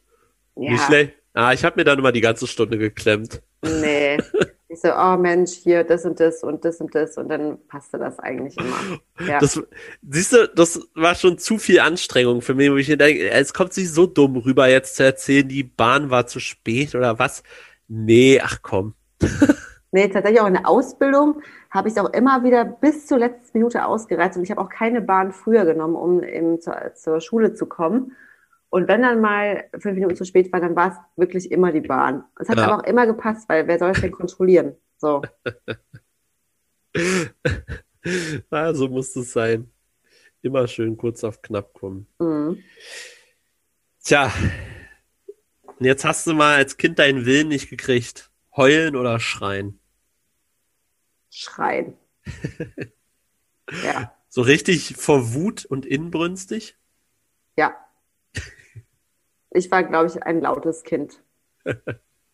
Ja. 0.57 0.72
Wie 0.72 0.77
schlecht? 0.77 1.14
Ah, 1.35 1.51
ich 1.51 1.65
habe 1.65 1.75
mir 1.75 1.83
dann 1.83 1.99
immer 1.99 2.13
die 2.13 2.21
ganze 2.21 2.47
Stunde 2.47 2.77
geklemmt. 2.77 3.41
Nee. 3.61 4.17
Ich 4.67 4.81
so, 4.81 4.89
oh 4.93 5.15
Mensch, 5.15 5.51
hier 5.51 5.83
das 5.83 6.05
und 6.05 6.19
das 6.19 6.43
und 6.43 6.65
das 6.65 6.81
und 6.81 6.93
das 6.95 7.17
und 7.17 7.29
dann 7.29 7.59
passte 7.67 7.99
das 7.99 8.19
eigentlich 8.19 8.57
immer. 8.57 8.99
Ja. 9.25 9.39
Das, 9.39 9.61
siehst 10.09 10.33
du, 10.33 10.49
das 10.53 10.81
war 10.95 11.13
schon 11.13 11.37
zu 11.37 11.59
viel 11.59 11.79
Anstrengung 11.79 12.41
für 12.41 12.55
mich, 12.55 12.71
wo 12.71 12.75
ich 12.75 12.89
mir 12.89 12.97
denke, 12.97 13.29
es 13.29 13.53
kommt 13.53 13.73
sich 13.73 13.93
so 13.93 14.07
dumm 14.07 14.35
rüber, 14.37 14.67
jetzt 14.67 14.95
zu 14.95 15.03
erzählen, 15.05 15.47
die 15.47 15.63
Bahn 15.63 16.09
war 16.09 16.25
zu 16.25 16.39
spät 16.39 16.95
oder 16.95 17.19
was. 17.19 17.43
Nee, 17.87 18.41
ach 18.43 18.57
komm. 18.63 18.95
nee, 19.91 20.07
tatsächlich 20.09 20.41
auch 20.41 20.47
in 20.47 20.55
der 20.55 20.67
Ausbildung 20.67 21.41
habe 21.69 21.87
ich 21.87 21.95
es 21.95 22.03
auch 22.03 22.11
immer 22.11 22.43
wieder 22.43 22.65
bis 22.65 23.05
zur 23.05 23.19
letzten 23.19 23.59
Minute 23.59 23.85
ausgereizt 23.85 24.35
und 24.35 24.43
ich 24.43 24.51
habe 24.51 24.61
auch 24.61 24.69
keine 24.69 24.99
Bahn 24.99 25.31
früher 25.31 25.63
genommen, 25.63 25.95
um 25.95 26.23
eben 26.23 26.59
zur, 26.59 26.95
zur 26.95 27.21
Schule 27.21 27.53
zu 27.53 27.67
kommen. 27.67 28.13
Und 28.76 28.89
wenn 28.89 29.03
dann 29.03 29.22
mal 29.22 29.69
fünf 29.80 29.95
Minuten 29.95 30.18
zu 30.18 30.26
spät 30.26 30.52
war, 30.52 30.60
dann 30.60 30.76
war 30.76 30.91
es 30.91 30.97
wirklich 31.15 31.49
immer 31.49 31.72
die 31.72 31.80
Bahn. 31.80 32.26
Es 32.38 32.49
hat 32.49 32.57
ja. 32.57 32.65
aber 32.65 32.81
auch 32.81 32.84
immer 32.84 33.07
gepasst, 33.07 33.47
weil 33.47 33.69
wer 33.69 33.80
soll 33.80 33.91
es 33.91 34.02
denn 34.02 34.11
kontrollieren? 34.11 34.76
So. 34.97 35.22
ah, 38.49 38.73
so 38.73 38.89
muss 38.89 39.15
es 39.15 39.31
sein. 39.31 39.72
Immer 40.41 40.68
schön 40.68 40.97
kurz 40.97 41.23
auf 41.23 41.41
knapp 41.41 41.73
kommen. 41.73 42.06
Mhm. 42.19 42.61
Tja, 44.03 44.30
jetzt 45.80 46.03
hast 46.03 46.27
du 46.27 46.34
mal 46.34 46.57
als 46.57 46.76
Kind 46.76 46.99
deinen 46.99 47.26
Willen 47.26 47.47
nicht 47.47 47.69
gekriegt. 47.69 48.30
Heulen 48.57 48.97
oder 48.97 49.22
schreien? 49.22 49.80
Schreien. 51.30 51.93
ja. 53.85 54.14
So 54.27 54.41
richtig 54.41 54.97
vor 54.97 55.34
Wut 55.34 55.64
und 55.64 55.85
inbrünstig? 55.85 56.76
Ja 57.56 57.73
ich 59.56 59.72
war, 59.72 59.84
glaube 59.84 60.07
ich, 60.07 60.22
ein 60.23 60.41
lautes 60.41 60.84
Kind. 60.84 61.19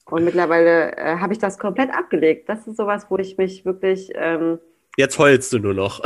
Und 0.05 0.25
mittlerweile 0.25 0.95
äh, 0.97 1.17
habe 1.17 1.33
ich 1.33 1.39
das 1.39 1.57
komplett 1.57 1.93
abgelegt. 1.93 2.49
Das 2.49 2.67
ist 2.67 2.77
sowas, 2.77 3.05
wo 3.09 3.17
ich 3.17 3.37
mich 3.37 3.65
wirklich. 3.65 4.11
Ähm, 4.15 4.59
Jetzt 4.97 5.17
heulst 5.17 5.53
du 5.53 5.59
nur 5.59 5.73
noch. 5.73 6.01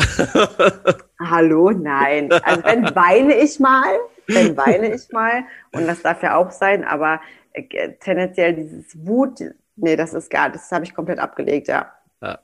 Hallo, 1.19 1.71
nein. 1.71 2.31
Also 2.31 2.63
wenn 2.63 2.83
weine 2.95 3.35
ich 3.35 3.59
mal, 3.59 3.97
wenn 4.27 4.55
weine 4.55 4.93
ich 4.93 5.11
mal. 5.11 5.45
Und 5.71 5.87
das 5.87 6.03
darf 6.03 6.21
ja 6.21 6.35
auch 6.35 6.51
sein, 6.51 6.83
aber 6.83 7.19
äh, 7.53 7.93
tendenziell 7.99 8.53
dieses 8.53 8.95
Wut, 9.05 9.39
nee, 9.75 9.95
das 9.95 10.13
ist 10.13 10.29
gar, 10.29 10.51
das 10.51 10.71
habe 10.71 10.85
ich 10.85 10.93
komplett 10.93 11.17
abgelegt, 11.17 11.67
ja. 11.67 11.91
Ja, 12.21 12.39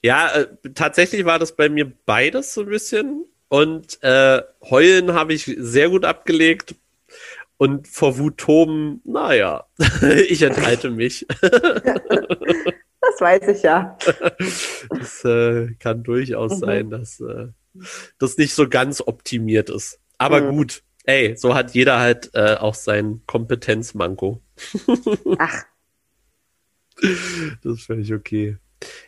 ja 0.00 0.28
äh, 0.32 0.46
tatsächlich 0.74 1.24
war 1.24 1.40
das 1.40 1.56
bei 1.56 1.68
mir 1.68 1.90
beides 2.06 2.54
so 2.54 2.60
ein 2.60 2.68
bisschen. 2.68 3.24
Und 3.48 4.00
äh, 4.02 4.42
heulen 4.70 5.14
habe 5.14 5.32
ich 5.32 5.44
sehr 5.58 5.88
gut 5.88 6.04
abgelegt. 6.04 6.74
Und 7.58 7.88
vor 7.88 8.18
Wut 8.18 8.38
toben, 8.38 9.02
naja, 9.04 9.66
ich 10.28 10.42
enthalte 10.42 10.90
mich. 10.90 11.26
das 11.40 13.20
weiß 13.20 13.48
ich 13.48 13.62
ja. 13.62 13.98
Das 14.90 15.24
äh, 15.24 15.74
kann 15.80 16.04
durchaus 16.04 16.52
mhm. 16.54 16.58
sein, 16.60 16.90
dass 16.90 17.20
äh, 17.20 17.48
das 18.18 18.38
nicht 18.38 18.54
so 18.54 18.68
ganz 18.68 19.00
optimiert 19.00 19.70
ist. 19.70 20.00
Aber 20.18 20.40
mhm. 20.40 20.56
gut, 20.56 20.82
ey, 21.04 21.36
so 21.36 21.54
hat 21.54 21.74
jeder 21.74 21.98
halt 21.98 22.30
äh, 22.34 22.54
auch 22.54 22.74
sein 22.74 23.22
Kompetenzmanko. 23.26 24.40
Ach. 25.38 25.64
Das 27.62 27.72
ist 27.74 27.86
völlig 27.86 28.14
okay. 28.14 28.56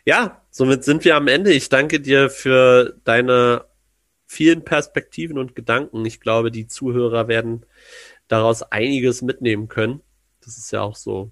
Ja, 0.05 0.41
somit 0.49 0.83
sind 0.83 1.05
wir 1.05 1.15
am 1.15 1.27
Ende. 1.27 1.53
Ich 1.53 1.69
danke 1.69 1.99
dir 2.01 2.29
für 2.29 2.97
deine 3.05 3.65
vielen 4.31 4.63
Perspektiven 4.63 5.37
und 5.37 5.55
Gedanken. 5.55 6.05
Ich 6.05 6.21
glaube, 6.21 6.51
die 6.51 6.67
Zuhörer 6.67 7.27
werden 7.27 7.65
daraus 8.31 8.63
einiges 8.63 9.21
mitnehmen 9.21 9.67
können. 9.67 10.01
Das 10.43 10.57
ist 10.57 10.71
ja 10.71 10.81
auch 10.81 10.95
so 10.95 11.31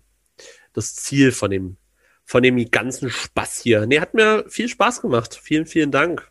das 0.73 0.95
Ziel 0.95 1.31
von 1.31 1.49
dem, 1.49 1.77
von 2.25 2.43
dem 2.43 2.69
ganzen 2.69 3.09
Spaß 3.09 3.61
hier. 3.61 3.85
Nee, 3.85 3.99
hat 3.99 4.13
mir 4.13 4.45
viel 4.49 4.67
Spaß 4.67 5.01
gemacht. 5.01 5.39
Vielen, 5.41 5.65
vielen 5.65 5.91
Dank. 5.91 6.29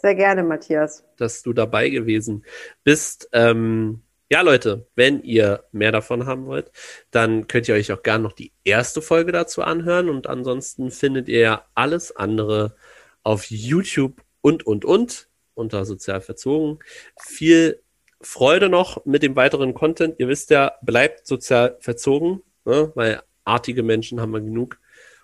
Sehr 0.00 0.14
gerne, 0.14 0.42
Matthias. 0.42 1.04
Dass 1.16 1.42
du 1.42 1.52
dabei 1.52 1.90
gewesen 1.90 2.44
bist. 2.84 3.28
Ähm, 3.32 4.02
ja, 4.30 4.42
Leute, 4.42 4.86
wenn 4.94 5.22
ihr 5.22 5.64
mehr 5.72 5.92
davon 5.92 6.26
haben 6.26 6.46
wollt, 6.46 6.70
dann 7.10 7.46
könnt 7.48 7.68
ihr 7.68 7.74
euch 7.74 7.92
auch 7.92 8.02
gerne 8.02 8.24
noch 8.24 8.32
die 8.32 8.52
erste 8.64 9.02
Folge 9.02 9.32
dazu 9.32 9.62
anhören. 9.62 10.08
Und 10.08 10.26
ansonsten 10.26 10.90
findet 10.90 11.28
ihr 11.28 11.40
ja 11.40 11.64
alles 11.74 12.14
andere 12.14 12.76
auf 13.22 13.50
YouTube 13.50 14.22
und, 14.40 14.66
und, 14.66 14.84
und 14.84 15.28
unter 15.54 15.84
sozial 15.84 16.20
verzogen. 16.20 16.78
Viel 17.18 17.82
Freude 18.20 18.68
noch 18.68 19.04
mit 19.04 19.22
dem 19.22 19.36
weiteren 19.36 19.74
Content. 19.74 20.16
Ihr 20.18 20.28
wisst 20.28 20.50
ja, 20.50 20.72
bleibt 20.82 21.26
sozial 21.26 21.76
verzogen, 21.80 22.42
ne? 22.64 22.92
weil 22.94 23.22
artige 23.44 23.82
Menschen 23.82 24.20
haben 24.20 24.32
wir 24.32 24.40
genug. 24.40 24.78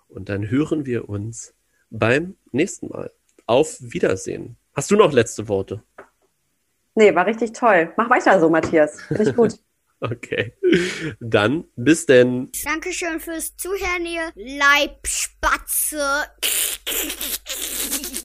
Und 0.09 0.29
dann 0.29 0.49
hören 0.49 0.87
wir 0.87 1.09
uns 1.09 1.55
beim 1.91 2.37
nächsten 2.53 2.89
Mal. 2.89 3.11
Auf 3.47 3.77
Wiedersehen. 3.81 4.57
Hast 4.75 4.91
du 4.91 4.97
noch 4.97 5.13
letzte 5.13 5.49
Worte? 5.49 5.83
Nee, 6.95 7.15
war 7.15 7.27
richtig 7.27 7.53
toll. 7.53 7.93
Mach 7.97 8.09
weiter 8.09 8.41
so, 8.41 8.49
Matthias. 8.49 9.03
Finde 9.03 9.31
ich 9.31 9.37
gut. 9.37 9.55
okay. 10.01 10.55
Dann 11.21 11.65
bis 11.77 12.07
denn. 12.07 12.51
Dankeschön 12.65 13.21
fürs 13.21 13.57
Zuhören, 13.57 14.07
ihr 14.07 14.33
Leibspatze. 14.35 15.99